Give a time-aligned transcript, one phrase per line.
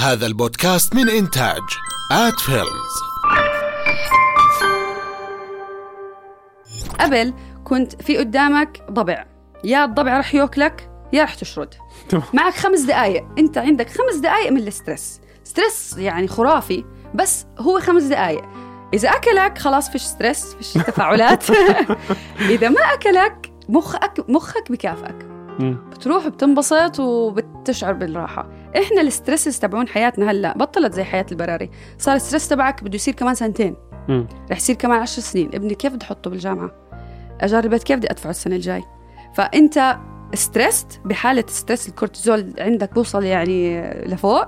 [0.00, 1.62] هذا البودكاست من إنتاج
[2.12, 2.94] آت فيلمز.
[7.00, 7.34] قبل
[7.64, 9.24] كنت في قدامك ضبع.
[9.64, 11.74] يا الضبع رح ياكلك يا رح تشرد.
[12.34, 15.20] معك خمس دقائق أنت عندك خمس دقائق من ال stress.
[15.44, 18.44] stress يعني خرافي بس هو خمس دقائق
[18.94, 21.44] إذا أكلك خلاص فيش stress فيش تفاعلات.
[22.54, 25.29] إذا ما أكلك مخك مخك بكافئك.
[25.60, 25.76] مم.
[25.90, 28.48] بتروح بتنبسط وبتشعر بالراحة.
[28.78, 31.70] إحنا ال stresses تبعون حياتنا هلأ بطلت زي حياة البراري.
[31.98, 33.76] صار ال stress تبعك بده يصير كمان سنتين.
[34.08, 34.26] مم.
[34.50, 35.50] رح يصير كمان عشر سنين.
[35.54, 36.70] ابني كيف بدي احطه بالجامعة؟
[37.40, 38.84] أجار بيت كيف بدي أدفعه السنة الجاي؟
[39.34, 39.96] فأنت
[40.34, 44.46] stressed بحالة stress الكورتيزول عندك بوصل يعني لفوق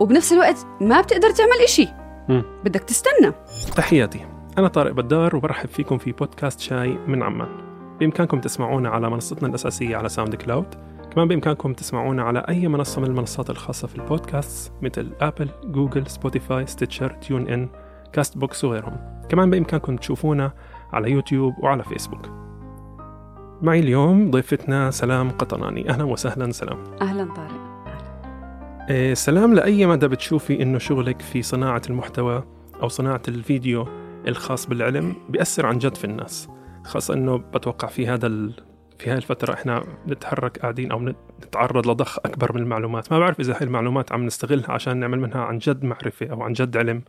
[0.00, 1.88] وبنفس الوقت ما بتقدر تعمل إشي.
[2.28, 2.44] مم.
[2.64, 3.32] بدك تستنى.
[3.76, 4.26] تحياتي.
[4.58, 7.73] أنا طارق بدار وبرحب فيكم في بودكاست شاي من عمان.
[8.04, 10.74] بإمكانكم تسمعونا على منصتنا الأساسية على ساوند كلاود
[11.12, 16.66] كمان بإمكانكم تسمعونا على أي منصة من المنصات الخاصة في البودكاست مثل أبل، جوجل، سبوتيفاي،
[16.66, 17.68] ستيتشر، تيون إن،
[18.12, 18.96] كاست بوكس وغيرهم.
[19.28, 20.52] كمان بإمكانكم تشوفونا
[20.92, 22.30] على يوتيوب وعلى فيسبوك.
[23.62, 25.90] معي اليوم ضيفتنا سلام قطناني.
[25.90, 26.84] أهلا وسهلا سلام.
[27.02, 27.74] أهلا طارق.
[28.90, 32.44] إيه، سلام لأي مدى بتشوفي إنه شغلك في صناعة المحتوى
[32.82, 33.86] أو صناعة الفيديو
[34.28, 36.48] الخاص بالعلم بيأثر عن جد في الناس؟
[36.84, 38.52] خاصة إنه بتوقع في هذا ال...
[38.98, 43.12] في هاي الفترة إحنا نتحرك قاعدين أو نتعرض لضخ أكبر من المعلومات.
[43.12, 46.52] ما بعرف إذا هاي المعلومات عم نستغلها عشان نعمل منها عن جد معرفة أو عن
[46.52, 47.02] جد علم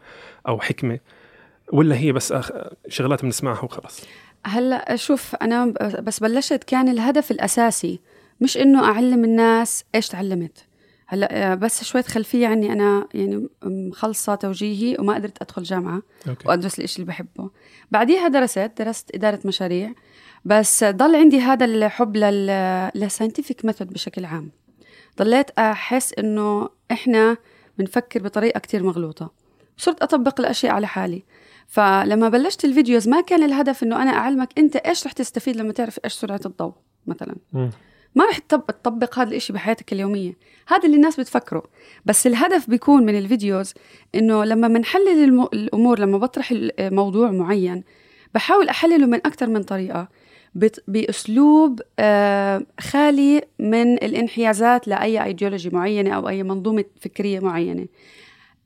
[0.47, 0.99] أو حكمة
[1.71, 2.51] ولا هي بس أخ...
[2.87, 4.05] شغلات بنسمعها وخلص.
[4.45, 7.99] هلأ شوف أنا بس بلشت كان الهدف الأساسي
[8.41, 10.65] مش إنه أعلم الناس إيش تعلمت.
[11.07, 16.47] هلأ آه، بس شوية خلفية عني أنا يعني مخلصة توجيهي وما قدرت أدخل جامعة okay.
[16.47, 17.49] وأدرس الإشي اللي بحبه.
[17.91, 19.93] بعديها درست درست إدارة مشاريع
[20.45, 22.47] بس ضل عندي هذا الحب لل
[22.95, 24.51] لل scientific method بشكل عام.
[25.19, 27.37] ضليت أحس إنه إحنا
[27.77, 29.31] بنفكر بطريقة كتير مغلوطة.
[29.77, 31.23] صرت أطبق الأشياء على حالي.
[31.67, 35.73] فلما بلشت ال videos ما كان الهدف إنه أنا أعلمك أنت إيش رح تستفيد لما
[35.73, 36.73] تعرف إيش سرعة الضوء
[37.07, 37.35] مثلا.
[37.53, 37.69] مم.
[38.15, 40.33] ما رح تطب- تطبق هذا الإشي بحياتك اليومية.
[40.67, 41.63] هذا اللي الناس بتفكره.
[42.05, 43.73] بس الهدف بيكون من ال videos
[44.15, 47.83] إنه لما بنحلل الأمور لما بطرح موضوع معين
[48.33, 50.07] بحاول أحلله من أكثر من طريقة
[50.87, 57.85] بأسلوب آه، خالي من الانحيازات لأي أيديولوجي معينة أو أي منظومة فكرية معينة.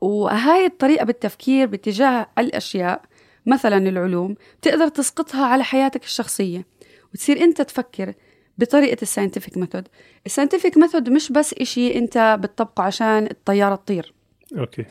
[0.01, 3.01] وهاي الطريقة بالتفكير باتجاه الأشياء
[3.45, 6.65] مثلا العلوم بتقدر تسقطها على حياتك الشخصية.
[7.13, 8.13] وتصير أنت تفكر
[8.59, 9.87] بطريقة ال scientific method.
[10.25, 14.13] ال scientific method مش بس إشي أنت بتطبقه عشان الطيارة تطير.
[14.57, 14.85] okay.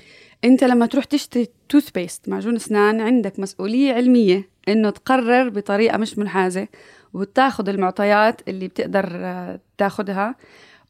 [0.44, 6.68] أنت لما تروح تشتري toothpaste معجون أسنان عندك مسؤولية علمية إنه تقرر بطريقة مش منحازة
[7.14, 10.34] وتاخذ المعطيات اللي بتقدر آه، تاخذها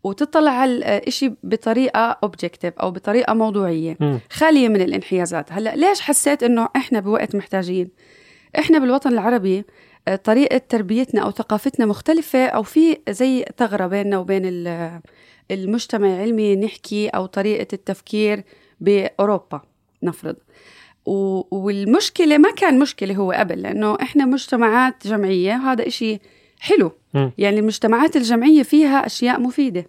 [0.05, 3.97] وتطلع على الإشي بطريقة objective أو بطريقة موضوعية.
[4.01, 4.21] مم.
[4.31, 5.53] خالية من الانحيازات.
[5.53, 7.89] هلأ ليش حسيت إنه إحنا بوقت محتاجين؟
[8.59, 9.65] إحنا بالوطن العربي
[10.17, 15.01] طريقة تربيتنا أو ثقافتنا مختلفة أو في زي ثغرة بيننا وبين ال-
[15.51, 18.45] المجتمع العلمي نحكي أو طريقة التفكير
[18.81, 19.61] بأوروبا
[20.03, 20.37] نفرض.
[21.51, 26.19] والمشكلة ما كان مشكلة هو قبل لأنه إحنا مجتمعات جمعية هذا إشي
[26.61, 26.93] حلو.
[27.15, 27.33] مم.
[27.39, 29.87] يعني المجتمعات الجمعية فيها أشياء مفيدة.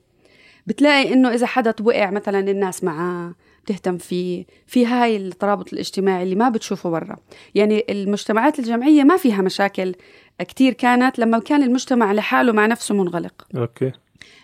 [0.68, 6.36] بتلاقي إنه إذا حدا وقع مثلا الناس معاه بتهتم فيه في هاي الترابط الاجتماعي اللي
[6.36, 7.16] ما بتشوفه برا.
[7.56, 9.96] يعني المجتمعات الجمعية ما فيها مشاكل
[10.40, 13.48] كتير كانت لما كان المجتمع لحاله مع نفسه منغلق.
[13.58, 13.92] okay.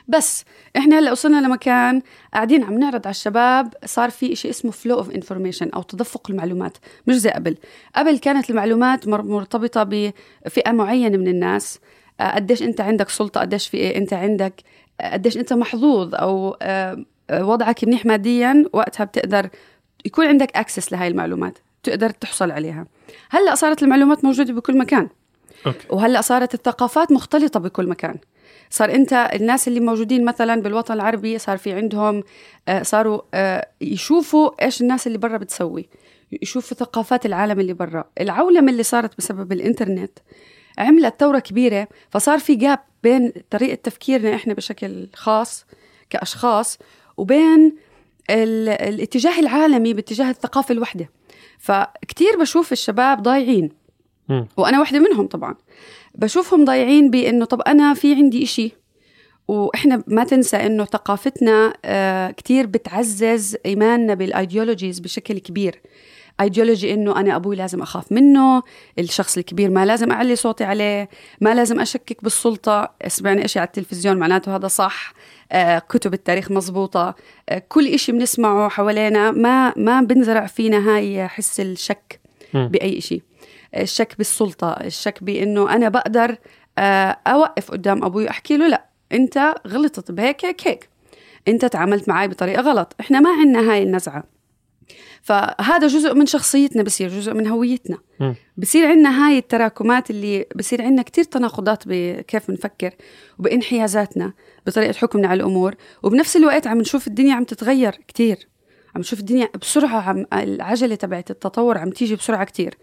[0.07, 0.43] بس
[0.77, 2.01] إحنا هلأ وصلنا لمكان
[2.33, 6.77] قاعدين عم نعرض على الشباب صار في شيء اسمه flow of information أو تدفق المعلومات
[7.07, 7.57] مش زي قبل.
[7.95, 11.79] قبل كانت المعلومات مر- مرتبطة بفئة معينة من الناس.
[12.19, 14.53] آه، قديش أنت عندك سلطة قديش في إيه أنت عندك
[15.01, 19.49] آه، قديش أنت محظوظ أو آه، وضعك منيح ماديا وقتها بتقدر
[20.05, 22.85] يكون عندك access لهاي المعلومات تقدر تحصل عليها.
[23.29, 25.09] هلأ صارت المعلومات موجودة بكل مكان.
[25.65, 25.87] okay.
[25.89, 28.15] وهلأ صارت الثقافات مختلطة بكل مكان.
[28.69, 32.23] صار أنت الناس اللي موجودين مثلا بالوطن العربي صار في عندهم
[32.67, 35.89] آه، صاروا آه، يشوفوا إيش الناس اللي برا بتسوي.
[36.41, 38.03] يشوفوا ثقافات العالم اللي برا.
[38.21, 40.19] العولمة اللي صارت بسبب الإنترنت
[40.77, 45.65] عملت ثورة كبيرة فصار في gap بين طريقة تفكيرنا إحنا بشكل خاص
[46.09, 46.79] كأشخاص
[47.17, 47.75] وبين
[48.29, 51.09] ال- الاتجاه العالمي باتجاه الثقافة الوحدة.
[51.59, 53.69] فكتير بشوف الشباب ضايعين.
[54.57, 55.55] وأنا واحدة منهم طبعا.
[56.15, 58.71] بشوفهم ضايعين بإنه طب أنا في عندي إشي.
[59.47, 65.81] وإحنا ما تنسى إنه ثقافتنا آه، كتير بتعزز إيماننا بال ideologies بشكل كبير.
[66.41, 68.63] ايديولوجي إنه أنا أبوي لازم أخاف منه
[68.99, 71.09] الشخص الكبير ما لازم أعلي صوتي عليه
[71.41, 75.13] ما لازم أشكك بالسلطة سمعنا إشي على التلفزيون معناته هذا صح
[75.51, 77.15] آه، كتب التاريخ مزبوطة
[77.49, 82.19] آه، كل إشي بنسمعه حوالينا ما ما بنزرع فينا هاي حس الشك.
[82.53, 83.21] بأي إشي
[83.77, 86.37] الشك بالسلطة الشك بأنه أنا بقدر
[86.77, 90.89] آه، أوقف قدام أبوي وأحكي له لا أنت غلطت بهيك هيك هيك
[91.47, 94.34] أنت تعاملت معي بطريقة غلط إحنا ما عنا هاي النزعة
[95.25, 97.97] فهذا جزء من شخصيتنا بصير جزء من هويتنا.
[98.57, 102.93] بصير عندنا هاي التراكمات اللي بصير عندنا كتير تناقضات بكيف بنفكر
[103.39, 104.33] وبانحيازاتنا
[104.67, 105.75] بطريقة حكمنا على الأمور.
[106.03, 108.47] وبنفس الوقت عم نشوف الدنيا عم تتغير كتير.
[108.95, 112.77] عم نشوف الدنيا بسرعة عم العجلة تبعت التطور عم تيجي بسرعة كتير.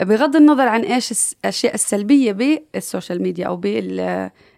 [0.00, 4.00] بغض النظر عن إيش الأشياء السلبية بال social media أو بال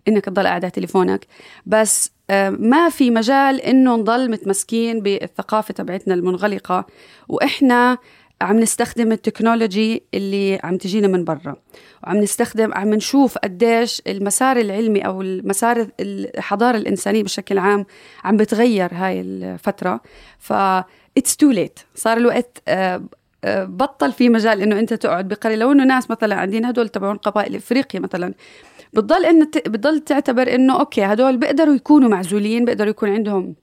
[0.08, 1.26] إنك تضل قاعد على تليفونك
[1.66, 6.86] بس آه، ما في مجال إنه نضل متمسكين بالثقافة تبعتنا المنغلقة
[7.28, 7.98] وإحنا
[8.40, 11.56] عم نستخدم ال technology اللي عم تجينا من برا
[12.04, 17.86] وعم نستخدم عم نشوف قديش المسار العلمي أو المسار الحضارة الإنسانية بشكل عام
[18.24, 20.00] عم بتغير هاي الفترة
[20.38, 20.52] ف
[21.18, 23.02] it's too late صار الوقت آه،
[23.48, 27.56] بطل في مجال إنه أنت تقعد بقريه لو إنه ناس مثلا قاعدين هدول تبعون قبائل
[27.56, 28.34] إفريقيا مثلا
[28.92, 33.54] بتضل إن بتضل تعتبر إنه okay هدول بيقدروا يكونوا معزولين بيقدروا يكون عندهم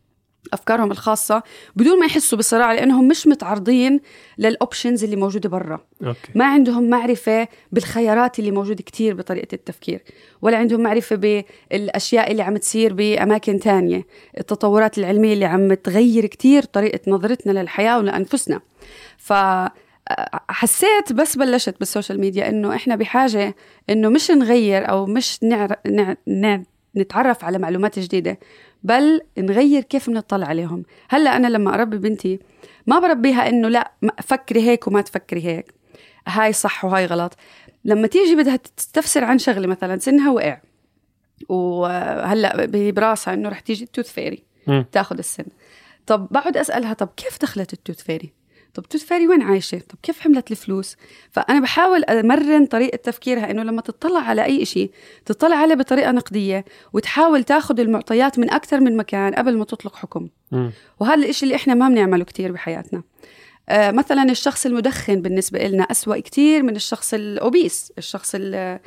[0.54, 1.44] أفكارهم الخاصة
[1.76, 4.00] بدون ما يحسوا بصراع لأنهم مش متعرضين
[4.38, 5.80] لل options اللي موجودة برا.
[6.06, 6.32] okay.
[6.36, 10.04] ما عندهم معرفة بالخيارات اللي موجودة كتير بطريقة التفكير
[10.42, 14.06] ولا عندهم معرفة بالأشياء اللي عم تصير بأماكن تانية.
[14.38, 18.62] التطورات العلمية اللي عم تغير كتير طريقة نظرتنا للحياة ولأنفسنا.
[19.18, 19.34] ف
[20.50, 23.56] حسيت بس بلشت بال social media إنه إحنا بحاجة
[23.90, 25.76] إنه مش نغير أو مش نعر...
[25.88, 26.16] نع...
[26.28, 26.62] نع...
[26.96, 28.40] نتعرف على معلومات جديدة.
[28.84, 30.84] بل نغير كيف بنطلع عليهم.
[31.10, 32.40] هلأ أنا لما أربي بنتي
[32.88, 33.92] ما بربيها إنه لأ
[34.24, 35.74] فكري هيك وما تفكري هيك.
[36.28, 37.38] هاي صح وهاي غلط.
[37.86, 40.62] لما تيجي بدها تستفسر عن شغلة مثلا سنها وقع.
[41.50, 44.44] وهلأ براسها إنه رح تيجي ال tooth fairy.
[44.92, 45.46] تاخذ السن.
[46.06, 48.34] طب بقعد أسألها طب كيف دخلت ال tooth fairy؟
[48.74, 50.96] طب tooth fairy وين عايشة؟ طب كيف حملت الفلوس؟
[51.32, 54.92] فأنا بحاول أمرن طريقة تفكيرها إنه لما تطلع على أي شيء
[55.26, 60.28] تطلع عليه بطريقة نقدية وتحاول تاخذ المعطيات من أكثر من مكان قبل ما تطلق حكم.
[61.00, 63.04] وهذا الإشي اللي إحنا ما بنعمله كتير بحياتنا.
[63.70, 68.80] آه مثلا الشخص المدخن بالنسبة لنا أسوأ كتير من الشخص الأوبيس الشخص ال-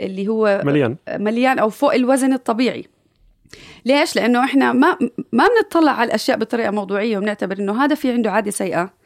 [0.00, 0.96] اللي هو مليان.
[1.10, 2.84] مليان أو فوق الوزن الطبيعي.
[3.84, 4.98] ليش؟ لأنه إحنا ما
[5.32, 9.01] ما بنطلع على الأشياء بطريقة موضوعية وبنعتبر إنه هذا في عنده عادة سيئة.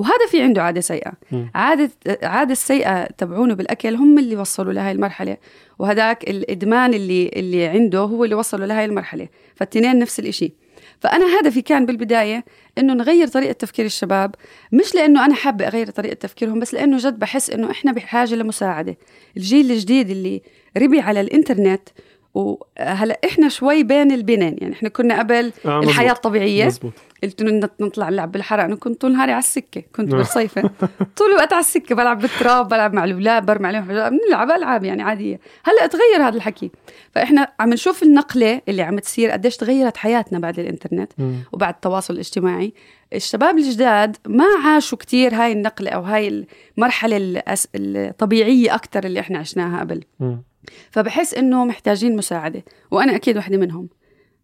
[0.00, 1.12] وهذا في عنده عادة سيئة.
[1.32, 1.50] مم.
[1.54, 1.90] عادة
[2.22, 5.36] عادة السيئة تبعونه بالأكل هم اللي وصلوا لهي المرحلة
[5.78, 10.52] وهداك الإدمان اللي اللي عنده هو اللي وصله لهي المرحلة فالتنين نفس الإشي.
[11.00, 12.44] فأنا هدفي كان بالبداية
[12.78, 14.34] إنه نغير طريقة تفكير الشباب
[14.72, 18.96] مش لأنه أنا حابة أغير طريقة تفكيرهم بس لأنه جد بحس إنه إحنا بحاجة لمساعدة.
[19.36, 20.42] الجيل الجديد اللي
[20.76, 21.88] ربي على الإنترنت
[22.34, 25.84] وهلا إحنا شوي بين البنين يعني إحنا كنا قبل آه، مزبوط.
[25.88, 26.92] الحياة الطبيعية مزبوط
[27.22, 27.42] قلت
[27.80, 30.16] نطلع نلعب بالحرق أنا كنت طول نهاري على السكة كنت آه.
[30.16, 30.62] بالصيفة
[31.16, 35.40] طول الوقت على السكة بلعب بالتراب بلعب مع الأولاد برمي عليهم بنلعب ألعاب يعني عادية
[35.64, 36.70] هلأ تغير هذا الحكي
[37.14, 41.34] فإحنا عم نشوف النقلة اللي عم تصير قديش تغيرت حياتنا بعد الإنترنت مم.
[41.52, 42.72] وبعد التواصل الاجتماعي
[43.14, 46.46] الشباب الجداد ما عاشوا كتير هاي النقلة أو هاي
[46.78, 50.42] المرحلة الأس- الطبيعية أكتر اللي إحنا عشناها قبل مم.
[50.90, 53.88] فبحس إنه محتاجين مساعدة وأنا أكيد واحدة منهم.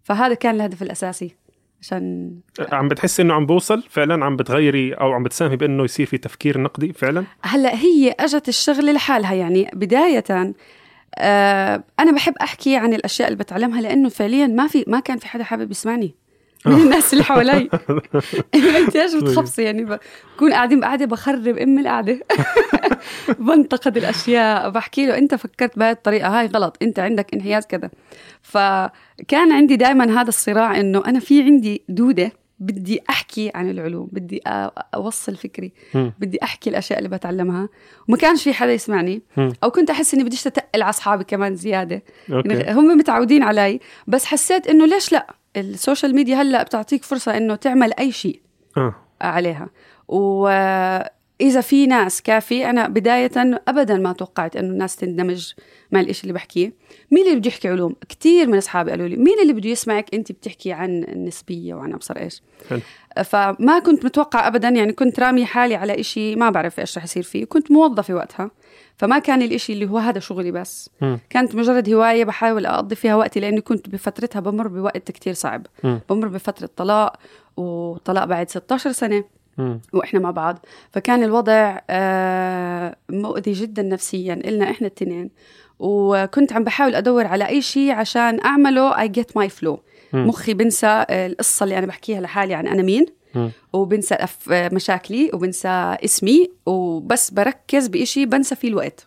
[0.02, 1.36] فهذا كان الهدف الأساسي
[1.80, 2.32] عشان
[2.72, 6.60] عم بتحسي إنه عم بوصل؟ فعلا عم بتغيري أو عم بتساهمي بإنه يصير في تفكير
[6.60, 10.54] نقدي فعلا؟ هلأ هي أجت الشغلة لحالها يعني بداية
[11.18, 15.26] آه أنا بحب أحكي عن الأشياء اللي بتعلمها لأنه فعليا ما في ما كان في
[15.26, 16.14] حدا حابب يسمعني.
[16.66, 17.68] من الناس اللي حوالي.
[18.54, 22.20] انت إيش بتخبصي يعني بكون قاعدين بقعده بخرب أم القعدة.
[23.38, 24.70] بنتقد الأشياء.
[24.70, 26.76] بحكي له أنت فكرت بهذه الطريقة هاي؟ غلط.
[26.82, 27.90] أنت عندك انحياز كذا.
[28.42, 34.40] فكان عندي دائما هذا الصراع إنه أنا في عندي دودة بدي أحكي عن العلوم بدي
[34.94, 36.12] أوصل فكري مم.
[36.18, 37.68] بدي أحكي الأشياء اللي بتعلمها.
[38.08, 39.22] وما كانش في حدا يسمعني.
[39.36, 39.52] مم.
[39.64, 42.02] أو كنت أحس إني بديش اتقل على أصحابي كمان زيادة.
[42.32, 42.48] okay.
[42.48, 43.80] يعني هم متعودين علي.
[44.06, 48.40] بس حسيت إنه ليش لا؟ ال social media هلأ بتعطيك فرصة إنه تعمل أي شيء
[48.76, 48.94] آه.
[49.20, 49.68] عليها.
[50.08, 55.52] وإذا في ناس كافي أنا بداية أبدا ما توقعت أنه الناس تندمج
[55.92, 56.72] مع الإشي اللي بحكيه.
[57.10, 60.32] مين اللي بده يحكي علوم؟ كتير من أصحابي قالوا لي مين اللي بده يسمعك أنت
[60.32, 62.80] بتحكي عن النسبية وعن أبصر إيش؟ حلو.
[63.24, 67.22] فما كنت متوقع أبدا يعني كنت رامي حالي على إشي ما بعرف إيش رح يصير
[67.22, 67.44] فيه.
[67.44, 68.50] كنت موظفة وقتها.
[68.96, 71.18] فما كان الإشي اللي هو هذا شغلي بس مم.
[71.30, 76.00] كانت مجرد هواية بحاول أقضي فيها وقتي لأني كنت بفترتها بمر بوقت كتير صعب مم.
[76.10, 77.16] بمر بفترة طلاق
[77.56, 79.24] وطلاق بعد 16 سنة
[79.58, 79.80] مم.
[79.92, 80.58] وإحنا مع بعض
[80.92, 85.30] فكان الوضع آه، مؤذي جدا نفسيا إلنا إحنا التنين
[85.78, 89.80] وكنت عم بحاول أدور على أي شيء عشان أعمله I get my flow.
[90.12, 93.06] مخي بنسى آه، القصة اللي أنا بحكيها لحالي عن أنا مين.
[93.72, 94.16] وبنسى
[94.48, 99.06] مشاكلي وبنسى اسمي وبس بركز بإشي بنسى فيه الوقت.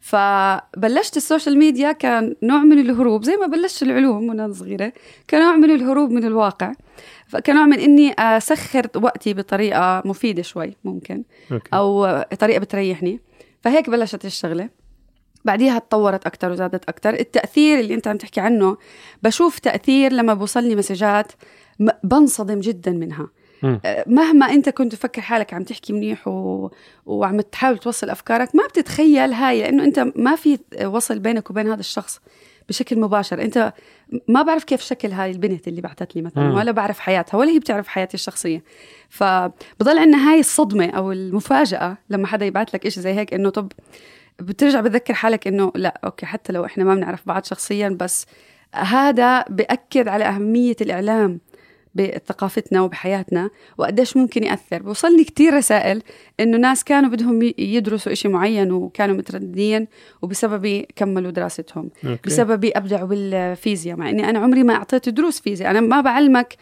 [0.00, 4.92] فبلشت ال social media كان نوع من الهروب زي ما بلشت العلوم وأنا صغيرة
[5.28, 6.72] كان نوع من الهروب من الواقع.
[7.26, 11.68] فكان نوع من إني أسخر وقتي بطريقة مفيدة شوي ممكن أوكي.
[11.74, 13.20] أو طريقة بتريحني.
[13.62, 14.68] فهيك بلشت الشغلة.
[15.44, 18.76] بعديها تطورت أكثر وزادت أكثر التأثير اللي أنت عم تحكي عنه
[19.22, 21.32] بشوف تأثير لما بوصلني مسجات
[22.04, 23.28] بنصدم جدا منها.
[24.06, 26.70] مهما انت كنت تفكر حالك عم تحكي منيح و...
[27.06, 31.80] وعم تحاول توصل أفكارك ما بتتخيل هاي لأنه انت ما في وصل بينك وبين هذا
[31.80, 32.20] الشخص
[32.68, 33.42] بشكل مباشر.
[33.42, 33.72] انت
[34.28, 36.44] ما بعرف كيف شكل هاي البنت اللي بعثت لي مثلا.
[36.54, 38.62] ولا بعرف حياتها ولا هي بتعرف حياتي الشخصية.
[39.08, 43.72] فبضل عندنا هاي الصدمة أو المفاجأة لما حدا يبعث لك إشي زي هيك إنه طب
[44.38, 48.26] بترجع بتذكر حالك إنه لا okay حتى لو إحنا ما بنعرف بعض شخصيا بس
[48.74, 51.40] هذا بأكد على أهمية الإعلام.
[51.94, 56.02] بثقافتنا وبحياتنا وقديش ممكن يأثر بوصلني كتير رسائل
[56.40, 59.86] إنه ناس كانوا بدهم يدرسوا إشي معين وكانوا مترددين
[60.22, 62.20] وبسببي كملوا دراستهم okay.
[62.26, 66.56] بسببي أبدعوا بالفيزياء مع إني أنا عمري ما أعطيت دروس فيزياء أنا ما بعلمك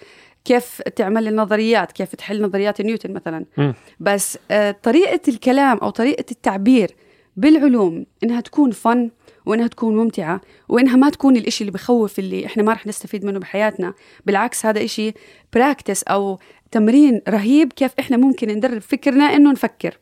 [0.45, 3.75] كيف تعمل النظريات كيف تحل نظريات نيوتن مثلا مم.
[4.01, 6.95] بس آه، طريقة الكلام أو طريقة التعبير
[7.37, 9.11] بالعلوم إنها تكون فن
[9.49, 13.39] وإنها تكون ممتعة وإنها ما تكون الإشي اللي بخوف اللي إحنا ما رح نستفيد منه
[13.39, 13.95] بحياتنا.
[14.27, 15.13] بالعكس هذا إشي
[15.53, 16.39] براكتس أو
[16.71, 19.99] تمرين رهيب كيف إحنا ممكن ندرب فكرنا إنه نفكر.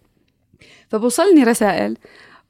[0.88, 1.96] فبوصلني رسائل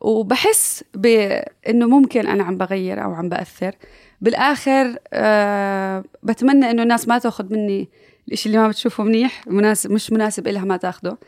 [0.00, 3.74] وبحس بإنه ممكن أنا عم بغير أو عم بأثر.
[4.20, 7.88] بالآخر آه بتمنى إنه الناس ما تأخذ مني
[8.28, 11.18] الإشي اللي ما بتشوفه منيح مناسب مش مناسب إلها ما تأخده.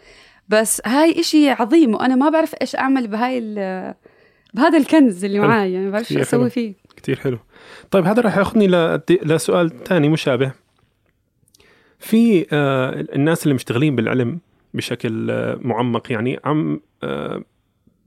[0.49, 3.39] بس هاي إشي عظيم وأنا ما بعرف إيش أعمل بهاي
[4.59, 5.41] بهذا الكنز اللي.
[5.41, 6.21] معي يعني ما بعرف شو.
[6.21, 7.39] أسوي فيه كتير حلو
[7.91, 8.67] طيب هذا راح ياخذني
[9.23, 10.53] لسؤال تاني مشابه
[11.99, 14.39] في آه الناس اللي مشتغلين بالعلم
[14.75, 17.43] بشكل آه معمق يعني عم آه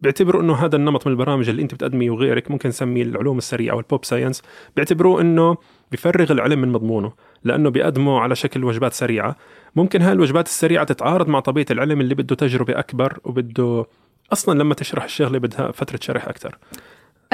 [0.01, 3.79] بيعتبروا إنه هذا النمط من البرامج اللي أنت بتقدميه وغيرك ممكن نسميه العلوم السريعة أو
[3.79, 4.41] ال pop science
[4.75, 5.57] بيعتبروه إنه
[5.91, 9.35] بيفرغ العلم من مضمونه لأنه بيقدمه على شكل وجبات سريعة
[9.75, 13.85] ممكن هاي الوجبات السريعة تتعارض مع طبيعة العلم اللي بده تجربة أكبر وبده
[14.33, 16.57] أصلا لما تشرح الشغلة بدها فترة شرح أكثر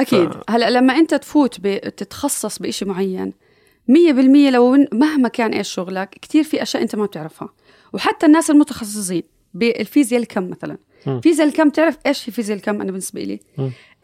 [0.00, 0.32] أكيد.
[0.32, 3.32] ف- هلأ لما أنت تفوت ب- تتخصص بإشي معين
[3.88, 7.48] مية بالمية لو مهما كان إيش شغلك كتير في أشياء أنت ما بتعرفها.
[7.92, 9.22] وحتى الناس المتخصصين
[9.54, 10.78] بالفيزياء الكم مثلا.
[11.06, 11.20] مم.
[11.20, 13.40] فيزياء الكم تعرف إيش هي فيزياء الكم أنا بالنسبة لي.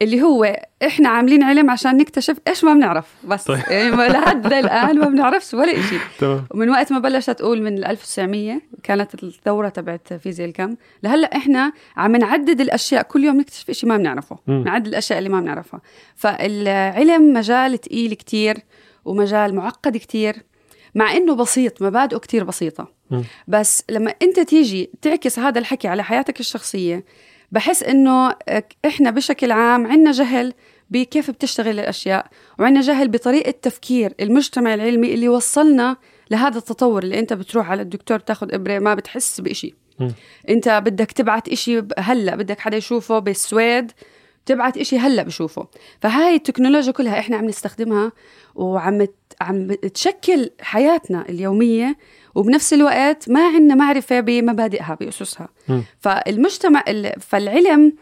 [0.01, 3.59] اللي هو إحنا عاملين علم عشان نكتشف إيش ما بنعرف بس طيب.
[3.71, 8.61] يعني لحد الآن ما بنعرفش ولا إشي تمام ومن وقت ما بلشت تقول من 1900
[8.83, 13.97] كانت الثورة تبعت فيزياء الكم لهلأ إحنا عم نعدد الأشياء كل يوم نكتشف شيء ما
[13.97, 14.37] بنعرفه.
[14.47, 15.81] نعدد الأشياء اللي ما بنعرفها
[16.15, 18.57] فالعلم مجال تقيل كتير
[19.05, 20.35] ومجال معقد كتير
[20.95, 23.23] مع إنه بسيط مبادئه كتير بسيطة مم.
[23.47, 27.05] بس لما أنت تيجي تعكس هذا الحكي على حياتك الشخصية
[27.51, 28.35] بحس إنه
[28.85, 30.53] إحنا بشكل عام عندنا جهل
[30.89, 32.27] بكيف بتشتغل الأشياء
[32.59, 35.97] وعندنا جهل بطريقة تفكير المجتمع العلمي اللي وصلنا
[36.31, 40.13] لهذا التطور اللي أنت بتروح على الدكتور بتاخذ إبرة ما بتحس بإشي مم.
[40.49, 43.91] أنت بدك تبعت إشي هلأ بدك حدا يشوفه بالسويد
[44.45, 45.67] تبعت إشي هلأ بشوفه.
[46.01, 48.11] فهاي التكنولوجيا كلها إحنا عم نستخدمها
[48.55, 49.07] وعم
[49.41, 51.97] عم تشكل حياتنا اليومية
[52.35, 55.49] وبنفس الوقت ما عندنا معرفة بمبادئها بأسسها.
[55.67, 55.83] مم.
[55.99, 57.93] فالمجتمع ال- فالعلم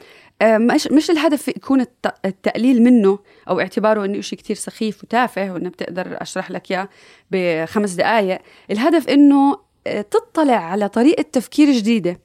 [0.42, 3.20] آه، مش مش الهدف يكون الت- التقليل منه
[3.50, 6.90] أو اعتباره إنه شيء كتير سخيف وتافه وإنه بتقدر أشرح لك إياه
[7.32, 8.40] بخمس دقائق
[8.72, 9.58] الهدف إنه
[9.88, 12.20] آه، تطلع على طريقة تفكير جديدة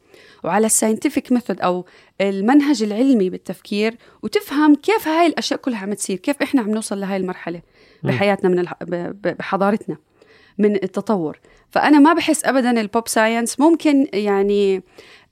[0.45, 1.85] وعلى ال scientific method أو
[2.21, 7.17] المنهج العلمي بالتفكير وتفهم كيف هاي الأشياء كلها عم تصير كيف إحنا عم نوصل لهاي
[7.17, 7.63] المرحلة
[8.03, 8.75] بحياتنا من الح...
[9.39, 9.97] بحضارتنا
[10.59, 11.39] من التطور.
[11.71, 14.83] فأنا ما بحس ابدا ال pop science ممكن يعني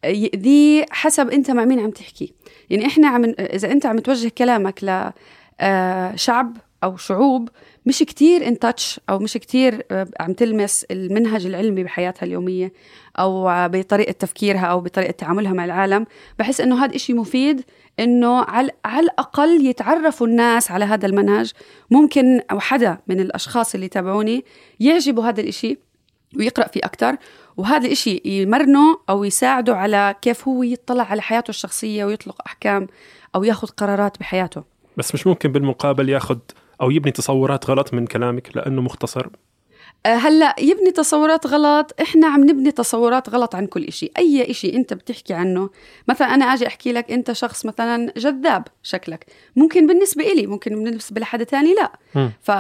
[0.05, 2.33] يأذيه حسب أنت مع مين عم تحكي.
[2.71, 5.11] يعني إحنا عم إذا أنت عم توجه كلامك ل
[5.61, 7.49] آه، شعب أو شعوب
[7.87, 12.73] مش كتير in touch أو مش كتير آه، عم تلمس المنهج العلمي بحياتها اليومية
[13.19, 16.07] أو بطريقة تفكيرها أو بطريقة تعاملها مع العالم.
[16.39, 17.63] بحس إنه هذا إشي مفيد
[18.01, 21.53] إنه على الأقل يتعرفوا الناس على هذا المنهج.
[21.91, 24.45] ممكن أو حدا من الأشخاص اللي تابعوني
[24.81, 25.79] يعجبوا هذا الإشي
[26.37, 27.17] ويقرأ فيه أكتر
[27.57, 32.87] وهذا الإشي يمرنه أو يساعده على كيف هو يطلع على حياته الشخصية ويطلق أحكام
[33.35, 34.65] أو ياخذ قرارات بحياته.
[34.97, 36.39] بس مش ممكن بالمقابل ياخذ
[36.81, 39.27] أو يبني تصورات غلط من كلامك لأنه مختصر
[40.07, 44.77] آه، هلأ يبني تصورات غلط إحنا عم نبني تصورات غلط عن كل إشي أي إشي
[44.77, 45.71] أنت بتحكي عنه
[46.09, 51.21] مثلا أنا آجي أحكي لك أنت شخص مثلا جذاب شكلك ممكن بالنسبة إلي ممكن بالنسبة
[51.21, 51.93] لحدا تاني لا.
[52.43, 52.53] ف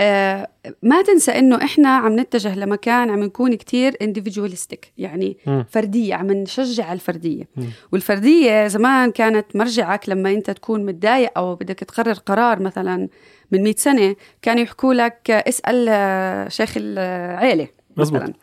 [0.00, 0.48] آه،
[0.82, 5.64] ما تنسى إنه إحنا عم نتجه لمكان عم نكون كتير individualistic يعني مم.
[5.70, 7.66] فردية عم نشجع على الفردية مم.
[7.92, 13.08] والفردية زمان كانت مرجعك لما أنت تكون متضايق أو بدك تقرر قرار مثلا
[13.52, 18.22] من 100 سنة كانوا يحكوا لك اسأل آه، شيخ العيلة مزبوط.
[18.22, 18.34] مثلا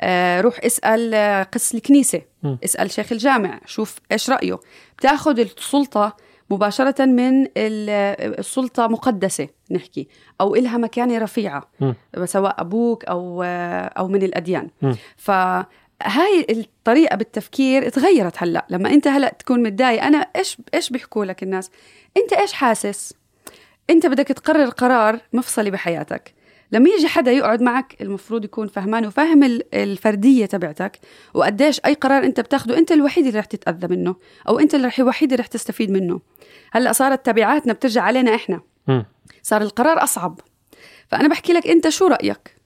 [0.00, 2.22] آه، روح اسأل آه، قس الكنيسة.
[2.64, 4.58] اسأل شيخ الجامع شوف إيش رأيه
[4.98, 6.16] بتأخذ السلطة
[6.50, 7.90] مباشرة من ال-
[8.38, 10.08] السلطة مقدسة نحكي
[10.40, 11.94] أو إلها مكانة رفيعة مم.
[12.24, 13.42] سواء أبوك أو
[13.98, 14.96] أو من الأديان مم.
[15.16, 21.42] فهاي الطريقة بالتفكير تغيرت هلأ لما أنت هلأ تكون متضايق أنا إيش إيش بيحكوا لك
[21.42, 21.70] الناس
[22.16, 23.14] أنت إيش حاسس
[23.90, 26.34] أنت بدك تقرر قرار مفصلي بحياتك.
[26.72, 30.98] لما يجي حدا يقعد معك المفروض يكون فهمان وفاهم ال- الفردية تبعتك
[31.34, 34.16] وقديش أي قرار أنت بتاخده أنت الوحيد اللي رح تتأذى منه
[34.48, 36.20] أو أنت اللي رح الوحيد اللي رح تستفيد منه.
[36.72, 38.60] هلأ صارت تبعاتنا بترجع علينا إحنا.
[38.88, 39.04] مم.
[39.42, 40.40] صار القرار أصعب.
[41.08, 42.56] فأنا بحكي لك أنت شو رأيك؟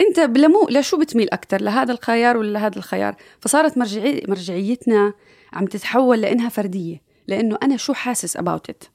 [0.00, 5.12] أنت لمو لشو بتميل أكتر لهذا الخيار ولا لهذا الخيار؟ فصارت مرجعي مرجعيتنا
[5.52, 8.88] عم تتحول لإنها فردية لأنه أنا شو حاسس about it.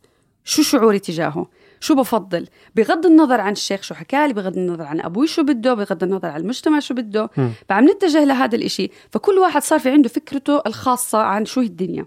[0.50, 1.48] شو شعوري تجاهه؟
[1.79, 6.03] شو بفضل؟ بغض النظر عن الشيخ شو حكالي بغض النظر عن أبوي شو بده بغض
[6.03, 7.29] النظر عن المجتمع شو بده.
[7.70, 8.89] فعم نتجه لهذا الإشي.
[9.12, 12.06] فكل واحد صار في عنده فكرته الخاصة عن شو هي الدنيا.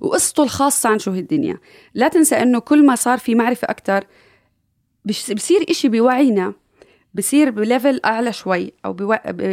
[0.00, 1.58] وقصته الخاصة عن شو هي الدنيا.
[1.94, 4.04] لا تنسى أنه كل ما صار في معرفة أكتر
[5.04, 6.52] بش- بصير إشي بوعينا.
[7.14, 8.92] بصير ب level أعلى شوي أو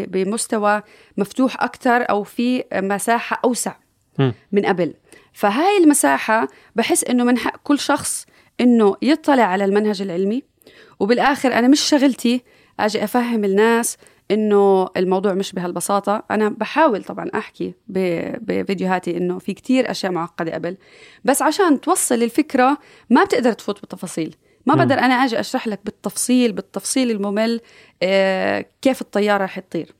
[0.07, 0.81] بمستوى
[1.17, 3.75] مفتوح أكتر أو في مساحة أوسع.
[4.51, 4.93] من قبل.
[5.37, 8.25] فهاي المساحة بحس إنه من حق كل شخص
[8.61, 10.43] إنه يطلع على المنهج العلمي.
[10.99, 12.43] وبالآخر أنا مش شغلتي
[12.79, 13.97] أجي أفهم الناس
[14.31, 16.23] إنه الموضوع مش بهالبساطة.
[16.31, 20.77] أنا بحاول طبعا أحكي ب- بفيديوهاتي إنه في كتير أشياء معقدة قبل.
[21.25, 22.77] بس عشان توصل الفكرة
[23.09, 24.35] ما بتقدر تفوت بالتفاصيل.
[24.65, 24.75] ما.
[24.75, 27.61] بقدر أنا أجي أشرح لك بالتفصيل بالتفصيل الممل
[28.03, 29.93] آه، كيف الطيارة رح تطير.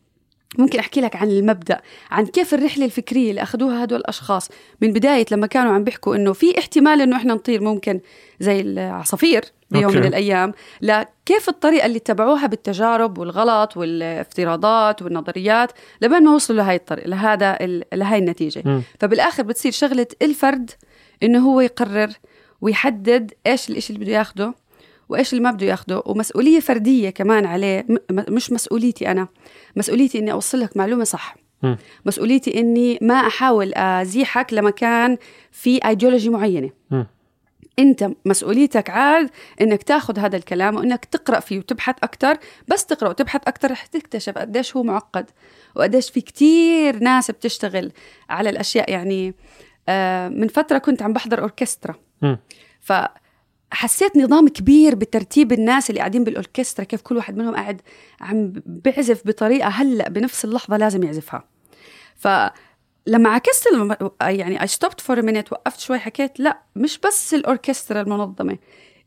[0.58, 4.50] ممكن أحكي لك عن المبدأ عن كيف الرحلة الفكرية اللي أخذوها هدول الأشخاص
[4.82, 8.00] من بداية لما كانوا عم بيحكوا إنه في احتمال إنه إحنا نطير ممكن
[8.40, 9.98] زي العصافير بيوم أوكي.
[9.98, 15.72] من الأيام لا كيف الطريقة اللي اتبعوها بالتجارب والغلط والافتراضات والنظريات
[16.02, 17.58] لبين ما وصلوا لهي الطريقة لهذا
[17.94, 18.82] لهي النتيجة مم.
[19.00, 20.72] فبالآخر بتصير شغلة الفرد
[21.24, 22.10] إنه هو يقرر
[22.62, 24.54] ويحدد إيش الإشي اللي بده ياخده
[25.10, 27.86] وإيش اللي ما بده ياخده؟ ومسؤولية فردية كمان عليه.
[27.90, 29.28] م- م- مش مسؤوليتي أنا.
[29.76, 31.36] مسؤوليتي إني أوصل لك معلومة صح.
[31.64, 31.78] مم.
[32.06, 35.18] مسؤوليتي إني ما أحاول أزيحك لمكان
[35.52, 36.70] في ايديولوجي معينة.
[36.92, 37.08] مم.
[37.80, 39.30] أنت مسؤوليتك عاد
[39.62, 44.38] إنك تاخذ هذا الكلام وإنك تقرأ فيه وتبحث أكثر بس تقرأ وتبحث أكثر رح تكتشف
[44.38, 45.30] قديش هو معقد
[45.76, 47.92] وقديش في كتير ناس بتشتغل
[48.30, 48.92] على الأشياء.
[48.92, 49.34] يعني
[49.90, 51.96] آه، من فترة كنت عم بحضر أوركسترا.
[52.22, 52.38] مم.
[53.72, 57.82] فحسيت نظام كبير بترتيب الناس اللي قاعدين بالأوركسترا كيف كل واحد منهم قاعد
[58.22, 61.44] عم بيعزف بطريقة هلأ بنفس اللحظة لازم يعزفها.
[62.16, 63.96] فلما عكست الم...
[64.22, 68.58] يعني I stopped for a minute وقفت شوي حكيت لأ مش بس الأوركسترا المنظمة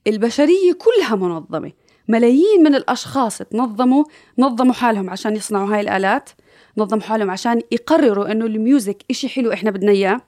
[0.07, 1.73] البشرية كلها منظمة.
[2.09, 4.05] ملايين من الأشخاص تنظموا
[4.39, 6.31] نظموا حالهم عشان يصنعوا هاي الآلات
[6.77, 10.21] نظموا حالهم عشان يقرروا إنه ال music إشي حلو إحنا بدنا إياه.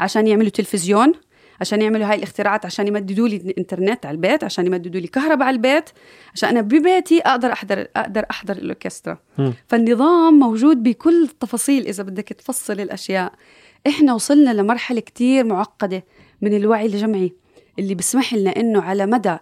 [0.00, 1.12] عشان يعملوا تلفزيون.
[1.60, 5.54] عشان يعملوا هاي الاختراعات عشان يمددوا لي الإنترنت على البيت عشان يمددوا لي كهرباء على
[5.56, 5.90] البيت
[6.34, 9.18] عشان أنا ببيتي أقدر أحضر أقدر أحضر الأوركسترا.
[9.68, 13.32] فالنظام موجود بكل التفاصيل إذا بدك تفصل الأشياء.
[13.86, 16.04] إحنا وصلنا لمرحلة كتير معقدة
[16.40, 17.32] من الوعي الجمعي
[17.78, 19.36] اللي بيسمح لنا إنه على مدى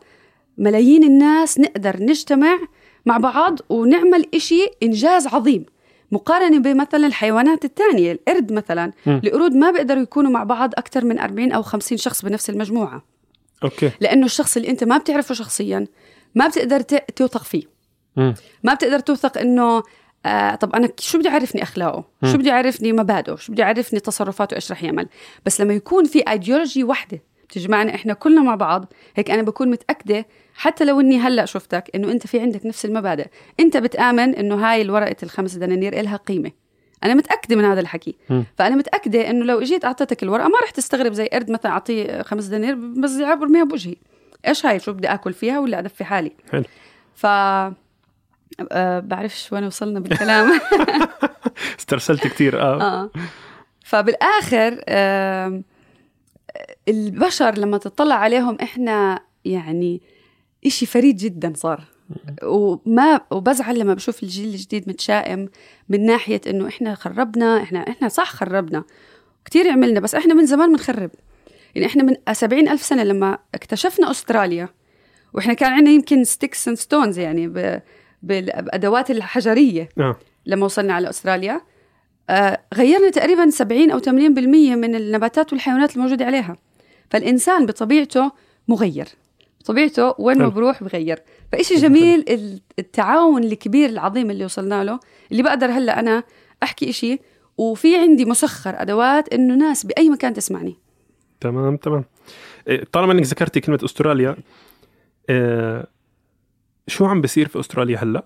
[0.58, 2.58] ملايين الناس نقدر نجتمع
[3.06, 5.66] مع بعض ونعمل إشي إنجاز عظيم.
[6.12, 9.20] مقارنة بمثلا الحيوانات الثانية القرد مثلا مم.
[9.24, 13.02] القرود ما بيقدروا يكونوا مع بعض أكثر من 40 أو 50 شخص بنفس المجموعة.
[13.64, 13.90] أوكي.
[14.00, 15.86] لأنه الشخص اللي أنت ما بتعرفه شخصيا
[16.34, 16.80] ما بتقدر
[17.16, 17.62] توثق فيه.
[18.16, 18.34] مم.
[18.62, 19.82] ما بتقدر توثق إنه
[20.26, 22.32] آه طب أنا شو بده يعرفني أخلاقه؟ مم.
[22.32, 25.08] شو بده يعرفني مبادئه؟ شو بده يعرفني تصرفاته؟ إيش رح يعمل؟
[25.46, 27.22] بس لما يكون في ايديولوجي وحدة
[27.54, 28.92] بتجمعنا إحنا كلنا مع بعض.
[29.16, 33.26] هيك أنا بكون متأكدة حتى لو إني هلأ شفتك إنه أنت في عندك نفس المبادئ.
[33.60, 36.50] أنت بتآمن إنه هاي الورقة الخمس دنانير إلها قيمة.
[37.04, 38.16] أنا متأكدة من هذا الحكي.
[38.30, 38.44] مم.
[38.58, 42.44] فأنا متأكدة إنه لو إجيت أعطيتك الورقة ما رح تستغرب زي قرد مثلا أعطيه خمس
[42.44, 43.96] دنانير بس برميها بوجهي.
[44.46, 46.64] إيش هاي؟ شو بدي آكل فيها ولا أدفي حالي؟ حلو.
[47.14, 50.60] ف أه بعرفش وين وصلنا بالكلام.
[51.78, 52.82] استرسلت كثير آه.
[52.82, 53.10] آه.
[53.84, 55.62] فبالآخر آه
[56.88, 60.02] البشر لما تطلع عليهم إحنا يعني
[60.66, 61.84] إشي فريد جدا صار.
[62.42, 65.48] وما وبزعل لما بشوف الجيل الجديد متشائم
[65.88, 68.84] من ناحية إنه إحنا خربنا إحنا إحنا صح خربنا.
[69.44, 71.10] كثير عملنا بس إحنا من زمان بنخرب
[71.74, 74.68] يعني إحنا من سبعين ألف سنة لما اكتشفنا أستراليا
[75.32, 77.82] وإحنا كان عندنا يمكن sticks and stones يعني ب...
[78.22, 79.88] بالأدوات الحجرية.
[79.98, 80.16] آه.
[80.46, 81.60] لما وصلنا على أستراليا آه
[82.74, 84.08] غيرنا تقريبا 70 أو 80%
[84.76, 86.56] من النباتات والحيوانات الموجودة عليها.
[87.10, 88.32] فالإنسان بطبيعته
[88.68, 89.08] مغير.
[89.60, 90.48] بطبيعته وين ما.
[90.48, 91.18] بروح بغير.
[91.52, 95.00] فإشي جميل ال- التعاون الكبير العظيم اللي وصلنا له
[95.32, 96.22] اللي بقدر هلأ أنا
[96.62, 97.18] أحكي إشي
[97.58, 100.76] وفي عندي مسخر أدوات إنه ناس بأي مكان تسمعني.
[101.40, 102.04] تمام تمام.
[102.68, 104.36] إيه، طالما إنك ذكرتي كلمة أستراليا
[105.30, 105.86] إيه،
[106.86, 108.24] شو عم بصير في أستراليا هلأ؟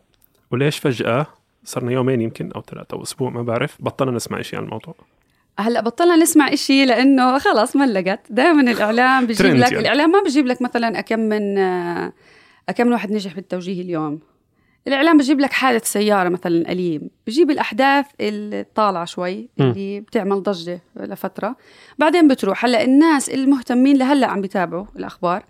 [0.52, 1.26] وليش فجأة
[1.68, 3.76] صرنا يومين يمكن أو ثلاثة أو أسبوع ما بعرف.
[3.80, 4.94] بطلنا نسمع شيء عن الموضوع.
[5.58, 9.78] هلأ بطلنا نسمع إشي لأنه خلص ملقت دائما الإعلام بيجيب ترند لك يعني.
[9.78, 11.54] الإعلام ما بيجيب لك مثلا كم من
[12.76, 14.20] كم من واحد نجح بالتوجيه اليوم.
[14.86, 17.10] الإعلام بيجيب لك حادث سيارة مثلا أليم.
[17.26, 19.62] بيجيب الأحداث الطالعه شوي م.
[19.62, 21.56] اللي بتعمل ضجة لفترة.
[21.98, 22.64] بعدين بتروح.
[22.64, 25.44] هلأ الناس المهتمين لهلأ عم بيتابعوا الأخبار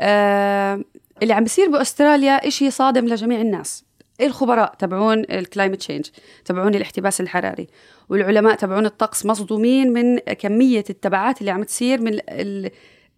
[0.00, 0.84] آه
[1.22, 3.85] اللي عم بيصير بأستراليا إشي صادم لجميع الناس.
[4.20, 6.06] الخبراء تبعون ال climate change
[6.44, 7.66] تبعون الاحتباس الحراري
[8.08, 12.18] والعلماء تبعون الطقس مصدومين من كمية التبعات اللي عم تصير من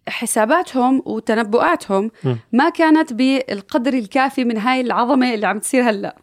[0.07, 2.35] حساباتهم وتنبؤاتهم م.
[2.51, 6.15] ما كانت بالقدر الكافي من هاي العظمة اللي عم تصير هلأ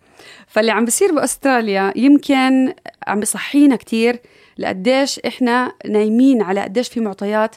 [0.46, 2.74] فاللي عم بيصير بأستراليا يمكن
[3.06, 4.20] عم بصحينا كتير
[4.58, 7.56] لقديش إحنا نايمين على قديش في معطيات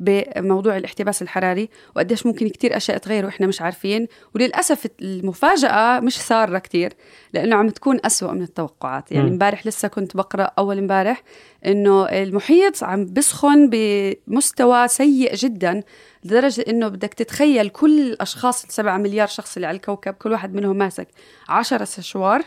[0.00, 4.06] بموضوع الاحتباس الحراري وقديش ممكن كتير أشياء تغير وإحنا مش عارفين.
[4.34, 6.92] وللأسف المفاجأة مش سارة كتير
[7.32, 9.12] لأنه عم تكون أسوأ من التوقعات.
[9.12, 9.28] يعني.
[9.28, 11.22] امبارح لسه كنت بقرأ أول امبارح
[11.66, 15.82] إنه المحيط عم بسخن بمستوى سيء جدا
[16.24, 20.76] لدرجة إنه بدك تتخيل كل الأشخاص السبعة مليار شخص اللي على الكوكب كل واحد منهم
[20.76, 21.08] ماسك
[21.48, 22.42] عشرة سشوار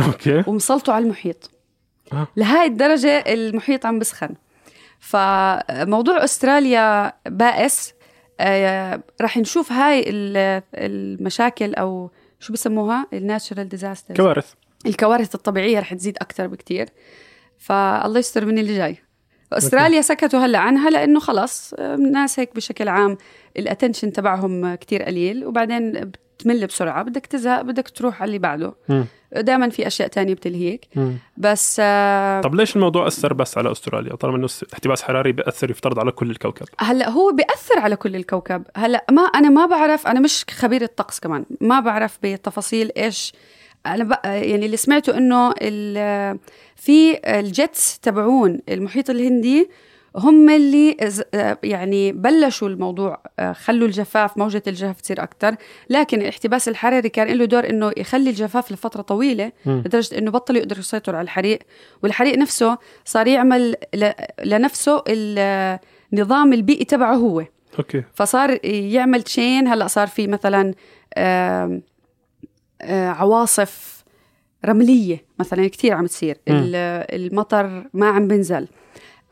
[0.00, 0.44] أوكي.
[0.46, 1.50] ومسلطوا على المحيط.
[2.12, 2.28] آه.
[2.36, 4.34] لهاي الدرجة المحيط عم بسخن.
[5.00, 7.94] فموضوع أستراليا بائس
[8.40, 14.52] آه رح نشوف هاي ال- المشاكل أو شو بسموها؟ ال natural disaster كوارث.
[14.86, 16.88] الكوارث الطبيعية رح تزيد أكتر بكتير.
[17.58, 18.96] فالله يستر من اللي جاي.
[19.52, 23.18] أستراليا سكتوا هلأ عنها لأنه خلص آه، الناس هيك بشكل عام
[23.56, 25.46] ال attention تبعهم كتير قليل.
[25.46, 28.74] وبعدين بتمل بسرعة بدك تزهق بدك تروح على اللي بعده.
[29.36, 30.86] دائما في أشياء تانية بتلهيك.
[30.96, 31.18] مم.
[31.36, 35.98] بس آه، طب ليش الموضوع أثر بس على أستراليا؟ طالما إنه الاحتباس الحراري بيأثر يفترض
[35.98, 36.66] على كل الكوكب.
[36.80, 38.62] هلأ هو بيأثر على كل الكوكب.
[38.76, 41.44] هلأ ما أنا ما بعرف أنا مش خبيره طقس كمان.
[41.60, 43.32] ما بعرف بتفاصيل إيش.
[43.86, 46.38] أنا بقى يعني اللي سمعته إنه ال-
[46.76, 49.70] في الجيتس تبعون المحيط الهندي
[50.16, 51.22] هم اللي ز-
[51.62, 55.54] يعني بلشوا الموضوع خلوا الجفاف موجة الجفاف تصير أكتر.
[55.90, 59.52] لكن الاحتباس الحراري كان له دور إنه يخلي الجفاف لفترة طويلة.
[59.66, 61.58] لدرجة إنه بطل يقدر يسيطر على الحريق.
[62.02, 63.76] والحريق نفسه صار يعمل
[64.44, 67.44] لنفسه النظام البيئي تبعه هو.
[67.78, 68.04] أوكي.
[68.14, 70.74] فصار يعمل chain هلأ صار في مثلا
[71.14, 71.80] آه،
[73.08, 74.04] عواصف
[74.64, 76.38] رملية مثلا كثير عم تصير.
[76.48, 78.68] المطر ما عم بنزل.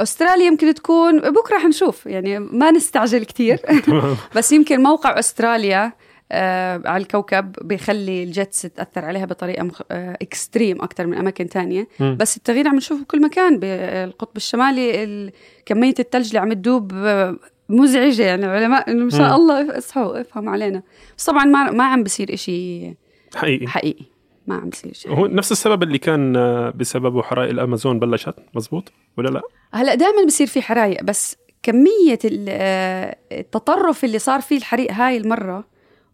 [0.00, 3.59] أستراليا يمكن تكون بكرة حنشوف يعني ما نستعجل كثير
[4.37, 5.92] بس يمكن موقع أستراليا
[6.33, 9.80] آه على الكوكب بيخلي ال jets تاثر عليها بطريقة مخ...
[9.90, 11.88] آه extreme أكثر من أماكن تانية.
[12.00, 12.16] مم.
[12.20, 15.33] بس التغيير عم نشوفه بكل مكان بالقطب الشمالي ال-
[15.66, 17.37] كمية الثلج اللي عم تدوب آه،
[17.68, 18.22] مزعجة.
[18.22, 19.37] يعني العلماء ان شاء.
[19.37, 20.83] الله اصحوا افهم علينا.
[21.18, 22.94] بس طبعا ما ما عم بصير إشي
[23.35, 23.66] حقيقي.
[23.66, 24.04] حقيقي.
[24.46, 25.12] ما عم بصير شيء.
[25.12, 30.24] هو نفس السبب اللي كان آه، بسببه حرائق الأمازون بلشت مزبوط؟ ولا لا؟ هلا دائما
[30.26, 35.64] بصير في حرايق بس كمية ال- آه، التطرف اللي صار فيه الحريق هاي المرة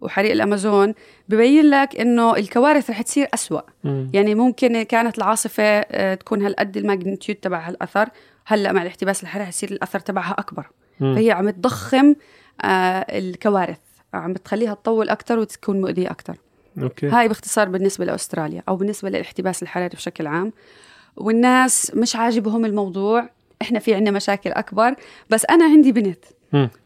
[0.01, 0.95] وحريق الأمازون
[1.29, 3.61] ببين لك إنه الكوارث رح تصير أسوأ.
[3.85, 4.11] مم.
[4.14, 8.09] يعني ممكن كانت العاصفة آه، تكون هالقد الماجنتيود تبع هالأثر
[8.47, 10.66] هلا مع الاحتباس الحراري يصير الأثر تبعها أكبر.
[11.01, 11.14] مم.
[11.14, 12.14] فهي عم تضخم
[12.64, 12.66] آه،
[13.19, 13.79] الكوارث
[14.14, 16.35] عم تخليها تطول أكتر وتكون مؤذية أكتر.
[16.78, 17.09] أوكي.
[17.09, 20.52] هاي باختصار بالنسبة لأستراليا أو بالنسبة للاحتباس الحراري بشكل عام.
[21.16, 23.28] والناس مش عاجبهم الموضوع.
[23.62, 24.94] إحنا في عنا مشاكل أكبر.
[25.30, 26.24] بس أنا عندي بنت.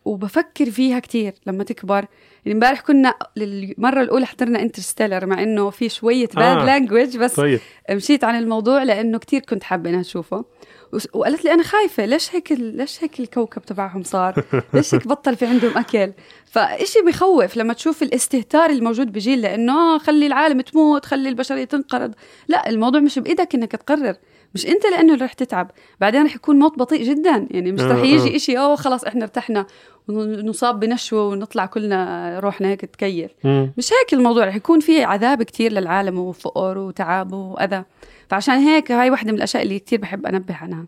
[0.04, 2.04] وبفكر فيها كتير لما تكبر.
[2.44, 6.64] يعني امبارح كنا للمرة الأولى حضرنا انترستيلر مع إنه في شوية bad آه.
[6.64, 7.60] language بس طيب.
[7.90, 10.44] مشيت عن الموضوع لأنه كتير كنت حابة إنها تشوفه
[10.92, 15.36] وس- وقالت لي أنا خايفة ليش هيك ليش هيك الكوكب تبعهم صار؟ ليش هيك بطل
[15.36, 16.12] في عندهم أكل؟
[16.46, 22.14] فإشي بخوف لما تشوف الاستهتار الموجود بجيل لأنه آه خلي العالم تموت خلي البشرية تنقرض.
[22.48, 24.16] لا الموضوع مش بإيدك إنك تقرر.
[24.54, 25.70] مش انت لأنه اللي رح تتعب.
[26.00, 27.46] بعدين رح يكون موت بطيء جدا.
[27.50, 28.04] يعني مش آه، رح آه.
[28.04, 29.66] يجي إشي أوه خلاص إحنا ارتحنا
[30.08, 33.30] ونصاب بنشوة ونطلع كلنا روحنا هيك تكيف.
[33.44, 37.84] مش هيك الموضوع رح يكون في عذاب كتير للعالم وفقر وتعب وأذى.
[38.28, 40.86] فعشان هيك هاي واحدة من الأشياء اللي كتير بحب أنبه عنها.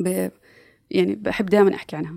[0.00, 0.28] ب...
[0.90, 2.14] يعني بحب دائما أحكي عنها.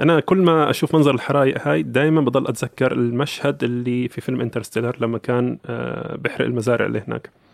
[0.00, 4.96] أنا كل ما أشوف منظر الحرايق هاي دائما بضل أتذكر المشهد اللي في فيلم انترستيلر
[5.00, 7.26] لما كان آه، بيحرق المزارع اللي هناك.
[7.26, 7.51] آه،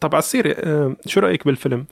[0.00, 1.86] طب على السيرة آه، شو رأيك بالفيلم؟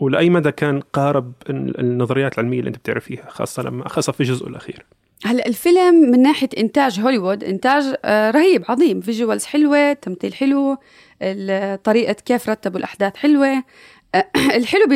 [0.00, 4.48] ولأي مدى كان قارب ال- النظريات العلمية اللي أنت بتعرفيها خاصة لما خاصة في جزءه
[4.48, 4.86] الأخير؟
[5.24, 9.00] هلأ الفيلم من ناحية إنتاج هوليوود إنتاج آه، رهيب عظيم.
[9.00, 10.76] visuals حلوة تمثيل حلو
[11.84, 13.62] طريقة كيف رتبوا الأحداث حلوة.
[14.14, 14.86] آه، الحلو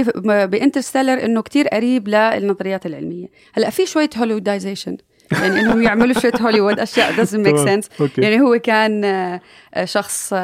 [0.46, 3.26] ب Interstellar إنه كتير قريب للنظريات العلمية.
[3.52, 4.96] هلأ في شوية Hollywoodization
[5.32, 8.18] يعني انهم يعملوا شوية هوليوود أشياء doesn't make sense.
[8.18, 9.40] يعني هو كان آه،
[9.74, 10.34] آه، شخص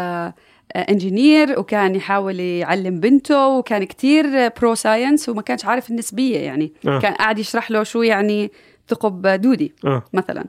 [0.76, 6.98] engineer وكان يحاول يعلم بنته وكان كتير pro science وما كانش عارف النسبية يعني آه.
[6.98, 8.50] كان قاعد يشرح له شو يعني
[8.88, 10.44] ثقب دودي آه مثلا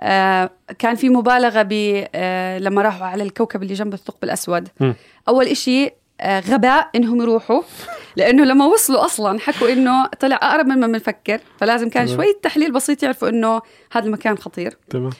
[0.00, 4.94] آه كان في مبالغة ب آه لما راحوا على الكوكب اللي جنب الثقب الأسود مم.
[5.28, 5.90] أول إشي
[6.20, 7.62] آه غباء إنهم يروحوا
[8.16, 12.16] لأنه لما وصلوا أصلا حكوا إنه طلع أقرب مما بنفكر فلازم كان تمام.
[12.16, 13.60] شوية تحليل بسيط يعرفوا إنه
[13.92, 15.10] هذا المكان خطير تمام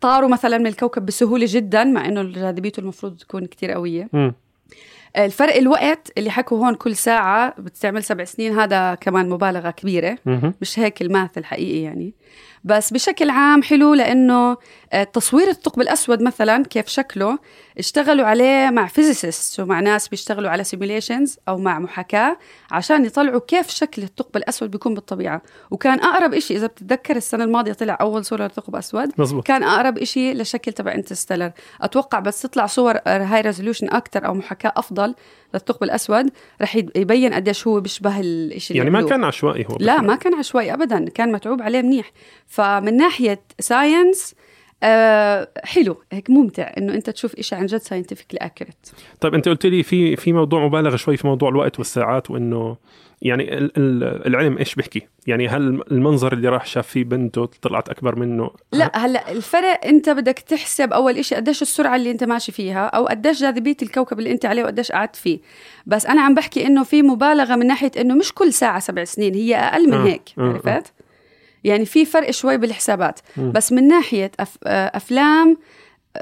[0.00, 4.34] وطاروا مثلا من الكوكب بسهولة جدا مع إنه جاذبيته المفروض تكون كتير قوية مم.
[5.16, 10.18] الفرق الوقت اللي حكوا هون كل ساعة بتستعمل سبع سنين هذا كمان مبالغة كبيرة.
[10.60, 12.14] مش هيك ال math الحقيقي يعني
[12.64, 14.56] بس بشكل عام حلو لأنه
[14.92, 17.38] آه، تصوير الثقب الأسود مثلا كيف شكله
[17.78, 22.38] اشتغلوا عليه مع physicist ومع ناس بيشتغلوا على simulations أو مع محاكاة
[22.70, 25.42] عشان يطلعوا كيف شكل الثقب الأسود بيكون بالطبيعة.
[25.70, 29.98] وكان أقرب إشي إذا بتتذكر السنة الماضية طلع أول صورة لثقب أسود مزبوط كان أقرب
[29.98, 35.14] إشي للشكل تبع Interstellar أتوقع بس تطلع صور high resolution أكثر أو محاكاة أفضل
[35.54, 36.30] للثقب الأسود
[36.62, 40.00] رح يبين قديش هو بيشبه الشيء يعني ما كان عشوائي هو لا.
[40.00, 42.10] ما كان عشوائي ابدا كان متعوب عليه منيح.
[42.50, 44.34] فمن ناحية science
[44.82, 48.86] آه حلو هيك ممتع إنه أنت تشوف إشي عن جد scientifically accurate
[49.20, 52.76] طيب أنت قلت لي في في موضوع مبالغة شوي في موضوع الوقت والساعات وإنه
[53.22, 57.88] يعني ال- ال- العلم إيش بيحكي؟ يعني هل المنظر اللي راح شاف فيه بنته طلعت
[57.88, 62.52] أكبر منه؟ لا هلأ الفرق أنت بدك تحسب أول إشي قديش السرعة اللي أنت ماشي
[62.52, 65.38] فيها أو قديش جاذبية الكوكب اللي أنت عليه وقديش قعدت فيه
[65.86, 69.34] بس أنا عم بحكي إنه في مبالغة من ناحية إنه مش كل ساعة سبع سنين
[69.34, 70.82] هي أقل من آه، هيك آه، آه.
[71.64, 73.52] يعني في فرق شوي بالحسابات مم.
[73.52, 74.56] بس من ناحية أف...
[74.64, 75.56] آه، أفلام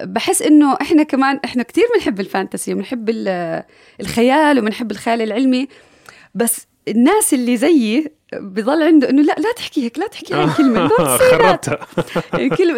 [0.03, 3.62] بحس إنه إحنا كمان إحنا كتير بنحب ال fantasy وبنحب ال-
[4.01, 5.68] الخيال وبنحب الخيال العلمي
[6.35, 10.81] بس الناس اللي زيي بضل عنده إنه لا لا تحكي هيك لا تحكي هاي الكلمة
[10.98, 11.79] لا خربتها.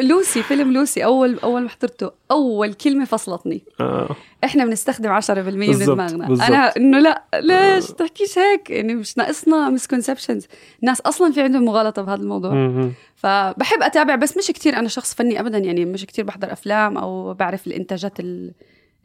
[0.02, 3.62] لوسي فيلم لوسي أول أول ما حضرته أول كلمة فصلتني.
[3.80, 4.16] آه.
[4.44, 6.26] إحنا بنستخدم 10% من دماغنا.
[6.26, 10.46] أنا إنه لا ليش تحكيش هيك؟ يعني مش ناقصنا misconceptions
[10.82, 12.90] الناس أصلا في عندهم مغالطة بهذا الموضوع.
[13.16, 17.34] فبحب أتابع بس مش كتير أنا شخص فني أبدا يعني مش كتير بحضر أفلام أو
[17.34, 18.52] بعرف الإنتاجات ال-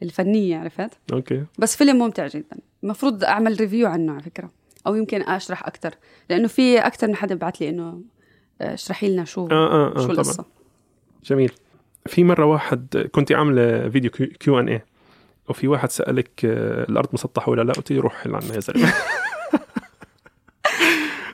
[0.02, 1.42] الفنية عرفت؟ okay.
[1.58, 2.56] بس فيلم ممتع جدا.
[2.84, 4.50] المفروض أعمل review عنه على فكرة.
[4.86, 5.94] أو يمكن أشرح أكتر.
[6.30, 8.00] لأنه في أكتر من حدا بعت لي إنه
[8.60, 10.12] آه، اشرحي لنا شو آه آه, آه شو طبعا.
[10.12, 10.44] القصة.
[11.24, 11.52] جميل.
[12.06, 14.82] في مرة واحد كنت عاملة فيديو Q and A
[15.48, 18.92] وفي واحد سألك آه، الأرض مسطحة ولا لا؟ قلت لي روح حل عنا يا زلمة.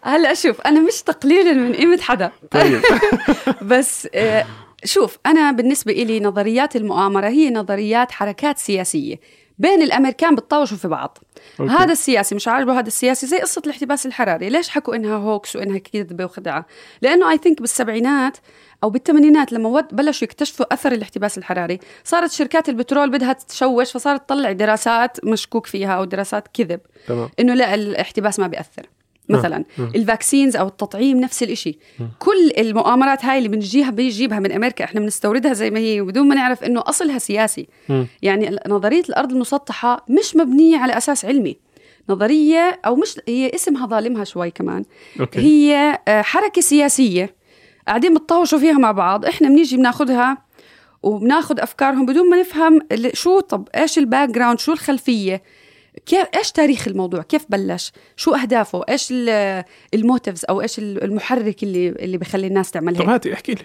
[0.05, 2.33] هلا شوف أنا مش تقليلا من قيمة حدا.
[2.51, 2.81] طيب.
[3.71, 4.45] بس آه،
[4.85, 9.17] شوف أنا بالنسبة إلي نظريات المؤامرة هي نظريات حركات سياسية.
[9.63, 11.19] بين الأمريكان بتطاوشوا في بعض.
[11.61, 11.73] okay.
[11.73, 14.49] هذا السياسي مش عاجبه هذا السياسي زي قصة الاحتباس الحراري.
[14.49, 16.67] ليش حكوا إنها hoax وإنها كذبه وخدعه
[17.03, 18.37] لأنه I think بالسبعينات
[18.85, 21.79] أو بالثمانينات لما بلشوا يكتشفوا أثر الاحتباس الحراري.
[22.05, 27.31] صارت شركات البترول بدها تشوش فصارت تطلع دراسات مشكوك فيها أو دراسات كذب تمام.
[27.41, 28.87] إنه لا الاحتباس ما بيأثر.
[29.29, 29.65] مثلا.
[29.79, 29.91] آه.
[29.95, 31.79] ال vaccines أو التطعيم نفس الإشي.
[32.19, 34.85] كل المؤامرات هاي اللي بنجيها بيجيبها من أمريكا.
[34.85, 37.69] إحنا بنستوردها زي ما هي بدون ما نعرف إنه أصلها سياسي.
[38.23, 41.57] يعني نظرية الأرض المسطحة مش مبنية على أساس علمي.
[42.09, 44.85] نظرية أو مش هي اسمها ظالمها شوي كمان.
[45.21, 45.41] okay.
[45.41, 47.35] هي آه، حركة سياسية.
[47.89, 49.25] قاعدين بتطاوشوا فيها مع بعض.
[49.25, 50.39] إحنا بنيجي بناخذها
[51.03, 52.79] وبناخذ أفكارهم بدون ما نفهم
[53.13, 55.43] شو طب إيش ال background شو الخلفية؟
[56.07, 59.65] كيف إيش تاريخ الموضوع؟ كيف بلش؟ شو أهدافه؟ إيش ال-
[59.95, 63.63] motives أو إيش المحرك اللي اللي بخلي الناس تعمل طب هيك هاتي احكي لي.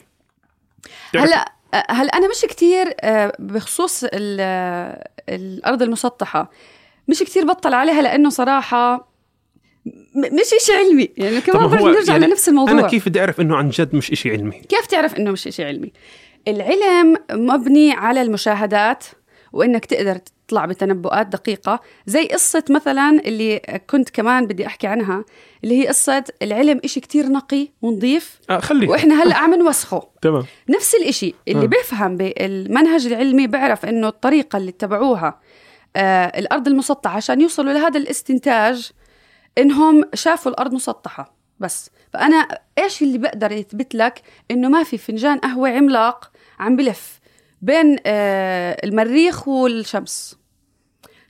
[1.14, 1.52] تعرف- هلا
[1.90, 6.52] هلا أنا مش كتير آه، بخصوص ال- الأرض المسطحة
[7.08, 9.08] مش كتير بطل عليها لأنه صراحة
[10.16, 11.10] مش إشي علمي.
[11.18, 12.74] يعني كمان طب برجع هو نرجع يعني لنفس الموضوع.
[12.74, 15.64] أنا كيف بدي أعرف إنه عن جد مش إشي علمي؟ كيف تعرف إنه مش إشي
[15.66, 15.94] علمي؟
[16.48, 19.04] العلم مبني على المشاهدات
[19.54, 25.26] وإنك تقدر تطلع بتنبؤات دقيقة زي قصة مثلا اللي كنت كمان بدي أحكي عنها
[25.64, 30.08] اللي هي قصة العلم إشي كتير نقي ونظيف آه خلي وإحنا هلأ عم نوسخه.
[30.22, 30.46] تمام.
[30.70, 31.68] نفس الإشي اللي آه.
[31.68, 35.40] بيفهم بالمنهج العلمي بيعرف إنه الطريقة اللي اتبعوها
[35.96, 38.92] آه الأرض المسطحة عشان يوصلوا لهذا الاستنتاج
[39.58, 41.90] إنهم شافوا الأرض مسطحة بس.
[42.14, 47.17] فأنا إيش اللي بقدر يثبت لك إنه ما في فنجان قهوة عملاق عم بلف؟
[47.62, 50.38] بين آه المريخ والشمس.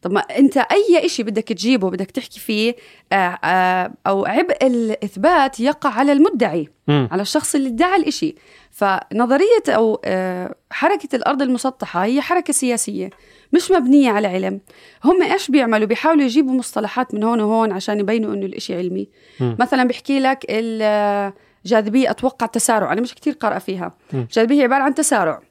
[0.01, 2.75] طب ما انت اي إشي بدك تجيبه بدك تحكي فيه
[3.11, 7.09] آه آه أو عبء الاثبات يقع على المدعي مم.
[7.11, 8.35] على الشخص اللي ادعى الإشي.
[8.71, 13.09] فنظرية أو آه، حركة الأرض المسطحة هي حركة سياسية
[13.53, 14.61] مش مبنية على علم.
[15.03, 19.09] هم إيش بيعملوا؟ بيحاولوا يجيبوا مصطلحات من هون وهون عشان يبينوا إنه الإشي علمي.
[19.39, 19.55] مم.
[19.59, 23.93] مثلا بحكي لك الجاذبية أتوقع تسارع أنا مش كتير قارئة فيها.
[24.13, 24.21] مم.
[24.21, 25.41] الجاذبية عبارة عن تسارع.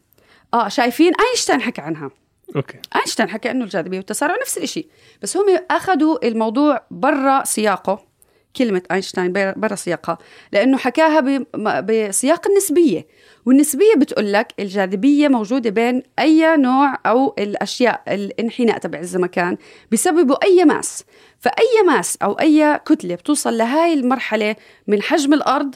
[0.57, 2.11] آه شايفين أينشتاين حكى عنها.
[2.57, 2.79] okay.
[2.97, 4.87] أينشتاين حكى إنه الجاذبية والتسارع نفس الشيء
[5.23, 8.07] بس هم أخذوا الموضوع برا سياقه
[8.57, 10.19] كلمة أينشتاين برا سياقها
[10.53, 11.45] لأنه حكاها م-
[11.87, 13.07] بسياق النسبية.
[13.47, 19.57] والنسبية بتقول لك الجاذبية موجودة بين أي نوع أو الأشياء الانحناء تبع الزمكان
[19.93, 21.05] بسببوا أي mass.
[21.41, 25.75] فأي mass أو أي كتلة بتوصل لهاي المرحلة من حجم الأرض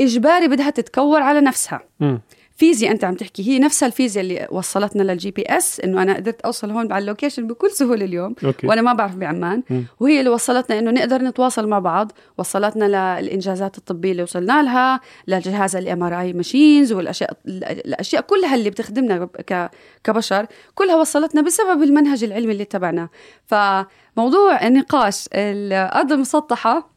[0.00, 1.80] إجباري بدها تتكور على نفسها.
[2.00, 2.20] مم.
[2.62, 6.70] فيزياء أنت عم تحكي هي نفسها الفيزياء اللي وصلتنا لل GPS إنه أنا قدرت أوصل
[6.70, 8.66] هون على ال location بكل سهولة اليوم okay.
[8.66, 9.62] وأنا ما بعرف بعمان.
[10.00, 12.12] وهي اللي وصلتنا إنه نقدر نتواصل مع بعض.
[12.38, 19.24] وصلتنا للإنجازات الطبية اللي وصلنا لها لجهاز ال MRI machines والأشياء الأشياء كلها اللي بتخدمنا
[19.26, 19.70] ك-
[20.04, 23.08] كبشر كلها وصلتنا بسبب المنهج العلمي اللي اتبعناه
[23.46, 26.92] فموضوع النقاش الأرض المسطحة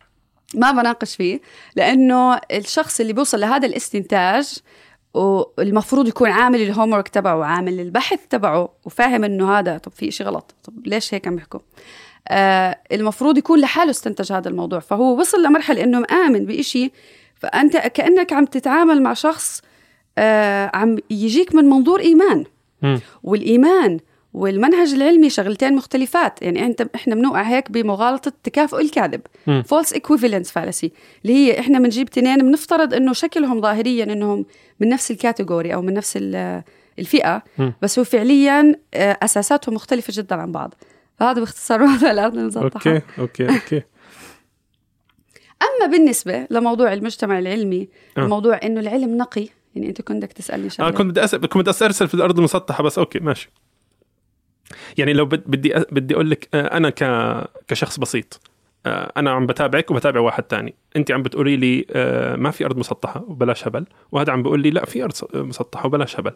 [0.55, 1.39] ما بناقش فيه
[1.75, 4.53] لأنه الشخص اللي بيوصل لهذا الاستنتاج
[5.15, 10.27] والمفروض يكون عامل ال homework تبعه وعامل البحث تبعه وفاهم إنه هذا طب في شيء
[10.27, 10.55] غلط.
[10.63, 11.59] طب ليش هيك عم يحكوا؟
[12.27, 14.79] آه المفروض يكون لحاله استنتج هذا الموضوع.
[14.79, 16.91] فهو وصل لمرحلة إنه مآمن بإشي
[17.35, 19.61] فأنت كأنك عم تتعامل مع شخص
[20.17, 22.43] آه عم يجيك من منظور إيمان.
[22.81, 22.99] مم.
[23.23, 23.99] والإيمان
[24.35, 26.41] والمنهج العلمي شغلتين مختلفات.
[26.41, 29.21] يعني أنت إحنا بنوقع هيك بمغالطة تكافؤ الكاذب.
[29.65, 30.91] false equivalence fallacy
[31.25, 34.45] اللي هي إحنا بنجيب تنين بنفترض إنه شكلهم ظاهريا إنهم
[34.79, 36.63] من نفس ال category أو من نفس ال-
[36.99, 37.43] الفئة.
[37.57, 37.73] مم.
[37.81, 40.73] بس هو فعليا آه، أساساتهم مختلفة جدا عن بعض.
[41.19, 43.81] فهذا باختصار وضع الأرض المسطحه أوكي أوكي أوكي.
[45.81, 48.21] أما بالنسبة لموضوع المجتمع العلمي آه.
[48.23, 49.47] الموضوع إنه العلم نقي.
[49.75, 50.91] يعني أنت كنت بدك تسألني شغلة.
[50.91, 53.49] كنت بدي أسأل كنت بدي استرسل في الأرض المسطحة بس okay ماشي.
[54.97, 56.89] يعني لو بد- بدي بدي أقول لك آه، أنا
[57.67, 58.41] كشخص بسيط
[58.85, 60.75] آه، أنا عم بتابعك وبتابع واحد تاني.
[60.95, 64.69] أنت عم بتقولي لي آه، ما في أرض مسطحة وبلاش هبل وهذا عم بيقول لي
[64.69, 66.31] لا في أرض مسطحة وبلاش هبل.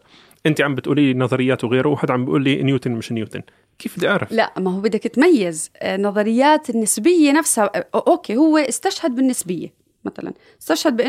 [0.45, 3.41] أنت عم بتقولي لي نظريات وغيره وهذا عم بيقول لي نيوتن مش نيوتن.
[3.79, 7.71] كيف بدي أعرف؟ لا ما هو بدك تميز نظريات النسبية نفسها.
[7.95, 9.73] okay هو استشهد بالنسبية
[10.05, 11.01] مثلا استشهد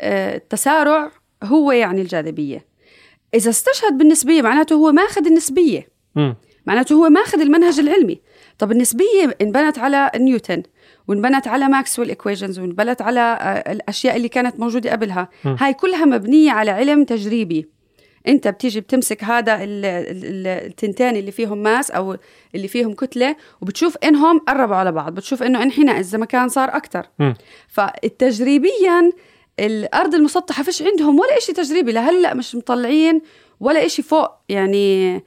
[0.00, 1.10] آه، التسارع
[1.44, 2.71] هو يعني الجاذبية.
[3.34, 6.36] إذا استشهد بالنسبية معناته هو ماخذ النسبية مم.
[6.66, 8.20] معناته هو ماخذ المنهج العلمي
[8.58, 10.62] طب النسبية انبنت على نيوتن
[11.08, 15.48] وانبنت على ماكسويل equations وانبنت على آه، الأشياء اللي كانت موجودة قبلها م.
[15.60, 17.68] هاي كلها مبنية على علم تجريبي
[18.28, 22.16] أنت بتيجي بتمسك هذا ال- ال- ال- التنتين اللي فيهم ماس أو
[22.54, 27.06] اللي فيهم كتلة وبتشوف إنهم قربوا على بعض بتشوف إنه إنحناء الزمكان صار أكثر.
[27.68, 29.12] فالتجريبيا
[29.60, 33.22] الأرض المسطحة فيش عندهم ولا إشي تجريبي لهلا مش مطلعين
[33.60, 35.18] ولا إشي فوق يعني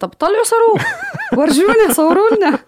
[0.00, 0.82] طب طلعوا صاروخ
[1.38, 2.58] ورجونا صوروا لنا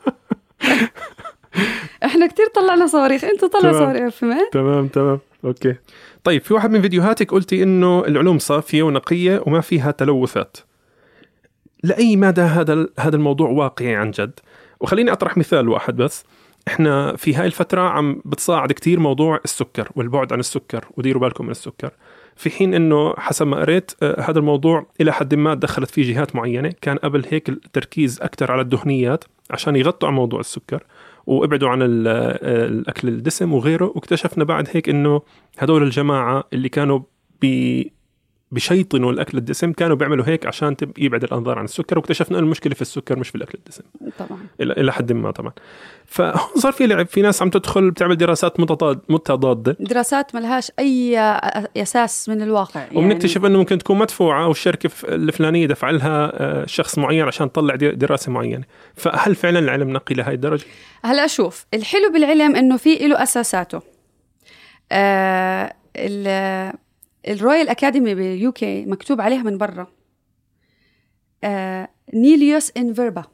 [2.04, 3.78] إحنا كتير طلعنا صواريخ إنتوا طلعوا.
[3.78, 5.18] صواريخ فهمت؟ تمام تمام.
[5.44, 5.74] أوكي.
[6.24, 10.56] طيب في واحد من فيديوهاتك قلتي إنه العلوم صافية ونقية وما فيها تلوثات.
[11.82, 14.40] لأي مدى هذا هذا الموضوع واقعي عن جد؟
[14.80, 16.24] وخليني أطرح مثال واحد بس.
[16.68, 21.50] إحنا في هاي الفترة عم بتصاعد كتير موضوع السكر والبعد عن السكر وديروا بالكم من
[21.50, 21.90] السكر.
[22.36, 26.36] في حين إنه حسب ما قريت آه، هذا الموضوع إلى حد ما دخلت فيه جهات
[26.36, 26.72] معينة.
[26.80, 30.82] كان قبل هيك التركيز أكثر على الدهنيات عشان يغطوا عن موضوع السكر
[31.26, 33.92] وابعدوا عن آه، الأكل الدسم وغيره.
[33.94, 35.22] واكتشفنا بعد هيك إنه
[35.58, 37.00] هدول الجماعة اللي كانوا
[38.54, 42.82] بشيطنوا الأكل الدسم كانوا بيعملوا هيك عشان يبعد الأنظار عن السكر واكتشفنا إنه المشكلة في
[42.82, 43.82] السكر مش في الأكل الدسم.
[44.18, 44.38] طبعا.
[44.60, 45.52] إلى حد ما طبعا.
[46.06, 49.76] فهون صار في لعب في ناس عم تدخل بتعمل دراسات متضاد متضادة.
[49.80, 51.18] دراسات ملهاش أي
[51.76, 52.80] أساس من الواقع.
[52.80, 57.52] يعني وبنكتشف إنه ممكن تكون مدفوعة والشركة ف- الفلانية دفع لها آه، شخص معين عشان
[57.52, 58.64] تطلع دراسة معينة.
[58.94, 60.64] فهل فعلا العلم نقي لهي الدرجة؟
[61.04, 63.80] هلأ شوف الحلو بالعلم إنه في له أساساته.
[64.92, 66.72] آه ال-
[67.28, 69.86] Royal Academy بال UK مكتوب عليها من برا
[71.44, 73.24] آه nullius in verba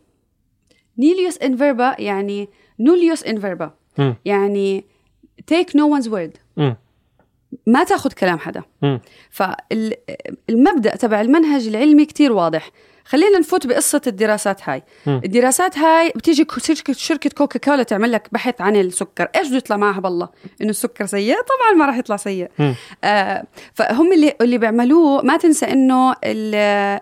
[0.98, 2.48] nullius in verba يعني
[2.80, 4.16] nullius in verba مم.
[4.24, 4.84] يعني
[5.52, 6.38] take no one's word.
[7.66, 8.62] ما تاخذ كلام حدا.
[8.82, 9.00] مم.
[9.30, 12.70] فالمبدا تبع المنهج العلمي كتير واضح.
[13.04, 14.82] خلينا نفوت بقصة الدراسات هاي.
[15.06, 15.20] مم.
[15.24, 19.28] الدراسات هاي بتيجي شركة, شركة كوكا كولا تعمل لك بحث عن السكر.
[19.36, 20.28] إيش بده يطلع معها بالله؟
[20.60, 22.50] إنه السكر سيء؟ طبعا ما راح يطلع سيء.
[23.04, 23.44] آه
[23.74, 27.00] فهم اللي اللي بيعملوه ما تنسى إنه ال-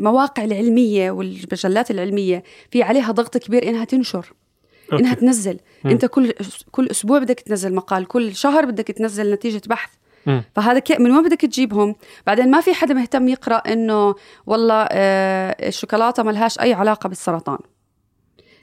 [0.00, 4.32] المواقع العلمية والمجلات العلمية في عليها ضغط كبير إنها تنشر.
[4.92, 5.02] okay.
[5.02, 5.90] انها تنزل مم.
[5.90, 6.32] أنت كل
[6.70, 9.90] كل أسبوع بدك تنزل مقال كل شهر بدك تنزل نتيجة بحث
[10.26, 10.44] مم.
[10.56, 11.94] فهذا كي من وين بدك تجيبهم
[12.26, 14.14] بعدين ما في حدا مهتم يقرأ إنه
[14.46, 17.58] والله آه الشوكولاتة ما لهاش أي علاقة بالسرطان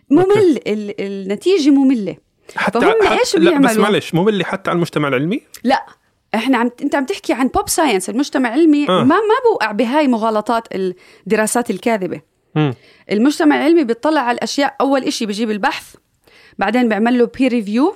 [0.10, 2.16] ممل ال- النتيجة مملة
[2.56, 5.86] حتى فهم حت- إيش لا بس؟ معلش اللي حتى على المجتمع العلمي لا
[6.36, 9.04] إحنا عم أنت عم تحكي عن pop science المجتمع العلمي آه.
[9.04, 10.68] ما ما بوقع بهاي مغالطات
[11.28, 12.22] الدراسات الكاذبة
[12.56, 12.74] مم.
[13.12, 15.96] المجتمع العلمي بيطلع على الأشياء أول إشي بيجيب البحث
[16.60, 17.96] بعدين بيعمل له peer review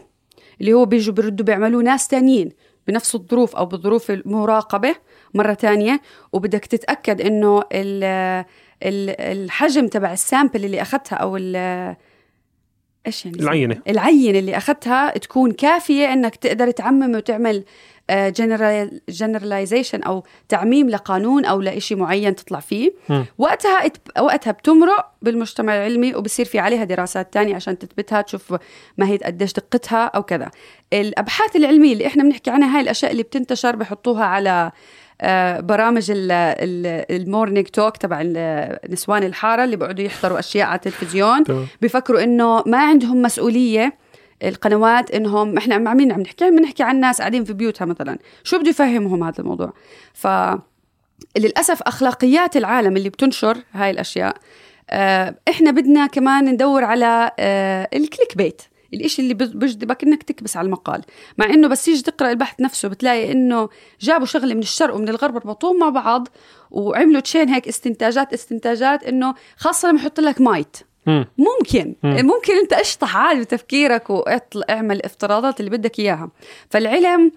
[0.61, 2.51] اللي هو بيجوا بيردوا بيعملوه ناس تانيين
[2.87, 4.95] بنفس الظروف أو بظروف المراقبة
[5.33, 6.01] مرة تانية
[6.33, 8.45] وبدك تتأكد إنه ال-
[8.83, 11.95] ال- الحجم تبع ال sample اللي أخذتها أو ال-
[13.07, 13.81] إيش يعني؟ العينة.
[13.87, 17.63] العينة اللي أخذتها تكون كافية إنك تقدر تعمم وتعمل
[19.09, 23.25] generalization أو تعميم لقانون أو لإشي معين تطلع فيه مم.
[23.37, 23.83] وقتها
[24.19, 28.55] وقتها بتمرق بالمجتمع العلمي وبصير في عليها دراسات تانية عشان تثبتها تشوف
[28.97, 30.51] ما هي قديش دقتها أو كذا
[30.93, 34.71] الأبحاث العلمية اللي إحنا بنحكي عنها هاي الأشياء اللي بتنتشر بحطوها على
[35.21, 38.21] آه، برامج ال- ال- ال morning talk تبع
[38.89, 41.67] نسوان الحارة اللي بيقعدوا يحضروا أشياء على التلفزيون تمام.
[41.81, 43.93] بيفكروا إنه ما عندهم مسؤولية
[44.43, 48.17] القنوات إنهم إحنا مع مين عم نحكي عم نحكي عن ناس قاعدين في بيوتها مثلا.
[48.43, 49.73] شو بده يفهمهم هذا الموضوع؟
[50.13, 50.27] ف
[51.37, 54.37] للأسف أخلاقيات العالم اللي بتنشر هاي الأشياء
[54.89, 58.61] آه، إحنا بدنا كمان ندور على آه، ال clickbait
[58.93, 61.01] الإشي اللي بج- بجذبك إنك تكبس على المقال.
[61.37, 63.69] مع إنه بس تيجي تقرأ البحث نفسه بتلاقي إنه
[64.01, 66.27] جابوا شغلة من الشرق ومن الغرب ربطوهم مع بعض
[66.71, 70.77] وعملوا chain هيك استنتاجات استنتاجات إنه خاصة لما يحط لك might.
[71.37, 71.95] ممكن.
[72.03, 72.25] مم.
[72.25, 76.29] ممكن أنت أشطح عادي بتفكيرك واعمل الافتراضات اللي بدك إياها.
[76.69, 77.31] فالعلم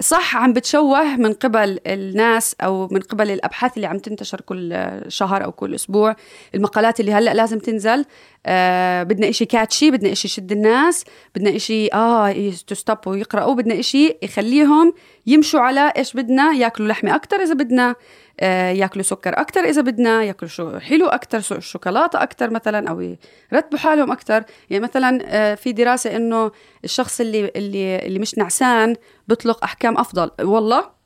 [0.00, 5.44] صح عم بتشوه من قبل الناس أو من قبل الأبحاث اللي عم تنتشر كل شهر
[5.44, 6.16] أو كل أسبوع.
[6.54, 8.04] المقالات اللي هلأ لازم تنزل.
[8.46, 14.16] آه بدنا إشي كاتشي بدنا إشي يشد الناس بدنا إشي آه تستوب ويقرأوا بدنا إشي
[14.22, 14.94] يخليهم
[15.26, 17.94] يمشوا على إيش بدنا ياكلوا لحمة أكثر إذا بدنا
[18.40, 23.16] آه ياكلوا سكر أكثر إذا بدنا ياكلوا شو حلو أكثر شو- شوكولاتة أكثر مثلا أو
[23.52, 26.50] يرتبوا حالهم أكثر يعني مثلا آه في دراسة إنه
[26.84, 28.94] الشخص اللي اللي اللي مش نعسان
[29.28, 30.30] بيطلق أحكام أفضل.
[30.42, 30.96] والله؟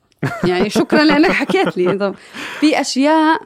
[0.43, 1.91] يعني شكرا لأنك حكيت لي.
[1.91, 2.13] إنه
[2.59, 3.39] في أشياء آه،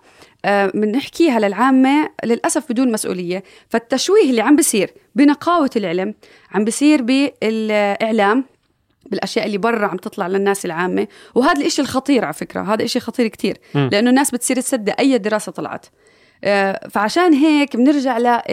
[0.73, 3.43] بنحكيها للعامة للأسف بدون مسؤولية.
[3.69, 6.13] فالتشويه اللي عم بصير بنقاوة العلم
[6.51, 8.45] عم بصير بالإعلام
[9.05, 11.07] بالأشياء اللي برا عم تطلع للناس العامة.
[11.35, 13.89] وهذا الإشي الخطير على فكرة هذا إشي خطير كتير مم.
[13.91, 15.85] لأنه الناس بتصير تصدق أي دراسة طلعت.
[16.43, 18.43] آه، فعشان هيك بنرجع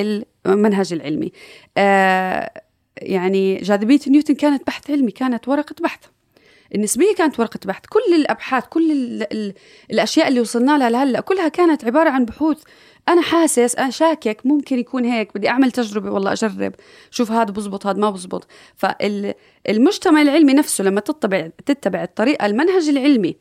[0.45, 1.33] للمنهج العلمي.
[1.77, 2.51] آه،
[2.97, 6.01] يعني جاذبية نيوتن كانت بحث علمي كانت ورقة بحث.
[6.75, 7.83] النسبية كانت ورقة بحث.
[7.87, 9.55] كل الأبحاث كل ال ال
[9.91, 12.63] الأشياء اللي وصلنا لها لهلأ كلها كانت عبارة عن بحوث.
[13.09, 16.75] أنا حاسس أنا شاكك ممكن يكون هيك بدي أعمل تجربة والله أجرب.
[17.11, 18.47] شوف هذا بزبط هذا ما بزبط.
[18.77, 23.37] فالمجتمع العلمي نفسه لما تتبع تتبع الطريقة المنهج العلمي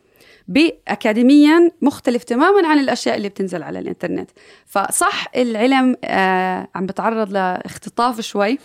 [0.47, 4.31] باكاديميا مختلف تماما عن الأشياء اللي بتنزل على الإنترنت.
[4.65, 8.57] فصح العلم آه عم بتعرض لاختطاف شوي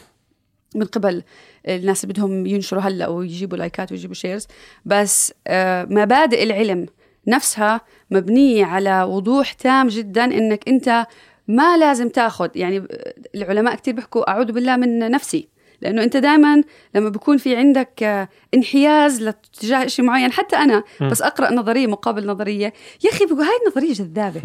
[0.75, 1.23] من قبل
[1.69, 4.47] الناس اللي بدهم ينشروا هلا ويجيبوا likeات ويجيبوا shares
[4.85, 6.87] بس آه مبادئ العلم
[7.27, 11.07] نفسها مبنية على وضوح تام جدا إنك أنت
[11.49, 12.87] ما لازم تاخذ يعني
[13.35, 15.49] العلماء كتير بيحكوا أعوذ بالله من نفسي.
[15.83, 16.62] لأنه أنت دائما
[16.95, 21.09] لما بيكون في عندك آه، انحياز لاتجاه شيء معين حتى أنا م.
[21.09, 22.73] بس أقرأ نظرية مقابل نظرية.
[23.05, 24.41] يا أخي بقول هاي النظرية جذابة.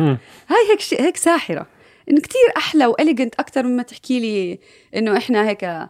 [0.50, 1.68] هاي هيك شيء هيك ساحرة.
[2.10, 4.60] إنه كتير أحلى و elegant أكثر مما تحكي لي
[4.96, 5.90] إنه إحنا هيك آه،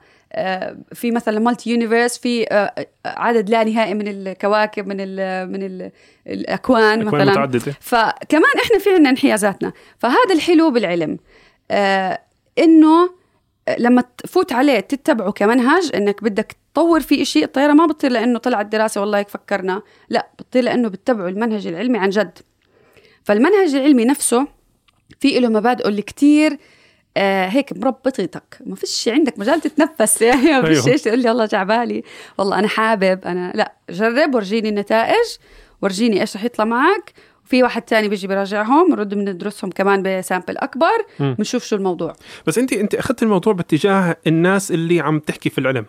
[0.94, 5.92] في مثلا multi universe في آه، عدد لا نهائي من الكواكب من ال من ال
[6.28, 7.32] الأكوان مثلا.
[7.32, 7.76] متعددة.
[7.80, 9.74] فكمان إحنا في عندنا انحيازاتنا.
[10.00, 11.18] فهذا الحلو بالعلم
[11.72, 12.20] آه
[12.60, 13.10] إنه
[13.80, 18.66] لما تفوت عليه تتبعه كمنهج إنك بدك تطور فيه شيء الطيارة ما بتطير لأنه طلعت
[18.66, 22.40] دراسة والله هيك فكرنا لا بتطير لأنه بتتبعوا المنهج العلمي عن جد.
[23.24, 24.48] فالمنهج العلمي نفسه
[25.20, 26.58] في له مبادئه اللي كتير
[27.18, 30.22] آه هيك مربطتك ما فيش عندك مجال تتنفس.
[30.22, 30.88] يعني ما فيش أيوه.
[30.88, 32.04] إيش تقول لي والله جعبالي.
[32.38, 35.38] والله أنا حابب أنا لا جرب ورجيني النتائج
[35.82, 37.14] ورجيني إيش رح يطلع معك.
[37.46, 41.06] في واحد تاني بيجي براجعهم بنرد بندرسهم كمان بسامبل أكبر.
[41.20, 42.14] بنشوف شو الموضوع.
[42.48, 45.86] بس أنت أنت أخذت الموضوع باتجاه الناس اللي عم تحكي في العلم.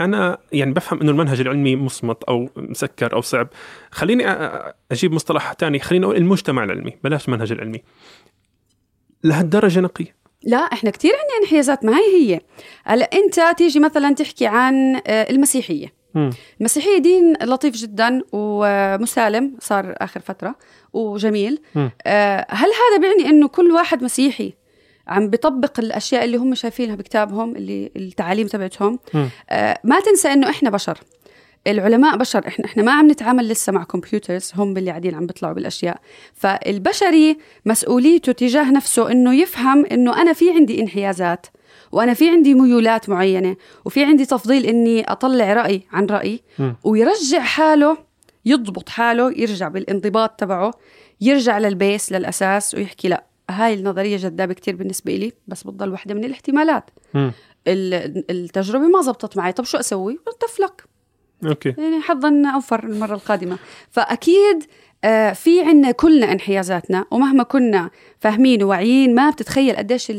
[0.00, 3.48] أنا يعني بفهم إنه المنهج العلمي مصمت أو مسكر أو صعب.
[3.90, 4.28] خليني
[4.92, 5.78] أجيب مصطلح تاني.
[5.78, 6.96] خليني أقول المجتمع العلمي.
[7.04, 7.82] بلاش المنهج العلمي.
[9.24, 10.06] لهالدرجة نقي.
[10.42, 12.40] لا إحنا كتير عندنا انحيازات ما هي هي
[12.84, 16.30] هلا أنت تيجي مثلا تحكي عن آه، المسيحية مم.
[16.60, 20.54] المسيحية دين لطيف جدا ومسالم صار آخر فترة
[20.92, 21.90] وجميل مم.
[22.06, 24.52] آه، هل هذا بيعني إنه كل واحد مسيحي
[25.08, 28.98] عم بيطبق الأشياء اللي هم شايفينها بكتابهم اللي التعاليم تبعتهم.
[29.50, 30.98] آه، ما تنسى إنه إحنا بشر
[31.68, 35.54] العلماء بشر إحنا إحنا ما عم نتعامل لسه مع كمبيوترز هم اللي قاعدين عم بيطلعوا
[35.54, 36.00] بالأشياء.
[36.34, 41.46] فالبشري مسؤوليته تجاه نفسه إنه يفهم إنه أنا في عندي انحيازات
[41.92, 46.40] وأنا في عندي ميولات معينة وفي عندي تفضيل إني أطلع رأي عن رأي.
[46.84, 47.96] ويرجع حاله
[48.44, 50.70] يضبط حاله يرجع بالانضباط تبعه
[51.20, 56.24] يرجع للبيس للأساس ويحكي لا هاي النظرية جذابة كتير بالنسبة لي بس بتضل واحدة من
[56.24, 56.90] الاحتمالات.
[57.66, 59.52] ال- التجربة ما زبطت معي.
[59.52, 60.84] طب شو أسوي؟ تفلك
[61.46, 61.74] okay.
[61.78, 63.58] يعني حظا أوفر المرة القادمة.
[63.90, 64.64] فأكيد
[65.04, 70.12] آه، في عنا كلنا انحيازاتنا ومهما كنا فاهمين وواعيين ما بتتخيل قديش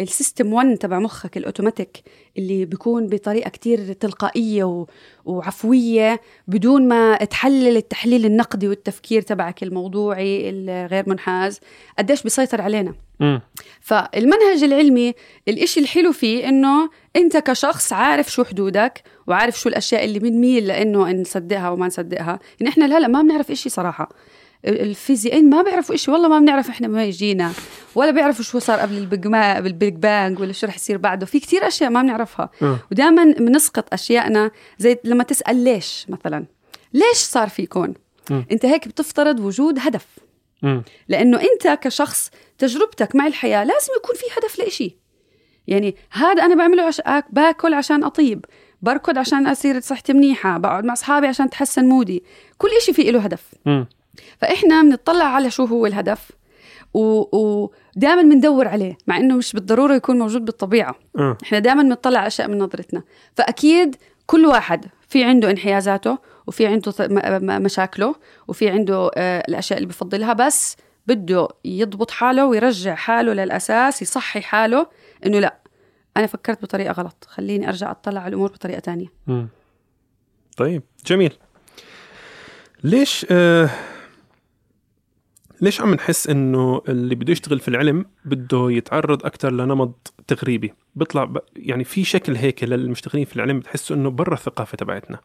[0.00, 1.98] ال system 1 تبع مخك الاوتوماتيك
[2.38, 4.86] اللي بيكون بطريقة كتير تلقائية و-
[5.24, 11.60] وعفوية بدون ما تحلل التحليل النقدي والتفكير تبعك الموضوعي الغير منحاز
[11.98, 12.94] قديش بيسيطر علينا.
[13.20, 13.40] مم.
[13.80, 15.14] فالمنهج العلمي
[15.48, 21.12] الإشي الحلو فيه إنه أنت كشخص عارف شو حدودك وعارف شو الأشياء اللي بنميل لإنه
[21.12, 22.38] نصدقها وما نصدقها.
[22.62, 24.08] إن إحنا هلا ما بنعرف إشي صراحة.
[24.66, 27.52] الفيزيائيين ما بيعرفوا إشي والله ما بنعرف إحنا ما يجينا
[27.94, 29.26] ولا بيعرفوا شو صار قبل ال big
[29.62, 32.78] بال big bang ولا شو رح يصير بعده في كتير أشياء ما بنعرفها آه.
[32.92, 36.44] ودائما بنسقط أشيائنا زي لما تسأل ليش مثلا
[36.94, 37.94] ليش صار في كون.
[38.30, 40.06] أنت هيك بتفترض وجود هدف
[40.62, 40.82] مم.
[41.08, 44.96] لأنه أنت كشخص تجربتك مع الحياة لازم يكون في هدف لإشي
[45.66, 48.44] يعني هذا أنا بعمله عشان باكل عشان أطيب
[48.82, 52.24] بركض عشان أصير صحتي منيحة بقعد مع أصحابي عشان تحسن مودي
[52.58, 53.86] كل إشي فيه له هدف مم.
[54.38, 56.30] فإحنا بنطلع على شو هو الهدف
[56.94, 61.38] ودائما بندور عليه مع إنه مش بالضرورة يكون موجود بالطبيعة آه.
[61.42, 63.02] إحنا دائما بنطلع على أشياء من نظرتنا
[63.36, 63.96] فأكيد
[64.26, 68.14] كل واحد في عنده انحيازاته وفي عنده م- م- مشاكله
[68.48, 74.86] وفي عنده آه، الأشياء اللي بفضلها بس بده يضبط حاله ويرجع حاله للأساس يصحي حاله
[75.26, 75.56] إنه لا
[76.16, 79.48] أنا فكرت بطريقة غلط خليني أرجع أطلع على الأمور بطريقة تانية مم.
[80.56, 81.32] طيب جميل
[82.84, 83.70] ليش آه
[85.60, 91.24] ليش عم نحس إنه اللي بده يشتغل في العلم بده يتعرض أكثر لنمط تغريبي؟ بيطلع
[91.24, 91.38] ب...
[91.56, 95.18] يعني في شكل هيك للمشتغلين في العلم بتحسوا إنه برا الثقافة تبعتنا.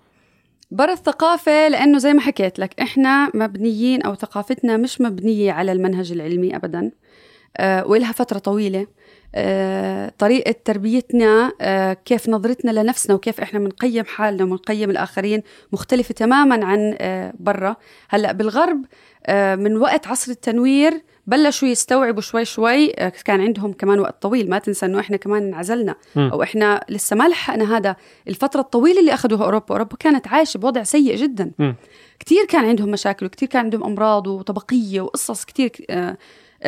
[0.71, 6.11] برا الثقافة لأنه زي ما حكيت لك إحنا مبنيين أو ثقافتنا مش مبنية على المنهج
[6.11, 6.91] العلمي أبدا
[7.57, 8.87] آه وإلها فترة طويلة.
[10.17, 16.95] طريقة تربيتنا آه كيف نظرتنا لنفسنا وكيف إحنا بنقيم حالنا وبنقيم الآخرين مختلفة تماما عن
[16.99, 17.75] آه برا
[18.09, 18.85] هلأ بالغرب
[19.25, 24.49] آه من وقت عصر التنوير بلشوا يستوعبوا شوي شوي آه كان عندهم كمان وقت طويل
[24.49, 25.95] ما تنسى إنه إحنا كمان انعزلنا.
[26.17, 27.95] أو إحنا لسه ما لحقنا هذا
[28.27, 31.51] الفترة الطويلة اللي أخذوها أوروبا أوروبا كانت عايشة بوضع سيء جدا.
[32.19, 36.17] كثير كان عندهم مشاكل وكثير كان عندهم أمراض وطبقية وقصص كثير آه، آه،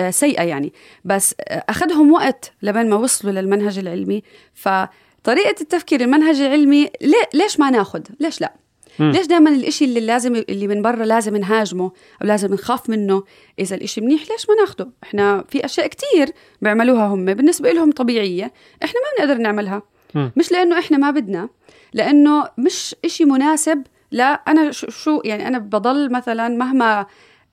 [0.09, 0.73] سيئة يعني.
[1.05, 4.23] بس آه، أخذهم وقت لبين ما وصلوا للمنهج العلمي.
[4.53, 6.89] فطريقة التفكير المنهج العلمي
[7.33, 8.53] ليش ما ناخذ ليش لا؟
[8.99, 9.11] مم.
[9.11, 11.83] ليش دائما الإشي اللي لازم اللي من برا لازم نهاجمه
[12.21, 13.23] أو لازم نخاف منه؟
[13.59, 16.29] إذا الإشي منيح ليش ما ناخده؟ إحنا في أشياء كتير
[16.61, 18.53] بيعملوها هم بالنسبة لهم طبيعية.
[18.83, 19.81] إحنا ما بنقدر نعملها.
[20.15, 20.31] مم.
[20.37, 21.49] مش لأنه إحنا ما بدنا
[21.93, 27.05] لأنه مش إشي مناسب لا أنا شو- شو يعني أنا بضل مثلا مهما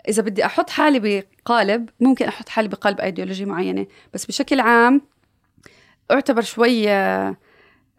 [0.08, 5.00] إذا بدي أحط حالي بقالب ممكن أحط حالي بقالب ايديولوجي معينة بس بشكل عام
[6.10, 7.36] أعتبر شوي آه،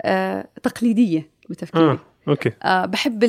[0.01, 1.85] آه، تقليدية بتفكيري.
[1.91, 1.99] آه.
[2.28, 2.51] أوكي.
[2.63, 3.19] آه بحب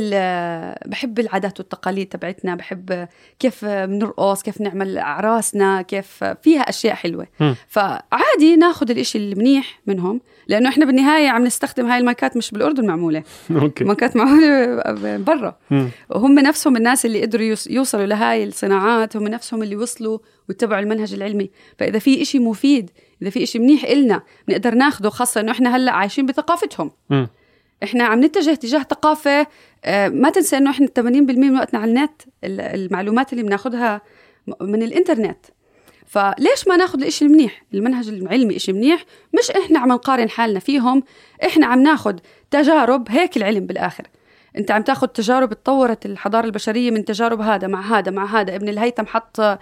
[0.87, 7.27] بحب العادات والتقاليد تبعتنا بحب كيف بنرقص كيف نعمل أعراسنا كيف فيها أشياء حلوة.
[7.41, 7.55] مم.
[7.69, 13.23] فعادي ناخذ الإشي المنيح منهم لأنه إحنا بالنهاية عم نستخدم هاي المايكات مش بالأردن معمولة.
[13.51, 13.85] أوكي.
[13.85, 14.83] مايكات معمولة
[15.17, 15.57] برا.
[16.11, 20.19] وهم نفسهم الناس اللي قدروا يوص- يوصلوا لهاي الصناعات هم نفسهم اللي وصلوا
[20.49, 21.51] واتبعوا المنهج العلمي.
[21.79, 22.91] فإذا في إشي مفيد
[23.23, 26.91] إذا في إشي منيح إلنا بنقدر ناخده خاصة إنه إحنا هلأ عايشين بثقافتهم.
[27.11, 27.29] مم.
[27.83, 29.47] إحنا عم نتجه تجاه ثقافة
[29.85, 31.01] آه، ما تنسى إنه إحنا 80%
[31.39, 34.01] من وقتنا على النت ال- المعلومات اللي بناخذها
[34.61, 35.47] من الإنترنت.
[36.07, 39.05] فليش ما ناخذ الإشي المنيح؟ المنهج العلمي إشي منيح
[39.39, 41.03] مش إحنا عم نقارن حالنا فيهم
[41.47, 42.17] إحنا عم ناخذ
[42.51, 44.07] تجارب هيك العلم بالآخر.
[44.59, 48.69] أنت عم تاخذ تجارب تطورت الحضارة البشرية من تجارب هذا مع هذا مع هذا ابن
[48.69, 49.59] الهيثم حط آه،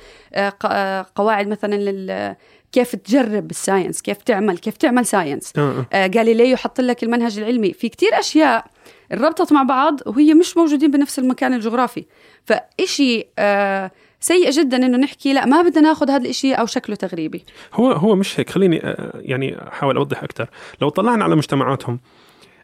[0.65, 2.37] آه، قواعد مثلا
[2.73, 5.53] كيف تجرب بال science كيف تعمل كيف تعمل science.
[5.59, 5.87] آه، آه.
[5.93, 7.73] آه، جاليليو حط لك المنهج العلمي.
[7.73, 8.67] في كتير أشياء
[9.13, 12.05] ربطت مع بعض وهي مش موجودين بنفس المكان الجغرافي.
[12.45, 13.91] فإشي آه،
[14.21, 17.45] سيء جدا إنه نحكي لا ما بدنا ناخذ هذا الإشي أو شكله تغريبي.
[17.75, 18.51] هو هو مش هيك.
[18.51, 20.49] خليني آه، يعني أحاول أوضح أكثر
[20.81, 22.01] لو طلعنا على مجتمعاتهم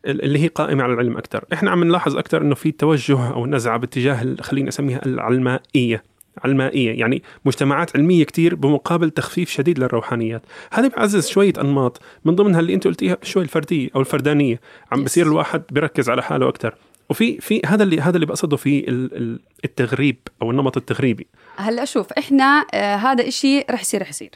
[0.06, 3.46] ال- اللي هي قائمة على العلم أكثر إحنا عم نلاحظ أكثر إنه في توجه أو
[3.46, 6.02] نزعة باتجاه خليني أسميها العلمائية.
[6.44, 10.42] علمائية يعني مجتمعات علمية كتير بمقابل تخفيف شديد للروحانيات.
[10.72, 14.60] هذا بيعزز شوية أنماط من ضمنها اللي أنت قلتيها شوي الفردية أو الفردانية.
[14.92, 15.04] عم.
[15.04, 16.74] بصير الواحد بيركز على حاله أكثر
[17.10, 21.26] وفي في هذا اللي هذا اللي بقصده في ال- ال- التغريب أو النمط التغريبي.
[21.56, 24.30] هلأ شوف إحنا آه، هذا إشي رح يصير رح يصير.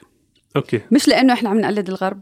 [0.57, 0.80] أوكي.
[0.90, 2.20] مش لأنه إحنا عم نقلد الغرب.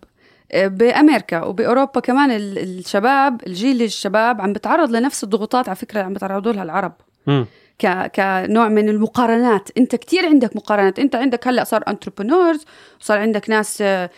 [0.52, 6.12] آه، بأمريكا وبأوروبا كمان ال- الشباب الجيل الشباب عم بتعرض لنفس الضغوطات على فكرة عم
[6.12, 6.92] بتعرضوا لها العرب.
[7.26, 7.46] مم.
[7.78, 8.12] ك...
[8.14, 9.68] كنوع من المقارنات.
[9.78, 10.98] انت كتير عندك مقارنات.
[10.98, 12.64] انت عندك هلا صار entrepreneurs
[13.00, 14.10] صار عندك ناس آه،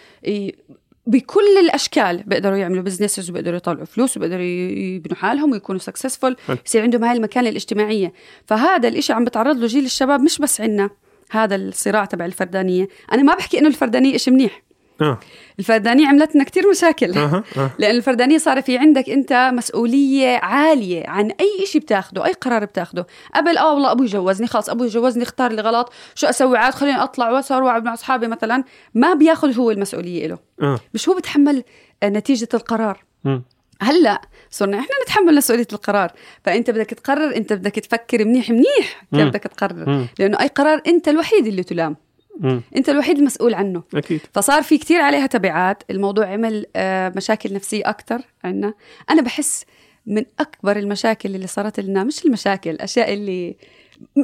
[1.06, 6.36] بكل الأشكال بيقدروا يعملوا businesses وبيقدروا يطلعوا فلوس وبيقدروا يبنوا حالهم ويكونوا successful.
[6.66, 8.12] يصير عندهم هاي المكانة الاجتماعية.
[8.46, 10.90] فهذا الإشي عم بتعرض له جيل الشباب مش بس عنا.
[11.30, 12.88] هذا الصراع تبع الفردانية.
[13.12, 14.62] أنا ما بحكي إنه الفردانية إشي منيح.
[15.00, 15.18] آه.
[15.58, 17.18] الفردانية عملت لنا كثير مشاكل.
[17.18, 22.32] أها آه لأن الفردانية صار في عندك أنت مسؤولية عالية عن أي شيء بتاخده أي
[22.32, 23.06] قرار بتاخده.
[23.34, 27.02] قبل آه والله أبوي جوزني خلاص أبوي جوزني اختار لي غلط شو أسوي عاد؟ خليني
[27.02, 28.64] أطلع وأسهر وأقعد مع أصحابي مثلا.
[28.94, 30.38] ما بياخذ هو المسؤولية له.
[30.62, 30.80] آه.
[30.94, 31.62] مش هو بتحمل
[32.02, 33.04] آه، نتيجة القرار.
[33.24, 33.42] مم.
[33.82, 34.20] هلأ
[34.50, 36.12] صرنا إحنا نتحمل مسؤولية القرار.
[36.44, 39.28] فأنت بدك تقرر أنت بدك تفكر منيح منيح كيف.
[39.28, 40.06] بدك تقرر.
[40.18, 41.96] لأنه أي قرار أنت الوحيد اللي تلام.
[42.38, 42.62] مم.
[42.76, 43.82] انت الوحيد المسؤول عنه.
[43.94, 44.20] أكيد.
[44.32, 45.82] فصار في كتير عليها تبعات.
[45.90, 48.74] الموضوع عمل آه، مشاكل نفسية أكتر عنا.
[49.10, 49.64] أنا بحس
[50.06, 53.56] من أكبر المشاكل اللي صارت لنا مش المشاكل الأشياء اللي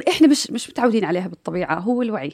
[0.07, 2.33] إحنا مش مش متعودين عليها بالطبيعة هو الوعي.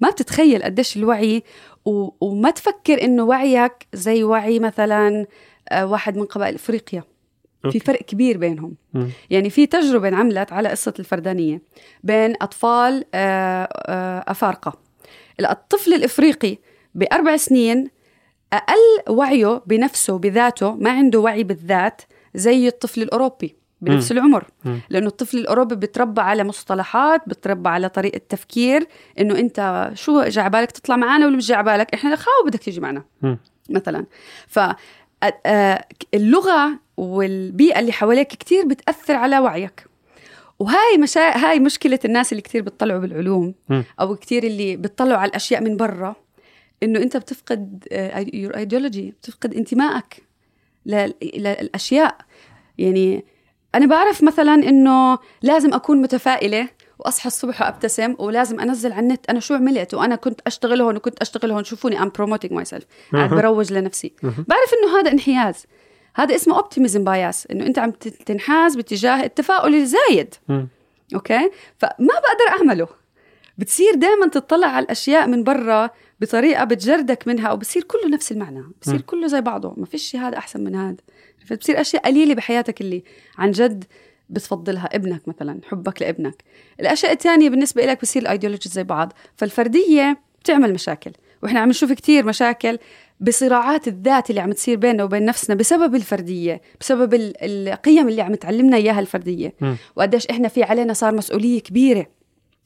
[0.00, 1.42] ما بتتخيل قديش الوعي
[1.84, 2.08] و...
[2.20, 5.26] وما تفكر إنه وعيك زي وعي مثلا
[5.68, 7.04] آه، واحد من قبائل إفريقيا.
[7.70, 7.78] في.
[7.78, 8.74] فرق كبير بينهم.
[8.94, 9.08] مم.
[9.30, 11.62] يعني في تجربة انعملت على قصة الفردانية
[12.02, 14.81] بين أطفال آه، أفارقة.
[15.50, 16.58] الطفل الإفريقي
[16.94, 17.88] بأربع سنين
[18.52, 22.02] أقل وعيه بنفسه بذاته ما عنده وعي بالذات
[22.34, 24.18] زي الطفل الأوروبي بنفس مم.
[24.18, 24.44] العمر.
[24.90, 28.86] لأنه الطفل الأوروبي بتربى على مصطلحات بتربى على طريقة تفكير
[29.20, 32.58] إنه أنت شو جا على بالك تطلع معنا ولا مش على بالك إحنا خاو بدك
[32.60, 33.38] تيجي معنا مم.
[33.70, 34.06] مثلا
[34.48, 34.60] ف
[36.14, 39.86] اللغة والبيئة اللي حواليك كتير بتأثر على وعيك
[40.62, 41.20] وهاي مشا...
[41.36, 43.84] هاي مشكلة الناس اللي كتير بتطلعوا بالعلوم مم.
[44.00, 46.16] أو كتير اللي بتطلعوا على الأشياء من برا
[46.82, 47.84] إنه أنت بتفقد
[48.34, 50.22] your ideology بتفقد انتمائك
[50.86, 52.16] لل- للأشياء
[52.78, 53.24] يعني
[53.74, 59.40] أنا بعرف مثلا إنه لازم أكون متفائلة وأصحى الصبح وأبتسم ولازم أنزل على النت أنا
[59.40, 63.30] شو عملت وأنا كنت أشتغل هون وكنت أشتغل هون شوفوني I'm promoting myself قاعد.
[63.30, 64.12] بروج لنفسي.
[64.22, 65.66] بعرف إنه هذا انحياز
[66.14, 67.90] هذا اسمه optimism bias إنه أنت عم
[68.26, 70.34] تنحاز باتجاه التفاؤل الزايد.
[70.48, 70.68] مم.
[71.14, 72.88] أوكي؟ فما بقدر أعمله.
[73.58, 75.90] بتصير دائما تطلع على الأشياء من برا
[76.20, 78.64] بطريقة بتجردك منها أو بصير كله نفس المعنى.
[78.82, 79.00] بصير مم.
[79.00, 79.74] كله زي بعضه.
[79.76, 80.96] ما فيش هذا أحسن من هذا.
[81.46, 83.04] فبتصير أشياء قليلة بحياتك اللي
[83.38, 83.84] عن جد
[84.30, 84.88] بتفضلها.
[84.92, 86.42] ابنك مثلا حبك لابنك.
[86.80, 89.12] الأشياء الثانية بالنسبة لك بصير الايديولوجي زي بعض.
[89.36, 91.10] فالفردية بتعمل مشاكل.
[91.42, 92.78] وإحنا عم نشوف كتير مشاكل
[93.20, 97.34] بصراعات الذات اللي عم تصير بيننا وبين نفسنا بسبب الفردية بسبب ال-
[97.68, 99.54] القيم اللي عم تعلمنا إياها الفردية.
[99.96, 102.06] وقديش إحنا في علينا صار مسؤولية كبيرة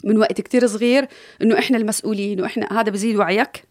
[0.05, 1.09] من وقت كتير صغير
[1.43, 3.65] إنه إحنا المسؤولين وإحنا هذا بزيد وعيك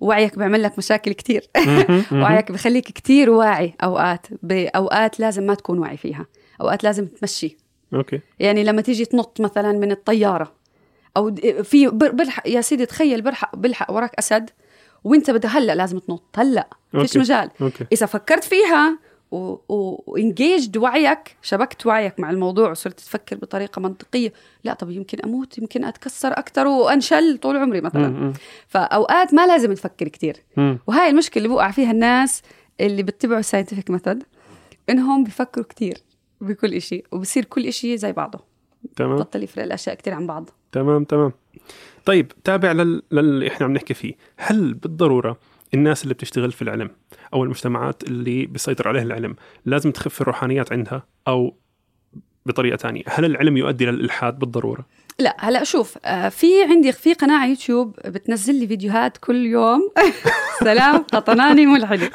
[0.00, 1.44] ووعيك بيعمل لك مشاكل كتير.
[2.22, 6.26] وعيك بخليك كتير واعي أوقات بأوقات لازم ما تكون واعي فيها
[6.60, 7.56] أوقات لازم تمشي.
[7.94, 8.20] أوكي.
[8.38, 10.52] يعني لما تيجي تنط مثلا من الطيارة
[11.16, 14.50] أو في بلحق يا سيدي تخيل بلحق بلحق وراك أسد
[15.04, 16.22] وأنت بدها هلأ لازم تنط.
[16.36, 17.18] هلأ فيش أوكي.
[17.18, 17.50] مجال.
[17.62, 17.86] أوكي.
[17.92, 18.98] إذا فكرت فيها
[19.30, 24.32] وانجيجد وعيك شبكت وعيك مع الموضوع وصرت تفكر بطريقة منطقية
[24.64, 28.08] لا طب يمكن أموت يمكن أتكسر أكثر وأنشل طول عمري مثلا.
[28.08, 28.32] مم.
[28.68, 30.36] فأوقات ما لازم نفكر كتير.
[30.56, 30.78] مم.
[30.86, 32.42] وهاي المشكلة اللي بوقع فيها الناس
[32.80, 34.22] اللي بيتبعوا الساينتفك ميثود
[34.90, 35.98] إنهم بيفكروا كتير
[36.40, 38.40] بكل إشي وبصير كل إشي زي بعضه.
[38.96, 39.16] تمام.
[39.16, 40.50] بطل يفرق الأشياء كتير عن بعض.
[40.72, 41.32] تمام تمام.
[42.04, 43.02] طيب تابع لل...
[43.12, 44.14] للي إحنا عم نحكي فيه.
[44.36, 45.38] هل بالضرورة
[45.74, 46.90] الناس اللي بتشتغل في العلم
[47.34, 51.56] أو المجتمعات اللي بيسيطر عليها العلم لازم تخف الروحانيات عندها أو
[52.46, 54.86] بطريقة ثانية هل العلم يؤدي للإلحاد بالضرورة؟
[55.20, 59.90] لا هلا شوف آه، في عندي في قناة على يوتيوب بتنزل لي فيديوهات كل يوم.
[60.64, 62.10] سلام قطناني ملحده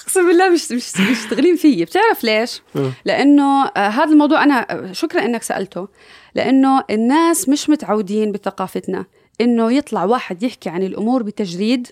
[0.00, 1.84] اقسم بالله مش مش مشتغلين فيي.
[1.84, 2.92] بتعرف ليش؟ آه.
[3.04, 5.88] لأنه آه، هذا الموضوع أنا شكرا إنك سألته.
[6.34, 9.04] لأنه الناس مش متعودين بثقافتنا
[9.40, 11.88] إنه يطلع واحد يحكي عن الأمور بتجريد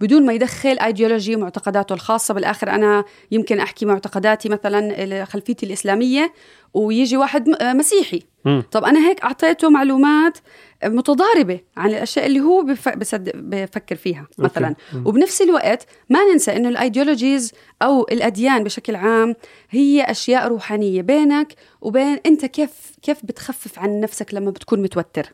[0.00, 2.34] بدون ما يدخل ايديولوجي معتقداته الخاصة.
[2.34, 6.32] بالآخر أنا يمكن أحكي معتقداتي مثلا خلفيتي الإسلامية.
[6.76, 8.22] ويجي واحد آه، مسيحي.
[8.70, 10.38] طب أنا هيك أعطيته معلومات
[10.84, 12.66] متضاربة عن الأشياء اللي هو.
[12.96, 14.74] بصدق بفكر فيها مثلا.
[15.04, 17.52] وبنفس الوقت ما ننسى إنه الأيديولوجيز
[17.82, 19.34] أو الأديان بشكل عام
[19.70, 22.70] هي أشياء روحانية بينك وبين أنت كيف
[23.02, 25.32] كيف بتخفف عن نفسك لما بتكون متوتر.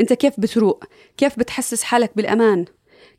[0.00, 0.84] أنت كيف بتروق
[1.16, 2.64] كيف بتحسس حالك بالأمان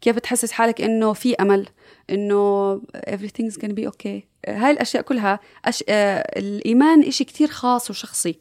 [0.01, 1.65] كيف بتحسس حالك إنه في أمل
[2.09, 5.83] إنه everything's gonna be okay هاي الأشياء كلها أش...
[5.89, 8.39] آه الإيمان إشي كتير خاص وشخصي.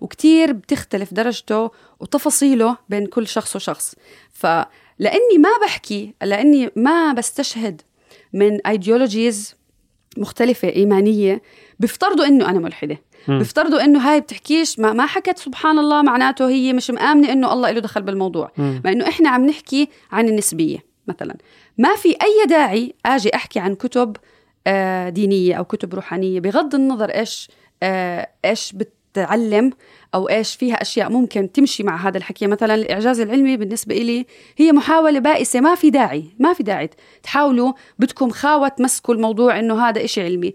[0.00, 3.94] وكتير بتختلف درجته وتفاصيله بين كل شخص وشخص
[4.32, 7.82] فلاني ما بحكي لأني ما بستشهد
[8.32, 9.54] من ايديولوجيز
[10.18, 11.42] مختلفة إيمانية
[11.80, 12.98] بيفترضوا إنه أنا ملحدة.
[13.28, 17.70] بيفترضوا إنه هاي بتحكيش ما, ما حكت سبحان الله معناته هي مش مآمنة إنه الله
[17.70, 18.52] له دخل بالموضوع.
[18.58, 21.36] مع إنه إحنا عم نحكي عن النسبية مثلا
[21.78, 24.16] ما في أي داعي أجي أحكي عن كتب
[24.66, 27.48] آه، دينية أو كتب روحانية بغض النظر إيش
[27.82, 29.70] آه، إيش بتعلم
[30.14, 32.46] أو إيش فيها أشياء ممكن تمشي مع هذا الحكي.
[32.46, 36.90] مثلا الإعجاز العلمي بالنسبة إلي هي محاولة بائسة ما في داعي ما في داعي
[37.22, 40.54] تحاولوا بدكم خاوة تمسكوا الموضوع إنه هذا إشي علمي.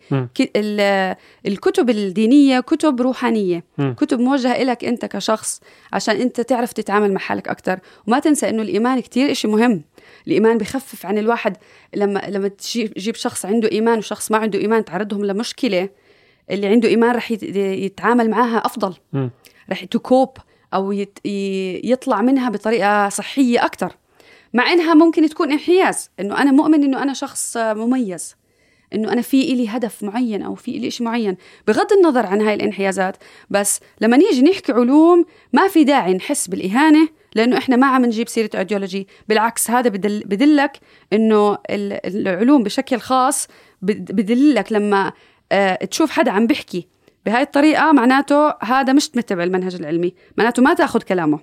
[0.55, 1.15] ال-
[1.47, 3.63] الكتب الدينية كتب روحانية.
[3.77, 3.93] مم.
[3.97, 5.61] كتب موجهة إلك أنت كشخص
[5.93, 7.79] عشان أنت تعرف تتعامل مع حالك أكتر.
[8.07, 9.81] وما تنسى إنه الإيمان كتير إشي مهم.
[10.27, 11.57] الإيمان بخفف عن الواحد.
[11.95, 15.89] لما لما تجيب تجيب شخص عنده إيمان وشخص ما عنده إيمان تعرضهم لمشكلة
[16.51, 18.93] اللي عنده إيمان رح يت- يتعامل معها أفضل.
[19.13, 19.29] مم.
[19.71, 20.29] رح تكوب
[20.73, 21.19] أو يت
[21.83, 23.95] يطلع منها بطريقة صحية أكتر.
[24.53, 28.35] مع إنها ممكن تكون انحياز إنه أنا مؤمن إنه أنا شخص مميز
[28.93, 31.37] إنه أنا في إلي هدف معين أو في إلي شيء معين.
[31.67, 33.17] بغض النظر عن هاي الانحيازات
[33.49, 38.27] بس لما نيجي نحكي علوم ما في داعي نحس بالإهانة لأنه إحنا ما عم نجيب
[38.29, 40.79] سيرة ايديولوجي بالعكس هذا بدل بدلك
[41.13, 43.47] إنه ال- العلوم بشكل خاص
[43.81, 45.11] بد- بدلك لما
[45.51, 46.87] آه، تشوف حدا عم بيحكي
[47.25, 50.13] بهاي الطريقة معناته هذا مش متبع المنهج العلمي.
[50.37, 51.39] معناته ما تأخذ كلامه.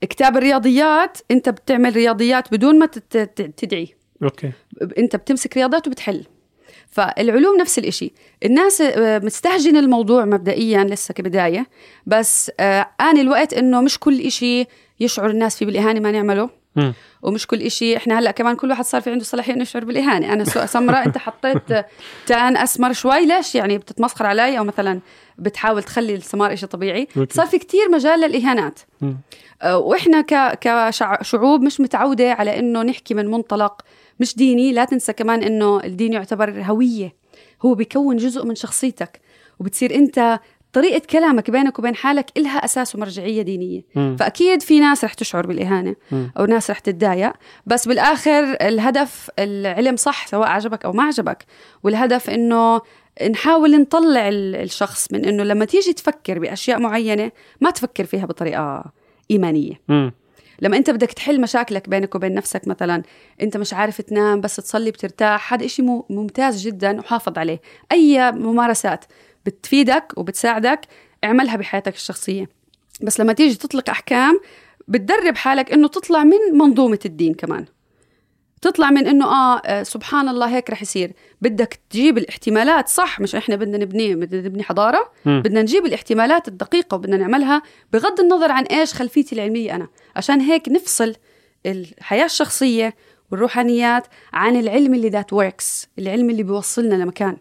[0.00, 2.86] كتاب الرياضيات أنت بتعمل رياضيات بدون ما
[3.56, 3.88] تدعي.
[4.22, 4.52] أوكي.
[4.98, 6.24] أنت بتمسك رياضات وبتحل.
[6.96, 8.12] فالعلوم نفس الإشي.
[8.44, 11.66] الناس آه، مستهجن الموضوع مبدئيا لسه كبداية
[12.06, 14.64] بس آه، آن الوقت إنه مش كل إشي
[15.00, 16.50] يشعر الناس فيه بالإهانة ما نعمله.
[17.22, 20.32] ومش كل إشي إحنا هلأ كمان كل واحد صار في عنده صلاحية إنه يشعر بالإهانة.
[20.32, 21.86] أنا سمراء أنت حطيت آه،
[22.26, 25.00] تان أسمر شوي ليش؟ يعني بتتمسخر علي أو مثلا
[25.38, 27.08] بتحاول تخلي السمار إشي طبيعي.
[27.30, 28.80] صار في كتير مجال للإهانات.
[30.20, 33.82] ك- كشعوب مش متعودة على إنه نحكي من منطلق
[34.20, 37.14] مش ديني لا تنسى كمان إنه الدين يعتبر هوية
[37.64, 39.20] هو بيكون جزء من شخصيتك
[39.60, 40.40] وبتصير أنت
[40.72, 44.16] طريقة كلامك بينك وبين حالك إلها أساس ومرجعية دينية مم.
[44.20, 46.32] فأكيد في ناس رح تشعر بالإهانة مم.
[46.38, 47.32] أو ناس رح تتضايق
[47.66, 51.44] بس بالآخر الهدف العلم صح سواء عجبك أو ما عجبك
[51.82, 52.80] والهدف إنه
[53.30, 58.84] نحاول نطلع ال- الشخص من إنه لما تيجي تفكر بأشياء معينة ما تفكر فيها بطريقة
[59.30, 60.12] إيمانية مم.
[60.62, 63.02] لما انت بدك تحل مشاكلك بينك وبين نفسك مثلا
[63.42, 67.60] انت مش عارف تنام بس تصلي بترتاح هذا إشي ممتاز جدا وحافظ عليه.
[67.92, 69.04] أي ممارسات
[69.46, 70.80] بتفيدك وبتساعدك
[71.24, 72.48] اعملها بحياتك الشخصية.
[73.02, 74.40] بس لما تيجي تطلق أحكام
[74.88, 77.64] بتدرب حالك إنه تطلع من منظومة الدين كمان.
[78.62, 81.12] تطلع من إنه آه, آه سبحان الله هيك رح يصير.
[81.42, 85.10] بدك تجيب الاحتمالات صح مش إحنا بدنا نبني بدنا نبني حضارة.
[85.24, 85.42] مم.
[85.42, 89.88] بدنا نجيب الاحتمالات الدقيقة وبدنا نعملها بغض النظر عن إيش خلفيتي العلمية أنا.
[90.16, 91.14] عشان هيك نفصل
[91.66, 92.94] الحياة الشخصية
[93.30, 97.36] والروحانيات عن العلم اللي ذات وركس العلم اللي بيوصلنا لمكان.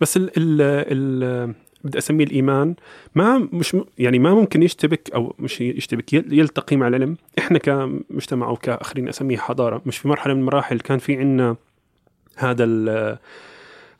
[0.00, 1.54] بس ال ال ال
[1.88, 2.74] بدي أسميه الإيمان
[3.14, 7.16] ما مش يعني ما ممكن يشتبك أو مش يشتبك يل- يلتقي مع العلم.
[7.38, 11.56] إحنا كمجتمع أو كأخرين اسميه حضارة مش في مرحلة من المراحل كان في عندنا
[12.36, 12.64] هذا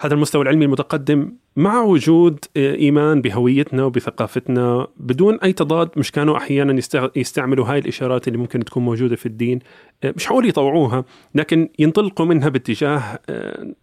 [0.01, 6.73] هذا المستوى العلمي المتقدم مع وجود إيمان بهويتنا وبثقافتنا بدون أي تضاد مش كانوا أحيانا
[6.81, 9.59] يستع- يستعملوا هاي الإشارات اللي ممكن تكون موجودة في الدين.
[10.05, 13.75] مش حقول يطوعوها لكن ينطلقوا منها باتجاه آه،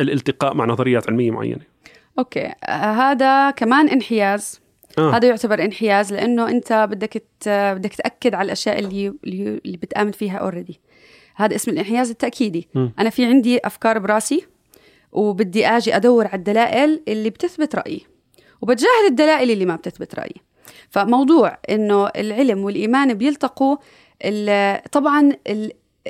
[0.00, 1.60] الالتقاء مع نظريات علمية معينة.
[2.18, 2.46] أوكي.
[2.64, 4.60] آه هذا كمان انحياز.
[4.98, 5.16] آه.
[5.16, 10.38] هذا يعتبر انحياز لأنه أنت بدك ت- بدك تأكد على الأشياء اللي اللي, بتآمن فيها
[10.38, 10.80] already
[11.36, 12.68] هذا اسم الانحياز التأكيدي.
[12.74, 12.88] م.
[12.98, 14.46] أنا في عندي أفكار براسي
[15.12, 18.06] وبدي آجي أدور على الدلائل اللي بتثبت رأيي
[18.62, 20.36] وبتجاهل الدلائل اللي ما بتثبت رأيي.
[20.90, 23.76] فموضوع إنه العلم والإيمان بيلتقوا
[24.92, 25.32] طبعا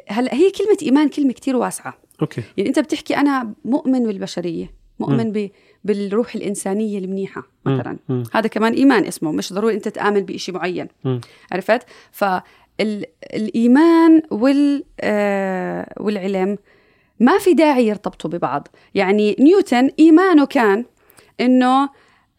[0.08, 1.98] هلا هي كلمة إيمان كلمة كتير واسعة.
[2.22, 2.42] أوكي.
[2.56, 5.50] يعني أنت بتحكي أنا مؤمن بالبشرية مؤمن ب...
[5.86, 7.96] بالروح الإنسانية المنيحة مثلا.
[8.08, 8.22] مم.
[8.32, 10.88] هذا كمان إيمان اسمه مش ضروري أنت تآمن بشيء معين.
[11.04, 11.20] مم.
[11.52, 11.82] عرفت؟
[12.12, 16.58] فالايمان وال آه والعلم
[17.20, 18.68] ما في داعي يرتبطوا ببعض.
[18.94, 20.84] يعني نيوتن إيمانه كان
[21.40, 21.88] إنه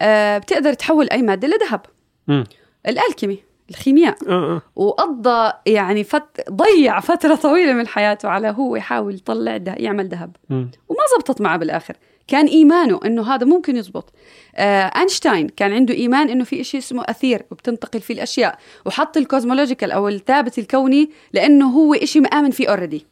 [0.01, 1.81] آه بتقدر تحول أي مادة لذهب.
[2.27, 2.43] مم.
[2.88, 4.17] ال alchemy الخيمياء.
[4.27, 4.61] آه آه.
[4.75, 6.51] وقضى يعني فت...
[6.51, 10.35] ضيع فترة طويلة من حياته على هو يحاول يطلع ده يعمل ذهب.
[10.49, 10.71] مم.
[10.89, 11.97] وما زبطت معه بالآخر.
[12.28, 14.13] كان إيمانه إنه هذا ممكن يزبط.
[14.55, 19.23] آه أينشتاين كان عنده إيمان إنه في شيء اسمه أثير وبتنتقل فيه الأشياء وحط ال
[19.23, 23.05] cosmological أو الثابت الكوني لأنه هو شيء مآمن فيه already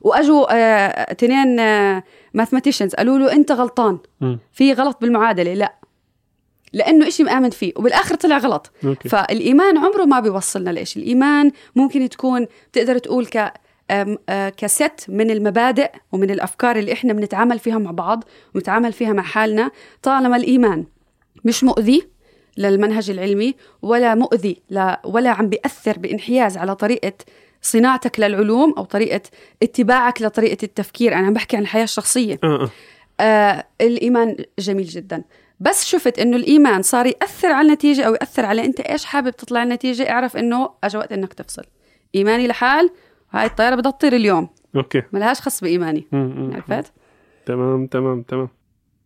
[0.00, 2.02] وأجوا آه تنين آه
[2.34, 3.98] mathematicians قالوا له أنت غلطان.
[4.52, 5.74] في غلط بالمعادلة؟ لا.
[6.72, 8.70] لأنه إشي مآمن فيه وبالآخر طلع غلط.
[8.84, 9.08] أوكي.
[9.08, 11.00] فالإيمان عمره ما بيوصلنا لإشي.
[11.00, 13.52] الإيمان ممكن تكون تقدر تقول ك
[14.56, 18.24] ك set من المبادئ ومن الأفكار اللي إحنا بنتعامل فيها مع بعض
[18.54, 19.70] ونتعامل فيها مع حالنا
[20.02, 20.86] طالما الإيمان
[21.44, 22.08] مش مؤذي
[22.56, 27.12] للمنهج العلمي ولا مؤذي لا ولا عم بيأثر بانحياز على طريقة
[27.62, 29.20] صناعتك للعلوم أو طريقة
[29.62, 31.14] اتباعك لطريقة التفكير.
[31.14, 32.38] أنا عم بحكي عن الحياة الشخصية.
[32.44, 32.70] آه آه.
[33.20, 35.24] آه الإيمان جميل جدا.
[35.60, 39.62] بس شفت إنه الإيمان صار يأثر على النتيجة أو يأثر على أنت إيش حابب تطلع
[39.62, 40.10] النتيجة.
[40.10, 41.64] أعرف إنه أجا وقت إنك تفصل.
[42.14, 42.90] إيماني لحال
[43.32, 44.48] هاي الطيارة بدها تطير اليوم.
[44.76, 45.02] أوكي.
[45.12, 45.62] ملهاش خص.
[45.62, 46.52] مم.
[46.54, 46.92] عرفت؟
[47.46, 48.48] تمام تمام تمام.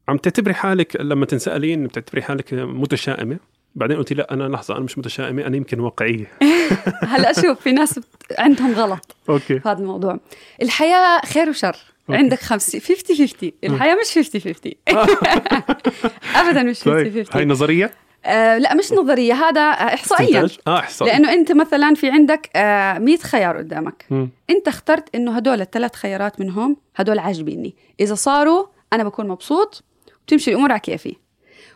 [0.09, 3.39] عم تعتبري حالك لما تنسألين بتعتبري حالك متشائمة؟
[3.75, 6.27] بعدين قلتي لا أنا لحظة أنا مش متشائمة أنا يمكن واقعية.
[7.13, 8.01] هلأ شوف في ناس
[8.39, 9.61] عندهم غلط أوكي.
[9.61, 10.21] في هذا الموضوع.
[10.63, 11.77] الحياة خير وشر.
[12.09, 12.19] أوكي.
[12.19, 14.73] عندك 50 50 50 الحياة مش 50 50
[16.37, 17.91] ابدا مش 50 طيب 50 هاي نظرية؟
[18.25, 23.17] آه لا مش نظرية هذا احصائيا؟ آه احصائي لأنه أنت مثلا في عندك آه 100
[23.17, 24.05] خيار قدامك.
[24.11, 24.29] مم.
[24.51, 27.75] أنت اخترت إنه هدول الثلاث خيارات منهم هدول عاجبيني.
[28.01, 29.85] إذا صاروا أنا بكون مبسوط
[30.21, 31.17] وبتمشي الأمور على كيفي.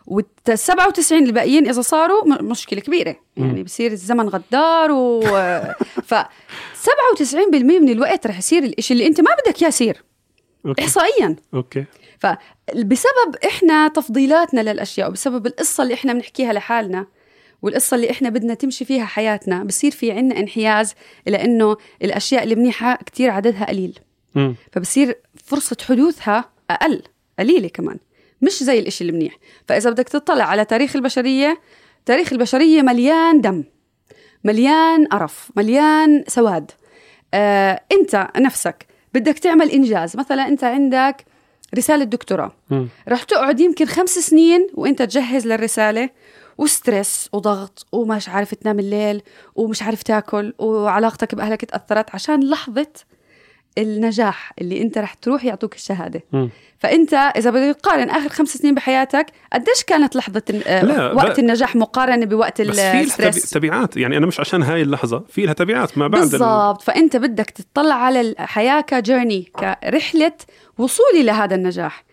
[0.07, 0.25] وال
[0.55, 3.17] 97 الباقيين إذا صاروا م- مشكلة كبيرة.
[3.37, 5.21] يعني بصير الزمن غدار و
[6.09, 10.03] ف 97% من الوقت رح يصير الإشي اللي أنت ما بدك اياه يصير
[10.67, 10.83] okay.
[10.85, 11.37] احصائيا.
[11.55, 11.85] okay.
[12.19, 17.07] فبسبب إحنا تفضيلاتنا للأشياء وبسبب القصة اللي إحنا بنحكيها لحالنا
[17.63, 20.95] والقصة اللي إحنا بدنا تمشي فيها حياتنا بصير في عنا انحياز
[21.29, 23.99] إلى إنه الأشياء اللي منيحة كتير عددها قليل.
[24.73, 27.03] فبصير فرصة حدوثها أقل
[27.39, 27.99] قليلة كمان
[28.43, 29.37] مش زي الإشي المنيح
[29.69, 31.61] فإذا بدك تطلع على تاريخ البشرية
[32.07, 33.65] تاريخ البشرية مليان دم
[34.45, 36.71] مليان قرف مليان سواد.
[37.35, 40.17] آه، أنت نفسك بدك تعمل إنجاز.
[40.17, 41.25] مثلا أنت عندك
[41.77, 42.53] رسالة دكتوراه.
[43.09, 46.11] رح تقعد يمكن خمس سنين وانت تجهز للرسالة
[46.59, 49.23] وستريس وضغط ومش عارف تنام الليل
[49.55, 52.87] ومش عارف تاكل وعلاقتك بأهلك تأثرت عشان لحظة
[53.79, 56.23] النجاح اللي انت رح تروح يعطوك الشهادة.
[56.33, 56.51] مم.
[56.79, 61.39] فانت إذا بدك تقارن آخر خمس سنين بحياتك قديش كانت لحظة آه، لا، وقت ب-
[61.39, 63.97] النجاح مقارنة بوقت بس ال stress؟ تبعات.
[63.97, 66.83] يعني أنا مش عشان هاي اللحظة في لها تبعات ما بعد ال- بالضبط.
[66.83, 70.33] فأنت بدك تطلع على الحياة ك journey كرحلة
[70.79, 72.05] وصولي لهذا النجاح.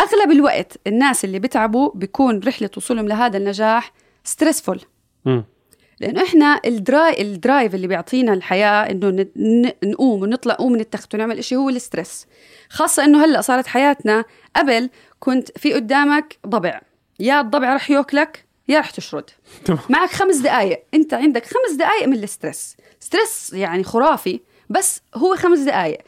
[0.00, 3.92] أغلب الوقت الناس اللي بتعبوا بيكون رحلة وصولهم لهذا النجاح
[4.24, 4.80] stressful.
[6.00, 9.26] لأنه إحنا ال dri- ال drive اللي بيعطينا الحياة إنه
[9.84, 12.26] نقوم ونطلع قوم من التخت ونعمل إشي هو ال stress
[12.68, 14.24] خاصة إنه هلأ صارت حياتنا
[14.56, 14.90] قبل
[15.20, 16.80] كنت في قدامك ضبع.
[17.20, 19.30] يا الضبع رح ياكلك يا رح تشرد.
[19.88, 24.40] معك خمس دقائق أنت عندك خمس دقائق من ال stress stress يعني خرافي
[24.70, 25.98] بس هو خمس دقائق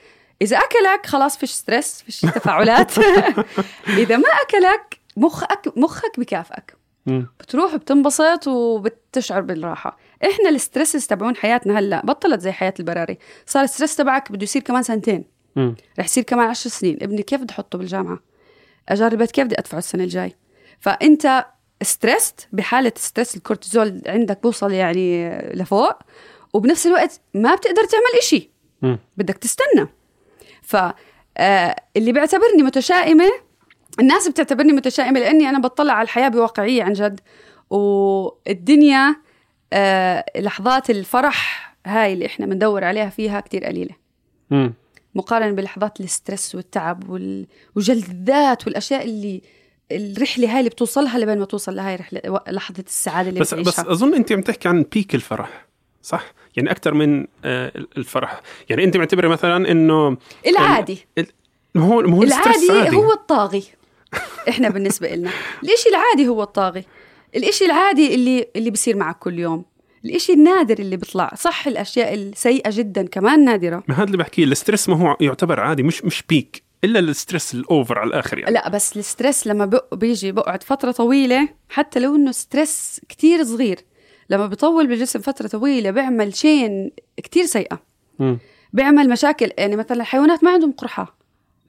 [0.43, 2.99] إذا أكلك خلاص فيش stress فيش تفاعلات.
[4.03, 6.77] إذا ما أكلك مخك مخك بكافئك.
[7.07, 9.99] بتروح بتنبسط وبتشعر بالراحة.
[10.25, 13.19] إحنا ال stresses تبعون حياتنا هلأ بطلت زي حياة البراري.
[13.47, 15.25] صار ال stress تبعك بده يصير كمان سنتين.
[15.99, 16.99] رح يصير كمان عشر سنين.
[17.03, 18.21] ابني كيف بدي أحطه بالجامعة؟
[18.89, 20.37] أجار بيتي كيف بدي أدفعه السنة الجاي؟
[20.81, 21.47] فأنت
[21.83, 25.99] stressed بحالة stress الكورتيزول عندك بوصل يعني لفوق
[26.53, 28.51] وبنفس الوقت ما بتقدر تعمل إشي.
[29.17, 30.00] بدك تستنى.
[30.71, 30.77] ف
[31.39, 33.25] آه، اللي بيعتبرني متشائمة
[34.01, 37.21] الناس بتعتبرني متشائمة لأني أنا بطلع على الحياة بواقعية عن جد.
[37.71, 39.17] والدنيا
[39.73, 43.95] آه، لحظات الفرح هاي اللي إحنا بندور عليها فيها كتير قليلة.
[44.51, 44.75] مم.
[45.15, 47.47] مقارنة بلحظات الستريس والتعب وال...
[47.77, 49.43] وجلد الذات والأشياء اللي
[49.93, 53.79] الرحلة هاي اللي بتوصلها لبين ما توصل لهاي رحلة و- لحظة السعادة اللي بس بس
[53.79, 55.67] أظن أنت عم تحكي عن بيك الفرح.
[56.03, 58.41] صح؟ يعني أكثر من آه، الفرح.
[58.69, 61.07] يعني أنت معتبرة مثلا إنه العادي.
[61.77, 62.97] هو هو العادي عادي.
[62.97, 63.65] هو الطاغي.
[64.49, 65.31] إحنا بالنسبة لنا
[65.65, 66.85] الإشي العادي هو الطاغي.
[67.37, 69.65] الإشي العادي اللي اللي بصير معك كل يوم.
[70.05, 71.33] الإشي النادر اللي بيطلع.
[71.37, 73.83] صح الأشياء السيئة جدا كمان نادرة.
[73.89, 74.45] ما هذا اللي بحكيه.
[74.45, 78.09] ال stress ما هو يعتبر عادي مش مش peak إلا ال stress ال over على
[78.09, 78.55] الآخر يعني.
[78.55, 83.79] لا بس ال stress لما بيجي بقعد فترة طويلة حتى لو إنه stress كتير صغير
[84.31, 87.81] لما بيطول بالجسم فترة طويلة بيعمل شين كتير سيئة
[88.19, 88.39] مم.
[88.73, 91.17] بيعمل مشاكل يعني مثلا الحيوانات ما عندهم قرحة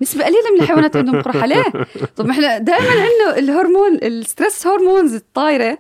[0.02, 1.64] نسبة قليلة من الحيوانات عندهم قرحة ليه؟
[2.16, 5.78] طب ما إحنا دائما عندنا الهرمون الستريس هرمونز الطايرة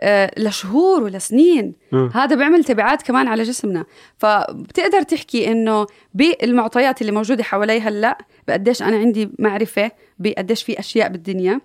[0.00, 2.10] آه، لشهور ولسنين مم.
[2.14, 3.84] هذا بيعمل تبعات كمان على جسمنا
[4.18, 11.08] فبتقدر تحكي إنه بالمعطيات اللي موجودة حوالي هلأ بقديش أنا عندي معرفة بقديش في أشياء
[11.08, 11.60] بالدنيا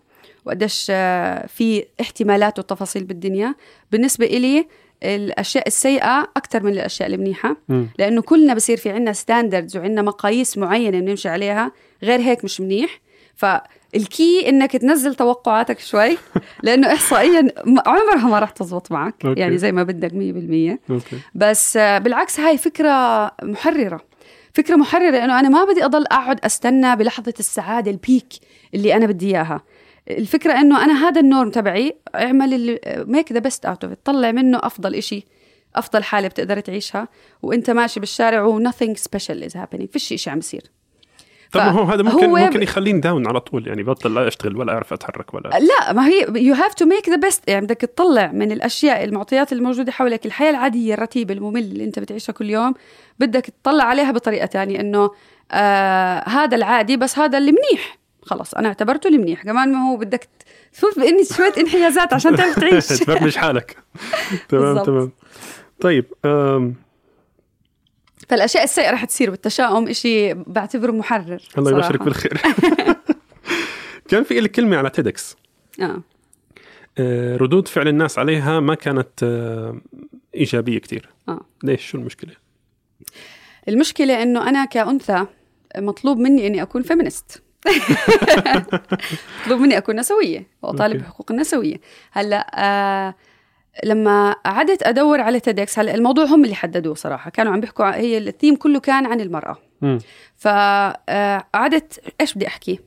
[0.46, 3.56] وقديش آه، في احتمالات وتفاصيل بالدنيا.
[3.92, 4.68] بالنسبة إلي
[5.04, 7.58] الأشياء السيئة أكثر من الأشياء المنيحة.
[8.00, 11.72] لأنه كلنا بصير في عنا standards وعنا مقاييس معينة بنمشي عليها
[12.04, 13.00] غير هيك مش منيح.
[13.36, 16.18] ف ال key إنك تنزل توقعاتك شوي
[16.64, 17.48] لأنه احصائيا
[17.86, 19.40] عمرها ما راح تزبط معك okay.
[19.40, 21.18] يعني زي ما بدك 100% okay.
[21.36, 24.02] بس آه، بالعكس هاي فكرة محررة.
[24.54, 28.34] فكرة محررة انه أنا ما بدي أضل أقعد أستنى بلحظة السعادة ال peak
[28.74, 29.62] اللي أنا بدي إياها.
[30.18, 34.60] الفكرة إنه أنا هذا ال norm تبعي اعمل make the best out of طلع منه
[34.64, 35.26] أفضل إشي
[35.76, 37.08] أفضل حالة بتقدر تعيشها
[37.42, 40.64] وأنت ماشي بالشارع و nothing special is happening فيش شيء عم بيصير
[41.52, 44.58] طب ما هو هذا ممكن هو ممكن يخليني down على طول يعني بطل لا أشتغل
[44.58, 47.78] ولا أعرف أتحرك ولا لا ما هي you have to make the best يعني بدك
[47.78, 52.74] تطلع من الأشياء المعطيات الموجودة حولك الحياة العادية الرتيبه الممله اللي أنت بتعيشها كل يوم
[53.20, 55.12] بدك تطلع عليها بطريقة تانية إنه
[55.52, 58.01] آه هذا العادي بس هذا اللي منيح.
[58.32, 60.28] خلص أنا اعتبرته المنيح كمان ما هو بدك
[60.74, 62.88] تفوت باني شوية انحيازات عشان تعرف تعيش.
[63.00, 63.78] تفرمش حالك.
[64.50, 64.84] تمام.
[64.84, 65.12] تمام.
[65.82, 66.76] طيب أم.
[68.30, 71.72] فالأشياء السيئة رح تصير والتشاؤم إشي بعتبره محرر الله.
[71.72, 72.42] يبشرك بالخير.
[74.10, 75.36] كان في لك كلمة على تيدكس.
[75.82, 76.02] آه.
[76.98, 79.82] آه، ردود فعل الناس عليها ما كانت آه،
[80.36, 81.42] إيجابية كثير آه.
[81.64, 82.32] ليش؟ شو المشكلة؟
[83.68, 85.26] المشكلة إنه أنا كأنثى
[85.78, 87.42] مطلوب مني إني أكون feminist
[89.42, 90.98] مطلوب مني أكون نسوية وأطالب okay.
[90.98, 91.76] بحقوق النسوية
[92.12, 93.16] هلأ آه
[93.84, 97.30] لما قعدت أدور على TEDx هلأ الموضوع هم اللي حددوه صراحة.
[97.30, 99.58] كانوا عم بيحكوا هي الثيم كله كان عن المرأة.
[99.82, 100.00] مم.
[100.38, 102.80] فقعدت إيش بدي أحكي؟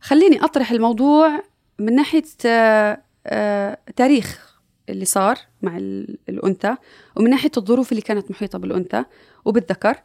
[0.00, 1.42] خليني أطرح الموضوع
[1.78, 4.56] من ناحية آه آه تاريخ
[4.88, 6.76] اللي صار مع ال- الأنثى
[7.16, 9.04] ومن ناحية الظروف اللي كانت محيطة بالأنثى
[9.44, 9.96] وبالذكر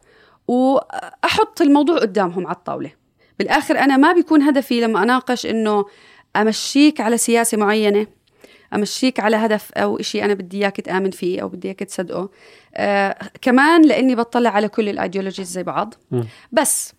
[0.48, 2.90] وأحط الموضوع قدامهم على الطاولة.
[3.38, 5.84] بالآخر أنا ما بيكون هدفي لما أناقش إنه
[6.36, 8.06] أمشيك على سياسة معينة
[8.74, 12.28] أمشيك على هدف أو إشي أنا بدي إياك تآمن فيه أو بدي إياك تصدقه.
[12.74, 15.94] آه كمان لأني بطلع على كل الأيديولوجيز زي بعض.
[16.10, 16.24] مم.
[16.52, 16.92] بس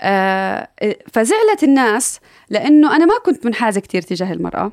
[0.00, 0.68] آه
[1.12, 2.20] فزعلت الناس
[2.50, 4.72] لأنه أنا ما كنت منحازة كتير تجاه المرأة.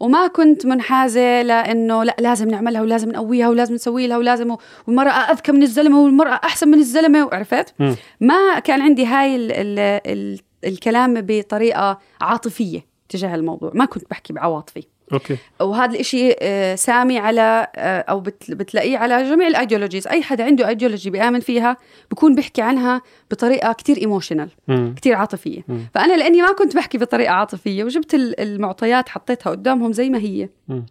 [0.00, 5.52] وما كنت منحازة لأنه لا لازم نعملها ولازم نقويها ولازم نسوي لها ولازم والمرأة أذكى
[5.52, 7.74] من الزلمة والمرأة أحسن من الزلمة وعرفت.
[8.20, 14.32] ما كان عندي هاي ال ال ال الكلام بطريقة عاطفية تجاه الموضوع ما كنت بحكي
[14.32, 14.82] بعواطفي.
[15.14, 20.44] okay وهذا الإشي آه، سامي على آه، بت- بتلاقيه على جميع ال ideologies أي حدا
[20.44, 21.76] عنده أيديولوجي بيآمن فيها
[22.10, 24.48] بكون بيحكي عنها بطريقة كتير emotional.
[24.96, 25.86] كتير عاطفية مم.
[25.94, 30.48] فأنا لأني ما كنت بحكي بطريقة عاطفية وجبت ال- المعطيات حطيتها قدامهم زي ما هي
[30.68, 30.86] مم.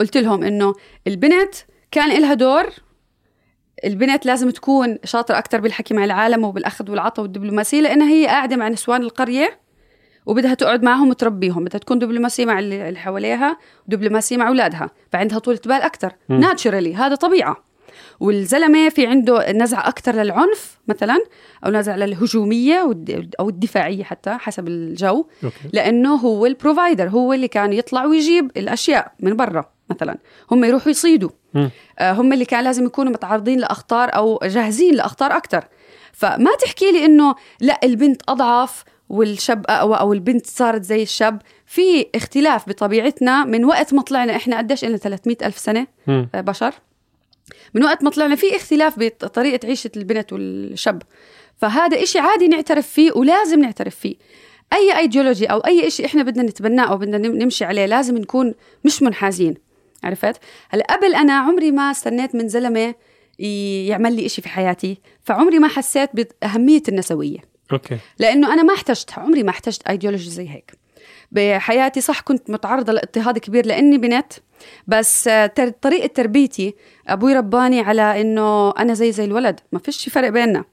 [0.00, 0.74] قلت لهم إنه
[1.06, 1.54] البنت
[1.90, 2.66] كان إلها دور
[3.84, 8.68] البنت لازم تكون شاطرة أكتر بالحكي مع العالم وبالأخذ والعطاء والدبلوماسية لأنها هي قاعدة مع
[8.68, 9.58] نسوان القرية
[10.28, 13.58] وبدها تقعد معهم وتربيهم بدها تكون دبلوماسية مع اللي حواليها
[13.88, 16.12] ودبلوماسية مع أولادها فعندها طولة بال أكتر.
[16.28, 16.40] مم.
[16.40, 17.56] naturally هذا طبيعة.
[18.20, 21.24] والزلمة في عنده نزعة أكتر للعنف مثلا
[21.66, 25.54] أو نزعة للهجومية والد- أو الدفاعية حتى حسب الجو okay.
[25.72, 30.18] لأنه هو ال provider هو اللي كان يطلع ويجيب الأشياء من برا مثلا.
[30.50, 31.30] هم يروحوا يصيدوا.
[31.98, 35.64] آه، هم اللي كان لازم يكونوا متعرضين لأخطار أو جاهزين لأخطار أكثر
[36.12, 42.06] فما تحكي لي إنه لا البنت أضعف والشاب اقوى أو البنت صارت زي الشاب في
[42.14, 46.28] اختلاف بطبيعتنا من وقت ما طلعنا إحنا قديش لنا 300 ألف سنة مم.
[46.34, 46.74] آه، بشر.
[47.74, 51.02] من وقت ما طلعنا في اختلاف بطريقة عيشة البنت والشاب.
[51.56, 54.16] فهذا إشي عادي نعترف فيه ولازم نعترف فيه.
[54.72, 58.54] أي أيديولوجي أو أي إشي إحنا بدنا نتبناه أو بدنا نم- نمشي عليه لازم نكون
[58.84, 59.54] مش منحازين.
[60.04, 60.36] عرفت؟
[60.68, 62.94] هلا قبل أنا عمري ما استنيت من زلمة
[63.38, 67.38] ي- يعمل لي إشي في حياتي فعمري ما حسيت بأهمية النسوية.
[67.72, 67.98] okay.
[68.18, 70.72] لأنه أنا ما احتجتها عمري ما احتجت ايديولوجي زي هيك.
[71.32, 74.32] بحياتي صح كنت متعرضة لاضطهاد كبير لأني بنت
[74.86, 75.30] بس
[75.82, 76.74] طريقة تربيتي
[77.08, 79.60] أبوي رباني على إنه أنا زي زي الولد.
[79.72, 80.64] ما فيش فرق بيننا.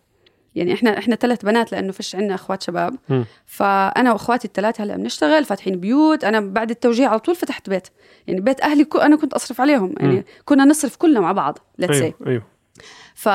[0.55, 2.95] يعني إحنا إحنا ثلاث بنات لأنه فيش عندنا أخوات شباب.
[3.09, 3.25] مم.
[3.45, 6.23] فأنا وأخواتي الثلاثه هلأ بنشتغل فاتحين بيوت.
[6.23, 7.87] أنا بعد التوجيه على طول فتحت بيت.
[8.27, 9.95] يعني بيت أهلي كو أنا كنت أصرف عليهم.
[9.99, 12.43] يعني كنا نصرف كلنا مع بعض let's أيوه أيوه.
[13.15, 13.29] ف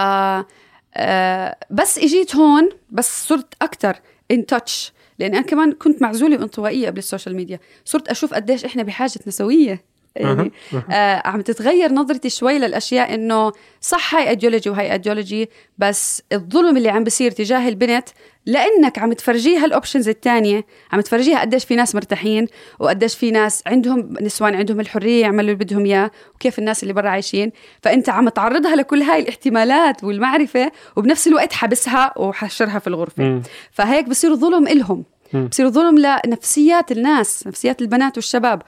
[0.95, 3.97] آه، بس اجيت هون بس صرت أكثر
[4.31, 7.61] in touch لأن أنا كمان كنت معزولة وانطوائية قبل ال social media.
[7.85, 9.85] صرت أشوف قديش إحنا بحاجه نسويه
[10.17, 10.53] يعني
[10.91, 16.89] آه عم تتغير نظرتي شوي للأشياء إنه صح هاي ايديولوجي وهي ايديولوجي بس الظلم اللي
[16.89, 18.09] عم بيصير تجاه البنت
[18.47, 22.47] لأنك عم تفرجيها ال options الثانية عم تفرجيها قديش في ناس مرتاحين
[22.79, 27.09] وقديش في ناس عندهم نسوان عندهم الحرية يعملوا اللي بدهم إياه وكيف الناس اللي برا
[27.09, 27.53] عايشين
[27.83, 33.43] فأنت عم تعرضها لكل هاي الاحتمالات والمعرفة وبنفس الوقت حبسها وحشرها في الغرفة مم.
[33.73, 35.05] فهيك بصير ظلم إلهم.
[35.35, 38.63] بصير ظلم لنفسيات الناس نفسيات البنات والشباب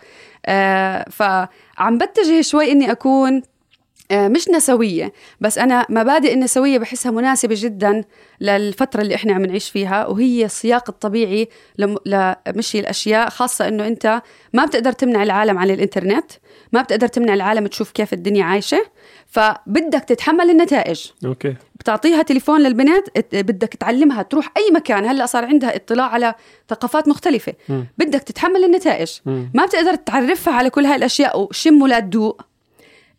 [1.10, 3.42] فعم بتجه شوي إني أكون
[4.10, 8.04] آه مش نسوية بس أنا مبادئ النسوية بحسها مناسبة جدا
[8.40, 14.22] للفترة اللي إحنا عم نعيش فيها وهي السياق الطبيعي لم- لمشي الأشياء خاصة إنه أنت
[14.52, 16.32] ما بتقدر تمنع العالم عن الإنترنت
[16.72, 18.78] ما بتقدر تمنع العالم تشوف كيف الدنيا عايشة
[19.26, 21.06] فبدك تتحمل النتائج.
[21.24, 21.54] OK.
[21.82, 25.04] بتعطيها تليفون للبنات ات- بدك تعلمها تروح أي مكان.
[25.04, 26.34] هلأ صار عندها اطلاع على
[26.68, 27.52] ثقافات مختلفة.
[27.68, 27.86] مم.
[27.98, 29.12] بدك تتحمل النتائج.
[29.26, 29.50] مم.
[29.54, 31.40] ما بتقدر تعرفها على كل هاي الأشياء.
[31.40, 32.42] وشم ولا تدوق.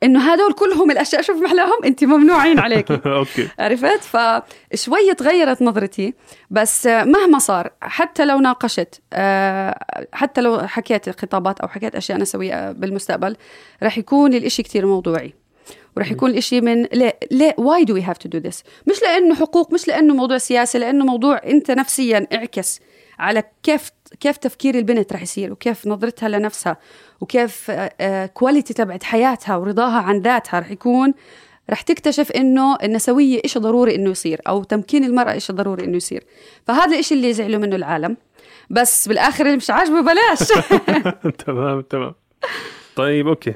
[0.04, 1.22] إنه هدول كلهم الأشياء.
[1.22, 2.94] شوف محلاهم أنت ممنوعين عليكي.
[3.06, 3.48] OK.
[3.60, 6.14] عرفت؟ فشوي تغيرت نظرتي.
[6.52, 12.72] بس مهما صار حتى لو ناقشت آه، حتى لو حكيت خطابات أو حكيت أشياء نسويه
[12.72, 13.36] بالمستقبل
[13.84, 15.34] رح يكون الإشي كتير موضوعي.
[15.98, 19.36] ورح يكون الاشي من ليه ليه why do we have to do this مش لأنه
[19.36, 22.80] حقوق مش لأنه موضوع سياسي لأنه موضوع أنت نفسيا اعكس
[23.20, 23.90] على كيف
[24.20, 26.78] كيف تفكير البنت رح يصير وكيف نظرتها لنفسها
[27.22, 27.72] وكيف
[28.34, 31.14] quality تبعت حياتها ورضاها عن ذاتها رح يكون
[31.70, 36.24] رح تكتشف إنه النسوية إشي ضروري إنه يصير أو تمكين المرأة إشي ضروري إنه يصير.
[36.68, 38.18] فهذا الإشي اللي زعلوا منه العالم.
[38.70, 40.48] بس بالآخر اللي مش عاجبه بلاش.
[41.46, 42.16] تمام تمام.
[42.96, 43.54] طيب OK.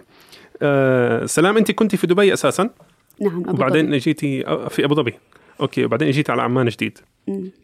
[0.62, 2.70] آه سلام أنت كنت في دبي أساسا؟
[3.22, 3.98] نعم أبو ظبي وبعدين.
[3.98, 5.14] جيتي آه، في أبو ظبي.
[5.62, 7.00] OK وبعدين جيتي على عمان جديد.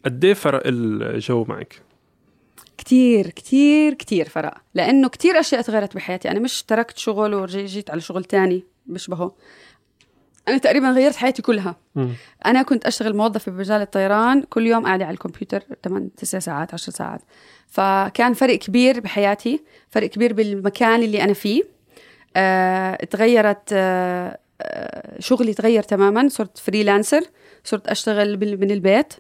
[0.06, 1.82] قد إيه فرق الجو معك؟
[2.78, 4.54] كتير كتير كتير فرق.
[4.74, 6.32] لأنه كتير أشياء تغيرت بحياتي.
[6.32, 9.36] أنا مش تركت شغل وجيت على شغل تاني بشبهه.
[10.48, 11.76] أنا تقريبا غيرت حياتي كلها.
[11.96, 12.10] مم.
[12.46, 16.94] أنا كنت أشتغل موظفة بمجال الطيران كل يوم قاعدة على الكمبيوتر 8 9 ساعات 10
[16.94, 17.22] ساعات.
[17.68, 21.73] فكان فرق كبير بحياتي فرق كبير بالمكان اللي أنا فيه.
[22.36, 27.22] آه، تغيرت آه، آه، شغلي تغير تماما صرت freelancer
[27.64, 29.14] صرت أشتغل بال- من البيت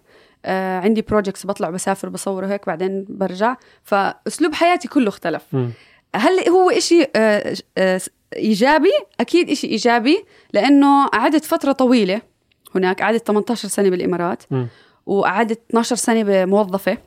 [0.45, 5.71] آه، عندي projects بطلع بسافر بصور هيك بعدين برجع فأسلوب حياتي كله اختلف مم.
[6.15, 8.01] هل هو إشي آه، آه،
[8.35, 12.21] إيجابي؟ أكيد إشي إيجابي لأنه قعدت فترة طويلة
[12.75, 14.67] هناك قعدت 18 سنة بالإمارات مم.
[15.05, 16.97] وقعدت 12 سنة موظفة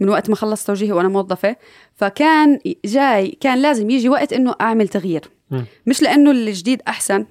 [0.00, 1.56] من وقت ما خلصت توجيهي وأنا موظفة
[1.94, 5.64] فكان جاي كان لازم يجي وقت إنه أعمل تغيير مم.
[5.86, 7.26] مش لأنه الجديد أحسن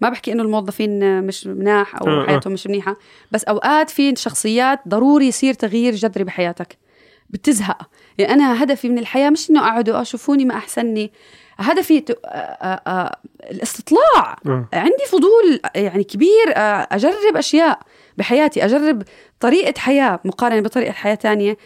[0.00, 2.26] ما بحكي إنه الموظفين مش مناح أو آه،.
[2.26, 2.96] حياتهم مش منيحة
[3.32, 6.78] بس أوقات في شخصيات ضروري يصير تغيير جذري بحياتك
[7.30, 7.88] بتزهق
[8.18, 11.12] يعني أنا هدفي من الحياة مش إنه أقعد آه، شوفوني ما أحسنني
[11.56, 12.18] هدفي ت-
[13.50, 14.68] الاستطلاع آه.
[14.72, 17.78] عندي فضول يعني كبير أجرب أشياء
[18.18, 19.02] بحياتي أجرب
[19.40, 21.56] طريقة حياة مقارنة بطريقة حياة تانية آه،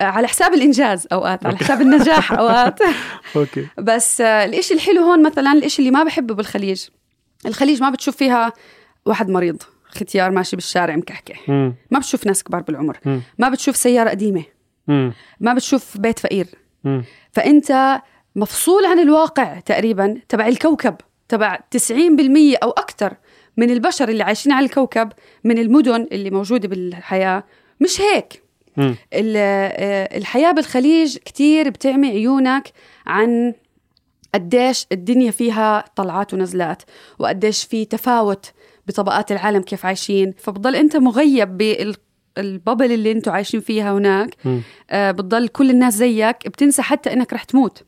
[0.00, 2.78] على حساب الإنجاز أوقات على حساب النجاح أوقات.
[3.36, 3.66] أوكي.
[3.78, 6.84] بس آه، الإشي الحلو هون مثلا الإشي اللي ما بحبه بالخليج؟
[7.46, 8.52] الخليج ما بتشوف فيها
[9.06, 11.48] واحد مريض ختيار ماشي بالشارع مكحكح.
[11.48, 12.98] ما بتشوف ناس كبار بالعمر.
[13.38, 14.44] ما بتشوف سيارة قديمة.
[14.88, 15.12] مم.
[15.40, 16.46] ما بتشوف بيت فقير.
[16.84, 17.04] مم.
[17.32, 18.00] فأنت
[18.36, 20.94] مفصول عن الواقع تقريبا تبع الكوكب
[21.28, 21.80] تبع 90%
[22.62, 23.14] أو أكثر
[23.56, 25.12] من البشر اللي عايشين على الكوكب
[25.44, 27.44] من المدن اللي موجودة بالحياة.
[27.80, 28.42] مش هيك.
[29.12, 32.72] آه، الحياة بالخليج كتير بتعمي عيونك
[33.06, 33.54] عن
[34.34, 36.82] قديش الدنيا فيها طلعات ونزلات
[37.18, 38.52] وقديش في تفاوت
[38.86, 40.34] بطبقات العالم كيف عايشين.
[40.38, 41.58] فبضل أنت مغيب
[42.36, 44.34] بالبابل اللي أنتوا عايشين فيها هناك.
[44.90, 47.82] آه، بتضل كل الناس زيك بتنسى حتى إنك رح تموت.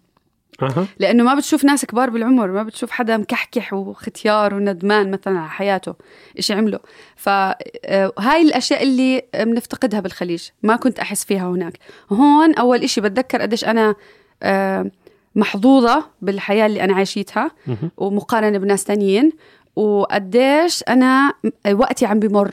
[0.98, 5.94] لأنه ما بتشوف ناس كبار بالعمر ما بتشوف حدا مكحكح وختيار وندمان مثلا على حياته
[6.36, 6.78] إيش عمله.
[7.16, 11.78] فهاي الأشياء اللي بنفتقدها بالخليج ما كنت أحس فيها هناك.
[12.12, 13.94] هون أول إشي بتذكر قديش أنا
[14.42, 14.90] آه،
[15.34, 17.90] محظوظة بالحياة اللي أنا عايشيتها مهم.
[17.96, 19.32] ومقارنة بناس تانيين
[19.76, 21.32] وقديش أنا
[21.72, 22.50] وقتي عم بمر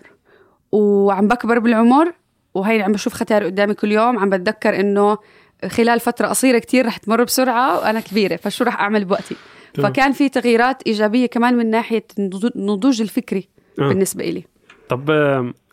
[0.71, 2.13] وعم بكبر بالعمر
[2.53, 5.17] وهي عم بشوف ختار قدامي كل يوم عم بتذكر إنه
[5.67, 9.35] خلال فترة قصيرة كتير رح تمر بسرعة وأنا كبيرة فشو رح أعمل بوقتي.
[9.73, 13.47] فكان في تغييرات إيجابية كمان من ناحية النضو- النضوج الفكري
[13.79, 13.87] آه.
[13.87, 14.43] بالنسبة إلي
[14.89, 15.11] طب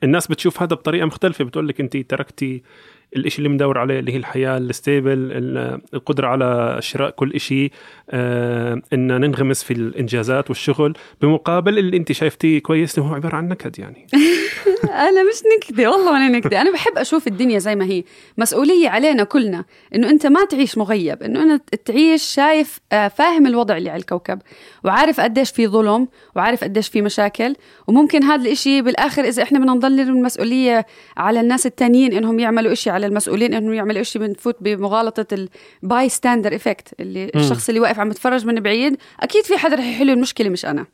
[0.02, 2.62] الناس بتشوف هذا بطريقة مختلفة بتقول لك انت تركتي
[3.16, 7.70] الإشي اللي مدور عليه اللي هي الحياة الستيبل ال- القدرة على شراء كل شيء
[8.10, 10.92] آه إن ننغمس في الإنجازات والشغل.
[11.22, 14.06] بمقابل اللي أنت شايفتيه كويس إنه هو عبارة عن نكد يعني.
[15.08, 16.60] أنا مش نكدة والله وأنا نكدة.
[16.60, 18.04] أنا بحب أشوف الدنيا زي ما هي.
[18.38, 19.64] مسؤولية علينا كلنا
[19.94, 24.38] إنه أنت ما تعيش مغيب إنه أنت تعيش شايف آه، فاهم الوضع اللي على الكوكب
[24.84, 27.54] وعارف قديش في ظلم وعارف قديش في مشاكل.
[27.86, 30.86] وممكن هذا الإشي بالآخر إذا إحنا بدنا نضل المسؤولية
[31.16, 35.46] على الناس التانيين إنهم يعملوا إشي على المسؤولين إنهم يعملوا إشي بنفوت بمغالطة
[35.82, 39.84] ال bystander effect اللي الشخص اللي واقف عم يتفرج من بعيد أكيد في حدا رح
[39.84, 40.86] يحل المشكلة مش أنا.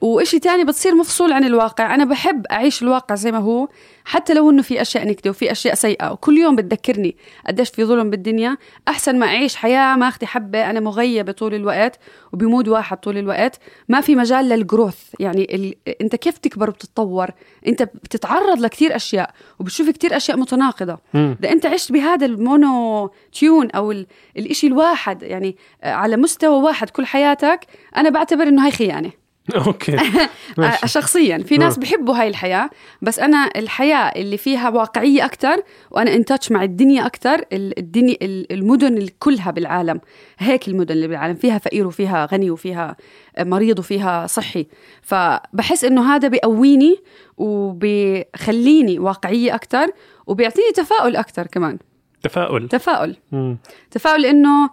[0.00, 1.94] وإشي تاني بتصير مفصول عن الواقع.
[1.94, 3.68] أنا بحب أعيش الواقع زي ما هو
[4.04, 6.12] حتى لو إنه في أشياء نكدة وفي أشياء سيئة.
[6.12, 7.16] وكل يوم بتذكرني
[7.46, 8.56] قديش في ظلم بالدنيا.
[8.88, 10.70] أحسن ما أعيش حياة ماخذة حبة.
[10.70, 11.98] أنا مغيبة طول الوقت
[12.32, 13.60] وب mood واحد طول الوقت.
[13.88, 15.74] ما في مجال لل growth يعني ال...
[16.00, 17.30] أنت كيف تكبر وبتتطور؟
[17.66, 20.98] أنت بتتعرض لكتير أشياء وبتشوف كتير أشياء متناقضة.
[21.14, 24.06] ده أنت عشت بهذا ال monotone أو ال...
[24.36, 27.60] الإشي الواحد يعني على مستوى واحد كل حياتك
[27.96, 29.10] أنا بعتبر إنه هاي خيانة.
[29.66, 29.96] OK.
[30.58, 30.88] ماشي.
[30.88, 31.80] شخصيا في ناس آه.
[31.80, 32.70] بحبوا هاي الحياة
[33.02, 35.56] بس أنا الحياة اللي فيها واقعية أكتر
[35.90, 37.06] وأنا in touch مع الدنيا
[37.52, 40.00] ال- الدنيا ال- المدن كلها بالعالم.
[40.38, 42.96] هيك المدن اللي بالعالم فيها فقير وفيها غني وفيها
[43.40, 44.66] مريض وفيها صحي.
[45.02, 46.96] فبحس إنه هذا بيقويني
[47.36, 49.86] وبخليني واقعية أكتر
[50.26, 51.78] وبيعطيني تفاؤل أكتر كمان.
[52.22, 52.68] تفاؤل.
[52.68, 53.16] تفاؤل.
[53.32, 53.58] مم.
[53.90, 54.70] تفاؤل إنه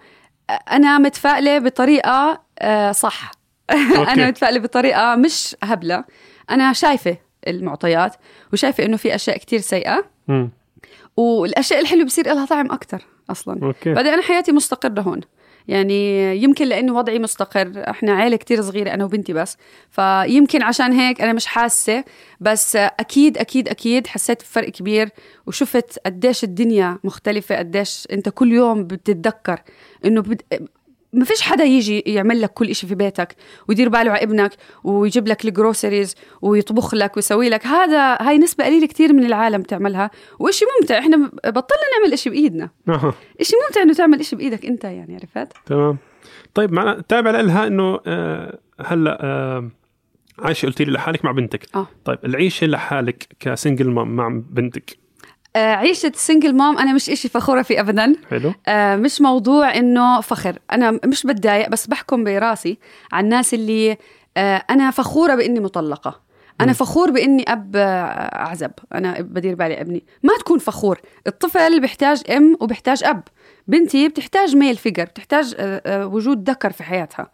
[0.72, 3.32] أنا متفائلة بطريقة آه، صح.
[4.14, 6.04] أنا متفائلة بطريقة مش هبلة.
[6.50, 7.18] أنا شايفة
[7.48, 8.16] المعطيات
[8.54, 10.06] وشايفة إنه في أشياء كتير سيئة.
[10.28, 10.50] مم.
[11.18, 13.64] والأشياء الحلوة بصير لها طعم أكتر أصلا.
[13.64, 13.94] أوكي.
[13.94, 15.22] بعدين أنا حياتي مستقرة هون.
[15.68, 17.72] يعني يمكن لأنه وضعي مستقر.
[17.90, 19.58] إحنا عائله كتير صغيرة أنا وبنتي بس.
[19.90, 22.04] فيمكن عشان هيك أنا مش حاسة.
[22.40, 25.10] بس أكيد أكيد أكيد حسيت بفرق كبير.
[25.48, 29.60] وشفت قديش الدنيا مختلفة قديش أنت كل يوم بتتذكر
[30.06, 30.42] إنه بد...
[31.14, 33.36] ما فيش حدا يجي يعمل لك كل إشي في بيتك
[33.70, 34.52] ويدير باله على ابنك
[34.84, 40.12] ويجيب لك الجروسريز ويطبخ لك ويسوي لك هذا هاي نسبة قليلة كتير من العالم تعملها
[40.40, 42.70] وإشي ممتع إحنا بطلنا نعمل إشي بإيدنا.
[43.42, 45.98] إشي ممتع إنه تعمل إشي بإيدك أنت يعني عرفت؟ تمام
[46.54, 49.70] طيب معنا تابع لها إنه آه هلأ آه
[50.40, 51.88] عايشة قلتي لي لحالك مع بنتك آه.
[52.06, 55.03] طيب العيشة لحالك ك single mom مع بنتك
[55.56, 58.16] عيشة single mom أنا مش إشي فخورة فيه أبدا.
[58.30, 58.54] حلو.
[58.68, 60.60] آه مش موضوع إنه فخر.
[60.72, 62.78] أنا مش بتضايق بس بحكم براسي
[63.12, 63.98] عن الناس اللي
[64.38, 66.24] آه أنا فخورة بإني مطلقة.
[66.62, 67.80] أنا فخور بإني أب آه،
[68.36, 70.04] أعزب أنا بدير بالي أبني.
[70.24, 71.02] ما تكون فخور.
[71.28, 73.24] الطفل بيحتاج أم وبيحتاج أب.
[73.68, 77.32] بنتي بتحتاج male figure بتحتاج آه، آه، وجود ذكر في حياتها.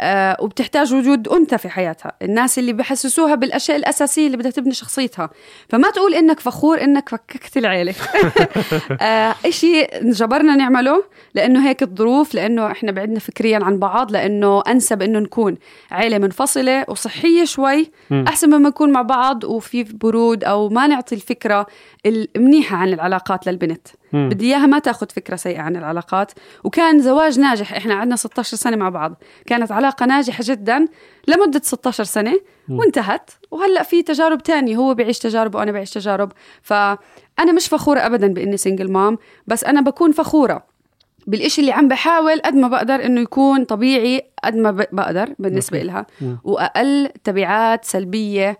[0.00, 2.12] آه، وبتحتاج وجود أنثى في حياتها.
[2.22, 5.30] الناس اللي بحسسوها بالأشياء الأساسية اللي بدها تبني شخصيتها.
[5.68, 7.94] فما تقول إنك فخور إنك فككت العيلة.
[9.00, 11.04] آه، إشي جبرنا نعمله
[11.34, 15.56] لأنه هيك الظروف لأنه إحنا بعدنا فكريا عن بعض لأنه أنسب إنه نكون
[15.90, 18.24] عيلة منفصلة وصحية شوي مم.
[18.28, 21.66] أحسن مما نكون مع بعض وفي برود أو ما نعطي الفكرة
[22.06, 23.88] المنيحة عن العلاقات للبنت.
[24.12, 24.28] مم.
[24.28, 26.32] بدي إياها ما تاخذ فكرة سيئة عن العلاقات.
[26.64, 29.22] وكان زواج ناجح إحنا قعدنا 16 سنة مع بعض.
[29.46, 30.86] كانت علاقة ناجحة جدا
[31.28, 33.30] لمدة 16 سنة وانتهت.
[33.50, 36.32] وهلأ في تجارب تانية هو بيعيش تجارب وأنا بعيش تجارب.
[36.62, 40.78] فأنا مش فخورة ابدا بإني single mom بس أنا بكون فخورة
[41.26, 46.06] بالإشي اللي عم بحاول قد ما بقدر إنه يكون طبيعي قد ما بقدر بالنسبة لها.
[46.44, 48.58] وأقل تبعات سلبية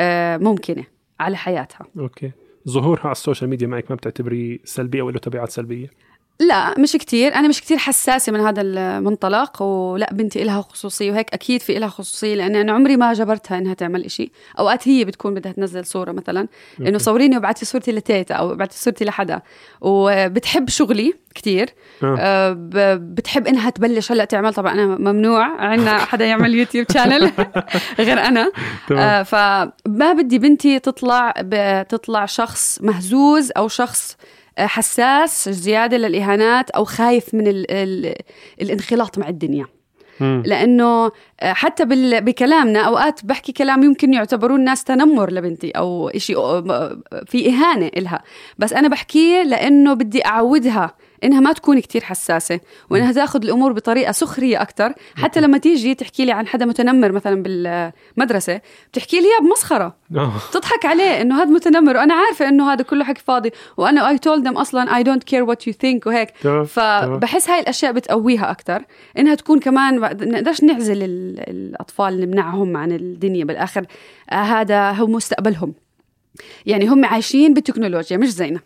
[0.00, 0.84] آه، ممكنة
[1.20, 1.86] على حياتها.
[1.98, 2.30] OK.
[2.68, 5.90] ظهورها على ال social media معك ما بتعتبري سلبية ولا تبعات سلبية؟
[6.48, 7.34] لا مش كتير.
[7.34, 11.88] أنا مش كتير حساسة من هذا المنطلق ولا بنتي إلها خصوصية وهيك أكيد في إلها
[11.88, 14.32] خصوصية لأن أنا عمري ما جبرتها إنها تعمل إشي.
[14.58, 16.48] أوقات هي بتكون بدها تنزل صورة مثلا
[16.80, 19.40] إنه صوريني وابعتي صورتي لتيتا أو ابعتي صورتي لحدا.
[19.80, 21.70] وبتحب شغلي كتير.
[22.02, 22.16] آه.
[22.18, 22.52] آه،
[23.00, 24.54] بتحب إنها تبلش هلأ تعمل.
[24.54, 27.32] طبعا أنا ممنوع عندنا حدا يعمل يوتيوب شانل
[27.98, 28.52] غير أنا.
[28.92, 31.30] آه، فما بدي بنتي تطلع
[31.88, 34.16] تطلع شخص مهزوز أو شخص
[34.58, 38.14] حساس زيادة للإهانات أو خايف من ال ال
[38.60, 39.66] الانخلاط مع الدنيا
[40.20, 40.42] مم.
[40.46, 41.04] لأنه
[41.40, 41.84] آه، حتى
[42.20, 46.36] بكلامنا أوقات بحكي كلام يمكن يعتبروه الناس تنمر لبنتي أو شيء
[47.26, 48.22] في إهانة إلها
[48.58, 54.12] بس أنا بحكيه لأنه بدي أعودها إنها ما تكون كتير حساسة وإنها تاخذ الأمور بطريقة
[54.12, 58.60] سخرية أكثر حتى لما تيجي تحكي لي عن حدا متنمر مثلا بالمدرسة
[58.92, 59.96] بتحكي لي إياه بمسخرة.
[60.16, 60.32] آه.
[60.52, 64.48] تضحك عليه إنه هذا متنمر وأنا عارفة إنه هذا كله حكي فاضي وأنا I told
[64.48, 66.28] them أصلا I don't care what you think وهيك.
[66.64, 68.84] فبحس هاي الأشياء بتقويها أكثر
[69.18, 73.86] إنها تكون كمان ما نقدرش نعزل ال- الأطفال نمنعهم عن الدنيا بالآخر.
[74.30, 75.74] آه هذا هو مستقبلهم.
[76.66, 78.60] يعني هم عايشين بالتكنولوجيا مش زينا.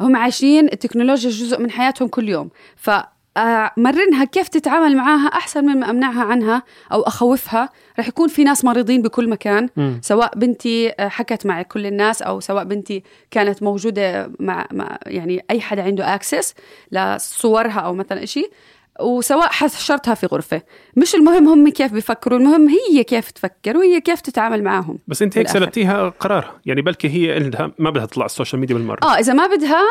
[0.00, 2.50] هم عايشين التكنولوجيا جزء من حياتهم كل يوم.
[2.76, 2.90] ف
[3.38, 6.62] آه، مرنها كيف تتعامل معاها أحسن من ما أمنعها عنها
[6.92, 7.68] أو أخوفها.
[7.98, 10.00] رح يكون في ناس مريضين بكل مكان مم.
[10.02, 15.44] سواء بنتي آه، حكت مع كل الناس أو سواء بنتي كانت موجودة مع, مع يعني
[15.50, 16.54] أي حدا عنده اكسس
[16.92, 18.50] لصورها أو مثلا شيء
[19.00, 20.62] وسواء حشرتها في غرفة.
[20.96, 25.38] مش المهم هم كيف بيفكروا المهم هي كيف تفكر وهي كيف تتعامل معاهم بس انت
[25.38, 25.48] هيك.
[25.48, 28.98] سلبتيها قرارها يعني بلكي هي عندها ما بدها تطلع على ال social media بالمرة.
[29.02, 29.82] آه إذا ما بدها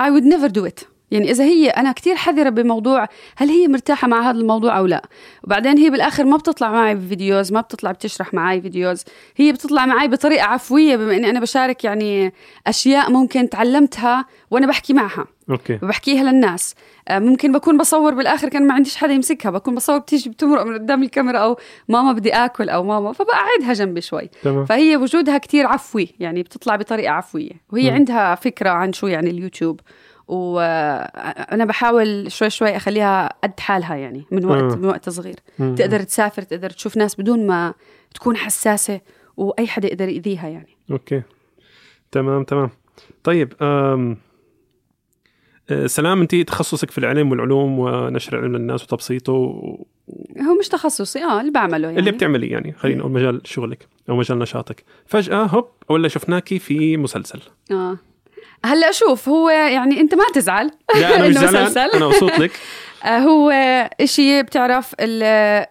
[0.00, 4.08] I would never do it يعني إذا هي أنا كتير حذرة بموضوع هل هي مرتاحة
[4.08, 5.02] مع هذا الموضوع أو لا.
[5.44, 9.04] وبعدين هي بالآخر ما بتطلع معي ب videos ما بتطلع بتشرح معي videos.
[9.36, 12.32] هي بتطلع معي بطريقة عفوية بما إني أنا بشارك يعني
[12.66, 15.26] أشياء ممكن تعلمتها وأنا بحكي معها.
[15.50, 15.78] OK.
[15.82, 16.74] وبحكيها للناس.
[17.08, 19.50] آه، ممكن بكون بصور بالآخر كان ما عنديش حدا يمسكها.
[19.50, 21.56] بكون بصور بتيجي بتمرق من قدام الكاميرا أو
[21.88, 24.30] ماما بدي آكل أو ماما فبقعدها جنبي شوي.
[24.42, 24.64] تمام.
[24.64, 27.52] فهي وجودها كتير عفوي يعني بتطلع بطريقة عفوية.
[27.72, 27.96] وهي مم.
[27.96, 29.80] عندها فكرة عن شو يعني اليوتيوب.
[30.28, 34.76] وأنا بحاول شوي شوي أخليها قد حالها يعني من وقت آه.
[34.76, 35.36] من وقت صغير.
[35.58, 35.74] مم.
[35.74, 37.74] تقدر تسافر تقدر تشوف ناس بدون ما
[38.14, 39.00] تكون حساسة
[39.36, 40.76] وأي حدا يقدر يأذيها يعني.
[40.90, 41.22] أوكي.
[42.12, 42.70] تمام تمام.
[43.24, 44.16] طيب أم...
[45.70, 49.84] أه، سلام انت تخصصك في العلم والعلوم ونشر العلم للناس وتبسيطه و...
[50.48, 51.98] هو مش تخصصي آه اللي بعمله يعني.
[52.00, 54.84] اللي بتعملي يعني خلينا نقول مجال شغلك أو مجال نشاطك.
[55.06, 57.40] فجأة هوب ولا شفناكي في مسلسل.
[57.70, 57.98] آه.
[58.64, 60.70] هلأ شوف هو يعني أنت ما تزعل
[61.00, 61.90] لا أنا مش زعلان.
[61.94, 62.50] أنا مبسوط لك.
[63.04, 63.50] آه، هو
[64.00, 65.22] إشي بتعرف ال-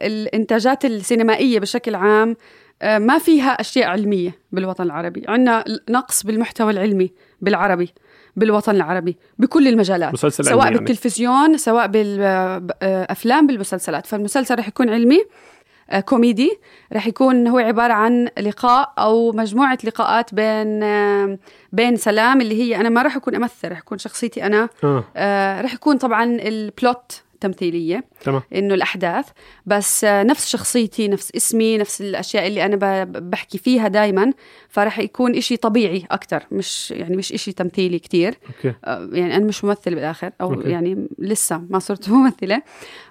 [0.01, 2.35] الإنتاجات السينمائية بشكل عام
[2.81, 5.23] آه، ما فيها أشياء علمية بالوطن العربي.
[5.27, 7.11] عندنا نقص بالمحتوى العلمي
[7.41, 7.89] بالعربي.
[8.35, 10.13] بالوطن العربي بكل المجالات.
[10.13, 10.77] مسلسل سواء يعني.
[10.77, 14.05] بالتلفزيون سواء بالأفلام بالمسلسلات.
[14.05, 15.19] فالمسلسل رح يكون علمي
[15.89, 16.59] آه، كوميدي.
[16.93, 21.37] رح يكون هو عبارة عن لقاء أو مجموعة لقاءات بين آه،
[21.71, 24.69] بين سلام اللي هي أنا ما رح أكون أمثل رح أكون شخصيتي أنا.
[24.83, 25.03] آه.
[25.15, 28.41] آه رح يكون طبعا البلوت تمثيلية تمام.
[28.55, 29.25] إنه الأحداث.
[29.65, 34.33] بس آه نفس شخصيتي نفس اسمي نفس الأشياء اللي أنا ب- بحكي فيها دايما
[34.69, 38.35] فرح يكون إشي طبيعي أكتر مش يعني مش إشي تمثيلي كتير.
[38.47, 38.73] okay.
[38.85, 40.57] آه يعني أنا مش ممثل بالآخر أو okay.
[40.59, 40.69] okay.
[40.71, 42.61] يعني لسه ما صرت ممثلة.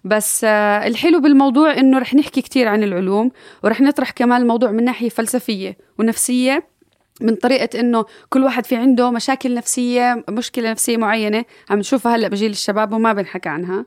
[0.04, 3.30] بس آه الحلو بالموضوع إنه رح نحكي كتير عن العلوم
[3.64, 6.71] ورح نطرح كمان الموضوع من ناحية فلسفية ونفسية.
[7.20, 12.28] من طريقة إنه كل واحد في عنده مشاكل نفسية مشكلة نفسية معينة عم نشوفها هلأ
[12.28, 13.84] بجيل الشباب وما بنحكى عنها.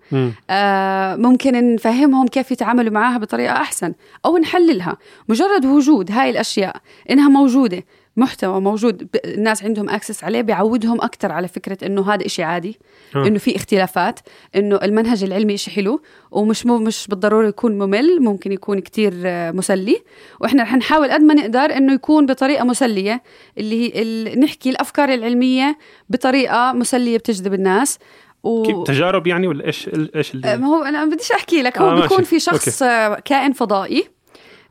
[0.49, 3.93] آه ممكن نفهمهم كيف يتعاملوا معها بطريقة أحسن
[4.25, 4.97] أو نحللها
[5.29, 6.75] مجرد وجود هاي الأشياء
[7.09, 7.83] إنها موجودة
[8.17, 12.79] محتوى موجود الناس عندهم اكسس عليه بيعودهم أكثر على فكرة إنه هذا إشي عادي
[13.15, 13.27] آه.
[13.27, 14.19] إنه في اختلافات
[14.55, 16.01] إنه المنهج العلمي إشي حلو
[16.31, 20.01] ومش مو مش بالضرورة يكون ممل ممكن يكون كتير آه، مسلي.
[20.41, 23.23] وإحنا رح نحاول قد ما نقدر إنه يكون بطريقة مسلية
[23.57, 25.77] اللي هي ال- نحكي الأفكار العلمية
[26.09, 27.99] بطريقة مسلية بتجذب الناس.
[28.43, 28.63] و...
[28.63, 31.89] كيف؟ تجارب يعني ولا إيش إيش آه، اللي ما هو أنا بديش أحكي لك هو
[31.89, 32.29] آه، آه بيكون ماشي.
[32.29, 34.14] في شخص آه كائن فضائي.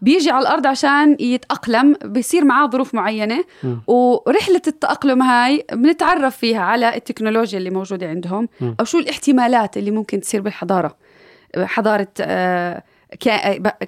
[0.04, 3.80] بيجي على الأرض عشان يتأقلم بيصير معاه ظروف معينة مم.
[3.86, 8.74] ورحلة التأقلم هاي بنتعرف فيها على التكنولوجيا اللي موجودة عندهم مم.
[8.80, 10.96] أو شو الاحتمالات اللي ممكن تصير بالحضاره
[11.56, 12.82] حضاره آه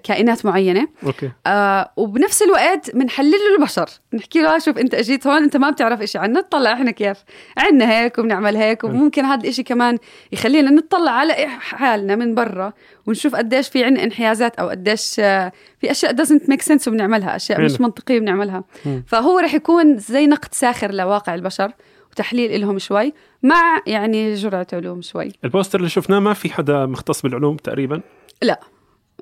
[0.02, 0.88] كائنات معينة.
[1.06, 1.30] أوكي.
[1.46, 3.86] آه وبنفس الوقت بنحلل له البشر.
[4.14, 7.18] نحكي له شوف أنت اجيت هون أنت ما بتعرف إشي عنا نطلع إحنا كيف.
[7.58, 9.98] عنا هيك وبنعمل هيك وممكن هذا الإشي كمان
[10.32, 12.72] يخلينا نطلع على حالنا من برا
[13.06, 17.60] ونشوف قديش في عنا انحيازات أو قديش آه، في أشياء doesn't make sense وبنعملها أشياء
[17.60, 17.80] مش.
[17.80, 18.64] منطقية بنعملها.
[18.86, 19.04] مم.
[19.08, 21.72] فهو رح يكون زي نقد ساخر لواقع البشر
[22.12, 23.12] وتحليل لهم شوي
[23.42, 25.32] مع يعني جرعة علوم شوي.
[25.44, 28.00] البوستر اللي شفناه ما في حدا مختص بالعلوم تقريبا؟
[28.42, 28.60] لا.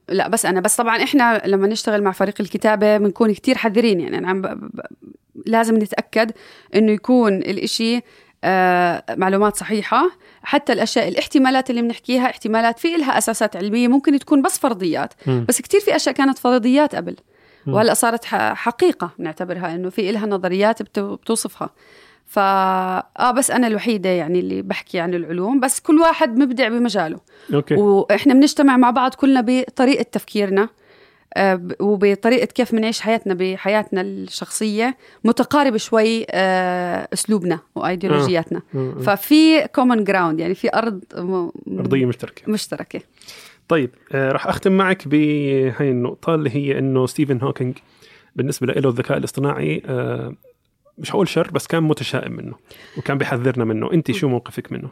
[0.09, 4.01] لا بس أنا بس طبعا إحنا لما نشتغل مع فريق الكتابة بنكون كتير حذرين.
[4.01, 4.47] يعني أنا عم ب...
[4.47, 4.81] ب...
[5.47, 6.33] لازم نتأكد
[6.75, 8.01] إنه يكون الإشي
[8.45, 10.11] آه معلومات صحيحة.
[10.43, 15.15] حتى الأشياء الاحتمالات اللي بنحكيها احتمالات في إلها أساسات علمية ممكن تكون بس فرضيات.
[15.27, 15.45] مم.
[15.49, 17.17] بس كتير في أشياء كانت فرضيات قبل.
[17.67, 18.25] وهلأ صارت
[18.55, 21.71] حقيقة بنعتبرها إنه في إلها نظريات بتو- بتوصفها.
[22.35, 22.43] فا
[23.19, 27.21] آه بس أنا الوحيدة يعني اللي بحكي عن العلوم بس كل واحد مبدع بمجاله.
[27.55, 27.75] okay.
[27.75, 30.69] وإحنا بنجتمع مع بعض كلنا بطريقة تفكيرنا
[31.37, 38.63] آه، وبطريقة كيف بنعيش حياتنا بحياتنا الشخصية متقارب شوي آه، أسلوبنا وأيديولوجياتنا.
[38.75, 38.95] مم.
[39.01, 42.43] ففي common ground يعني في أرض م- أرضية مشتركة.
[42.53, 43.01] مشتركة.
[43.69, 47.79] طيب آه راح أختم معك بهاي النقطة اللي هي إنه ستيفن هوكينج
[48.37, 50.35] بالنسبة له الذكاء الاصطناعي آه
[50.99, 52.55] مش هقول شر بس كان متشائم منه
[52.99, 53.93] وكان بيحذرنا منه.
[53.93, 54.89] انت شو موقفك منه؟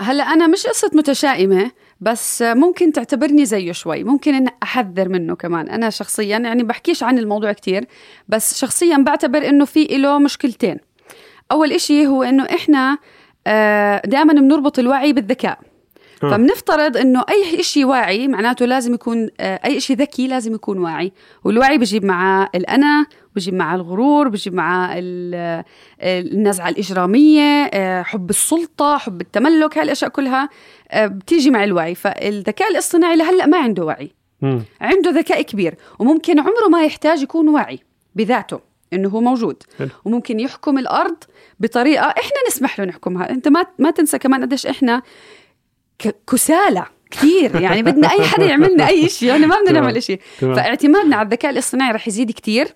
[0.00, 1.70] هلأ أنا مش قصة متشائمة
[2.00, 4.04] بس ممكن تعتبرني زيه شوي.
[4.04, 5.68] ممكن ان أحذر منه كمان.
[5.68, 7.86] أنا شخصيا يعني بحكيش عن الموضوع كتير
[8.28, 10.76] بس شخصيا بعتبر إنه في له مشكلتين.
[11.52, 12.98] أول إشي هو إنه إحنا
[14.06, 15.58] دائما بنربط الوعي بالذكاء.
[16.22, 16.30] آه.
[16.30, 21.12] فبنفترض إنه أي شيء واعي معناته لازم يكون آه، أي شيء ذكي لازم يكون واعي
[21.44, 25.64] والوعي بيجيب معاه الأنا بيجيب معاه الغرور بيجيب معاه ال-
[26.02, 30.48] النزعة الإجرامية آه، حب السلطة حب التملك هاي الأشياء كلها
[30.90, 34.10] آه، بتيجي مع الوعي فالذكاء الاصطناعي لهلأ ما عنده وعي
[34.42, 34.62] مم.
[34.80, 37.80] عنده ذكاء كبير وممكن عمره ما يحتاج يكون واعي
[38.14, 38.60] بذاته
[38.92, 39.88] إنه هو موجود حلو.
[40.04, 41.16] وممكن يحكم الأرض
[41.60, 45.02] بطريقة إحنا نسمح له نحكمها أنت ما ما تنسى كمان قديش إحنا
[46.32, 46.84] كسالى
[47.14, 47.60] كثير.
[47.60, 49.28] يعني بدنا أي حدا يعملنا أي شيء.
[49.28, 49.80] يعني ما بدنا.
[49.80, 50.20] نعمل شيء.
[50.40, 52.68] فاعتمادنا على الذكاء الاصطناعي رح يزيد كتير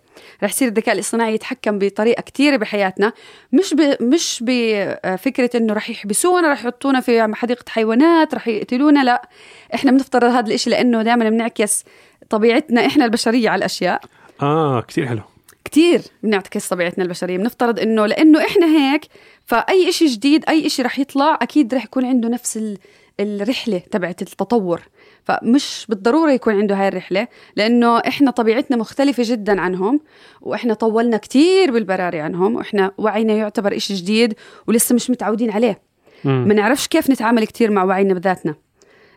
[0.42, 3.12] رح يصير الذكاء الاصطناعي يتحكم بطريقة كتير بحياتنا.
[3.52, 3.96] مش ب...
[4.02, 9.04] مش بفكرة إنه رح يحبسونا رح يحطونا في حديقه حيوانات رح يقتلونا.
[9.04, 9.28] لا.
[9.74, 11.84] إحنا بنفترض هذا الشيء لأنه دائما بنعكس
[12.30, 14.00] طبيعتنا إحنا البشرية على الأشياء.
[14.42, 15.20] آه كثير حلو.
[15.64, 17.36] كتير بنعكس طبيعتنا البشرية.
[17.38, 19.02] بنفترض إنه لأنه إحنا هيك
[19.46, 22.78] فأي إشي جديد أي إشي رح يطلع أكيد رح يكون عنده نفس ال-
[23.20, 24.82] الرحلة تبعت التطور.
[25.24, 30.00] فمش بالضرورة يكون عنده هاي الرحلة لأنه إحنا طبيعتنا مختلفة جدا عنهم
[30.40, 34.34] وإحنا طولنا كتير بالبراري عنهم وإحنا وعينا يعتبر إشي جديد
[34.66, 35.80] ولسه مش متعودين عليه.
[36.24, 38.54] ما نعرفش كيف نتعامل كتير مع وعينا بذاتنا.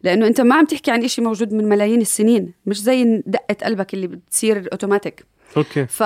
[0.04, 3.94] لأنه أنت ما عم تحكي عن إشي موجود من ملايين السنين مش زي دقة قلبك
[3.94, 5.26] اللي بتصير أوتوماتيك
[5.58, 5.86] okay.
[5.86, 6.04] ف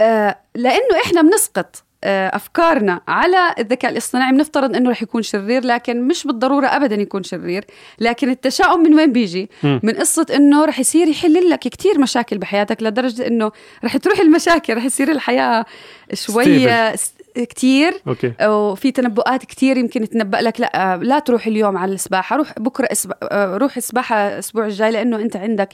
[0.00, 1.84] آه، لأنه إحنا بنسقط.
[2.04, 4.32] أفكارنا على الذكاء الاصطناعي.
[4.32, 7.64] بنفترض إنه رح يكون شرير لكن مش بالضرورة ابدا يكون شرير.
[7.98, 9.80] لكن التشاؤم من وين بيجي؟ مم.
[9.82, 13.52] من قصة إنه رح يصير يحل لك كتير مشاكل بحياتك لدرجة إنه
[13.84, 15.64] رح تروح المشاكل رح يصير الحياة
[16.12, 16.44] شوي
[16.96, 17.12] س-
[17.44, 17.92] كتير.
[18.08, 18.32] okay.
[18.46, 23.12] وفي تنبؤات كتير يمكن تنبأ لك لا لا تروح اليوم على السباحة روح بكرة أسب...
[23.22, 25.68] آه، روح السباحة الأسبوع الجاي لأنه أنت عندك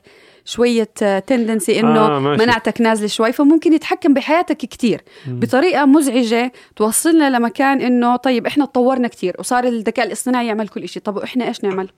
[0.45, 0.85] شوية
[1.27, 2.43] تندنسي إنه آه، ماشي.
[2.43, 5.01] مناعتك نازلة شوي فممكن يتحكم بحياتك كتير.
[5.27, 11.01] بطريقة مزعجة توصلنا لمكان إنه طيب إحنا تطورنا كتير وصار الذكاء الاصطناعي يعمل كل إشي.
[11.01, 11.89] طب وإحنا إيش نعمل؟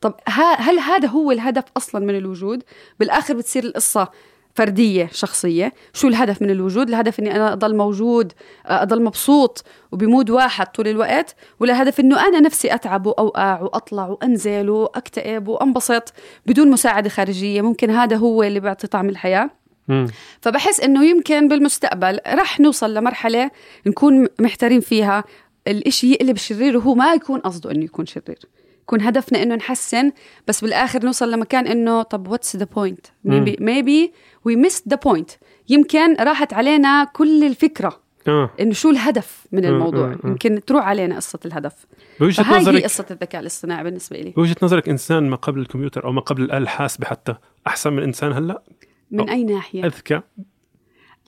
[0.00, 2.62] طب ها- هل هذا هو الهدف أصلا من الوجود؟
[3.00, 4.08] بالآخر بتصير القصة
[4.54, 5.72] فردية شخصية.
[5.92, 8.32] شو الهدف من الوجود؟ الهدف أني أنا أضل موجود
[8.66, 14.70] أضل مبسوط وبمود واحد طول الوقت ولا هدف أنه أنا نفسي أتعب وأوقع وأطلع وأنزل
[14.70, 16.12] وأكتئب وأنبسط
[16.46, 19.50] بدون مساعدة خارجية؟ ممكن هذا هو اللي بيعطي طعم الحياة.
[19.88, 20.06] مم.
[20.40, 23.50] فبحس إنه يمكن بالمستقبل رح نوصل لمرحلة
[23.86, 25.24] نكون محتارين فيها.
[25.68, 28.38] الإشي يقلب شرير وهو ما يكون قصده إنه يكون شرير.
[28.84, 30.12] يكون هدفنا إنه نحسن
[30.48, 34.10] بس بالآخر نوصل لمكان إنه طب what's the point maybe maybe
[34.48, 35.36] we missed the point.
[35.68, 38.50] يمكن راحت علينا كل الفكرة آه.
[38.60, 40.06] إنه شو الهدف من آه، الموضوع.
[40.06, 40.28] آه، آه.
[40.28, 41.86] يمكن تروح علينا قصة الهدف.
[42.20, 46.04] بوجهة فهاي هي نظرك قصة الذكاء الاصطناعي بالنسبة لي بوجهة نظرك إنسان ما قبل الكمبيوتر
[46.04, 47.34] أو ما قبل الآلة الحاسبه حتى
[47.66, 48.62] أحسن من إنسان هلأ؟
[49.10, 50.20] من أي ناحية؟ أذكى؟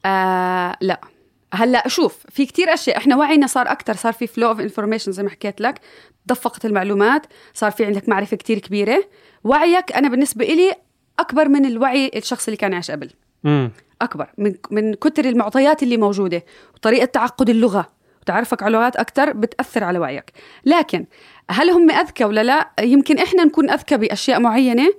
[0.05, 1.01] آه لا.
[1.57, 2.97] هلا شوف في كتير أشياء.
[2.97, 5.81] إحنا وعينا صار أكثر صار في flow of information زي ما حكيت لك.
[6.27, 9.05] دفقت المعلومات صار في عندك معرفة كتير كبيرة.
[9.45, 10.75] وعيك أنا بالنسبة إلي
[11.19, 13.11] أكبر من الوعي الشخص اللي كان عايش قبل.
[13.45, 13.71] مم.
[14.03, 14.27] أكبر.
[14.39, 17.93] من من كتر المعطيات اللي موجودة وطريقة تعقد اللغة
[18.23, 20.33] وتعرفك على لغات أكثر بتأثر على وعيك.
[20.65, 21.07] لكن
[21.51, 24.93] هل هم أذكى ولا لا؟ يمكن إحنا نكون أذكى بأشياء معينة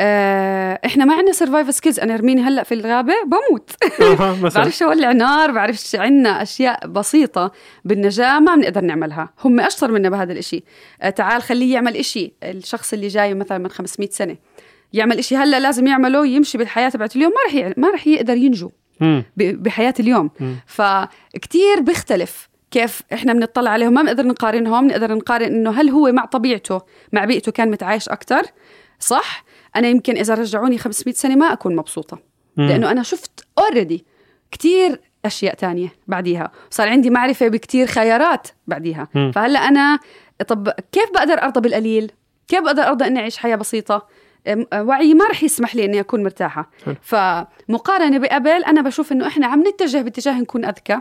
[0.00, 3.70] آه، إحنا ما عندنا survive skills أنا ارميني هلأ في الغابة بموت.
[4.54, 7.52] بعرفش اولع نار بعرفش عنا أشياء بسيطة
[7.84, 9.30] بالنجاه ما بنقدر نعملها.
[9.44, 10.64] هم أشطر منا بهذا الإشي.
[11.02, 12.32] آه، تعال خليه يعمل إشي.
[12.42, 14.36] الشخص اللي جاي مثلا من 500 سنة
[14.92, 15.36] يعمل إشي.
[15.36, 17.74] هلأ لازم يعمله يمشي بالحياة تبعت اليوم ما رح ي...
[17.76, 18.70] ما رح يقدر ينجو
[19.36, 20.30] بحياة اليوم.
[20.66, 23.94] فكتير بيختلف كيف إحنا بنطلع عليهم.
[23.94, 24.86] ما بنقدر نقارنهم.
[24.86, 26.80] نقدر نقارن إنه هل هو مع طبيعته
[27.12, 28.42] مع بيئته كان متعايش أكثر
[29.00, 29.44] صح؟
[29.78, 32.18] أنا يمكن إذا رجعوني 500 سنة ما أكون مبسوطة.
[32.56, 32.68] مم.
[32.68, 34.04] لأنه أنا شفت اوريدي
[34.50, 36.50] كتير أشياء تانية بعديها.
[36.70, 39.08] صار عندي معرفة بكتير خيارات بعديها.
[39.14, 39.32] مم.
[39.34, 39.98] فهلأ أنا
[40.48, 42.12] طب كيف بقدر أرضى بالقليل؟
[42.48, 44.06] كيف بقدر أرضى إني أعيش حياة بسيطة؟
[44.48, 46.70] أم- وعيي ما رح يسمح لي إني أكون مرتاحة.
[47.02, 51.00] فمقارنة بقبل أنا بشوف إنه إحنا عم نتجه باتجاه نكون أذكى.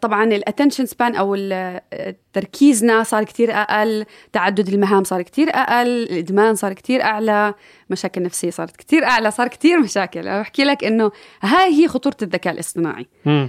[0.00, 1.82] طبعا الاتنشن سبان أو آه،
[2.32, 7.54] تركيزنا صار كتير أقل تعدد المهام صار كتير أقل الإدمان صار كتير أعلى
[7.90, 10.20] مشاكل نفسية صارت كتير أعلى صار كتير مشاكل.
[10.20, 11.10] أنا بحكي لك إنه
[11.42, 13.06] هاي هي خطورة الذكاء الاصطناعي.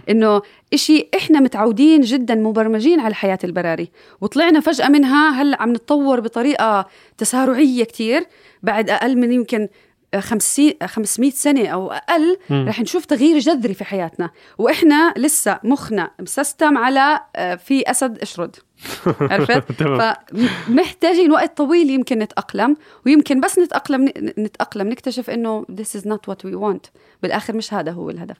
[0.09, 0.41] إنه
[0.73, 3.91] إشي إحنا متعودين جدا مبرمجين على حياه البراري.
[4.21, 8.27] وطلعنا فجأة منها هلأ عم نتطور بطريقة تسارعية كتير
[8.63, 9.67] بعد أقل من يمكن
[10.15, 12.37] 50 500 سنة أو أقل.
[12.51, 14.29] رح نشوف تغيير جذري في حياتنا.
[14.57, 18.55] وإحنا لسه مخنا مسستم على آه، في أسد أشرد.
[19.31, 26.31] عرفت؟ فمحتاجين وقت طويل يمكن نتأقلم ويمكن بس نتأقلم نتأقلم نكتشف إنه this is not
[26.31, 26.89] what we want.
[27.23, 28.37] بالآخر مش هذا هو الهدف.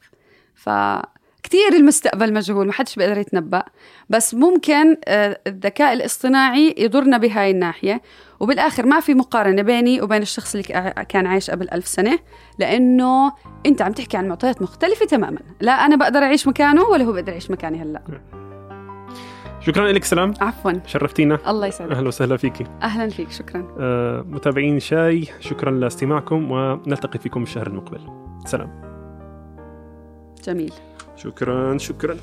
[0.55, 0.69] ف
[1.47, 3.63] كثير المستقبل مجهول ما حدش بيقدر يتنبأ.
[4.09, 8.01] بس ممكن آه، الذكاء الاصطناعي يضرنا بهاي الناحية.
[8.39, 12.19] وبالآخر ما في مقارنة بيني وبين الشخص اللي كا- كان عايش قبل ألف سنة
[12.59, 13.31] لأنه
[13.65, 15.39] أنت عم تحكي عن معطيات مختلفة تماما.
[15.61, 18.01] لا أنا بقدر أعيش مكانه ولا هو بقدر يعيش مكاني هلأ.
[19.59, 20.33] شكرا لك سلام.
[20.41, 20.71] عفوا.
[20.85, 21.39] شرفتينا.
[21.47, 21.91] الله يسعدك.
[21.91, 22.63] أهلا وسهلا فيكي.
[22.81, 23.75] أهلا فيك شكرا.
[23.79, 27.99] آه، متابعين شاي شكرا لاستماعكم ونلتقي فيكم الشهر المقبل.
[28.45, 28.87] سلام.
[30.43, 30.73] جميل.
[31.17, 32.17] شكرا شكرا.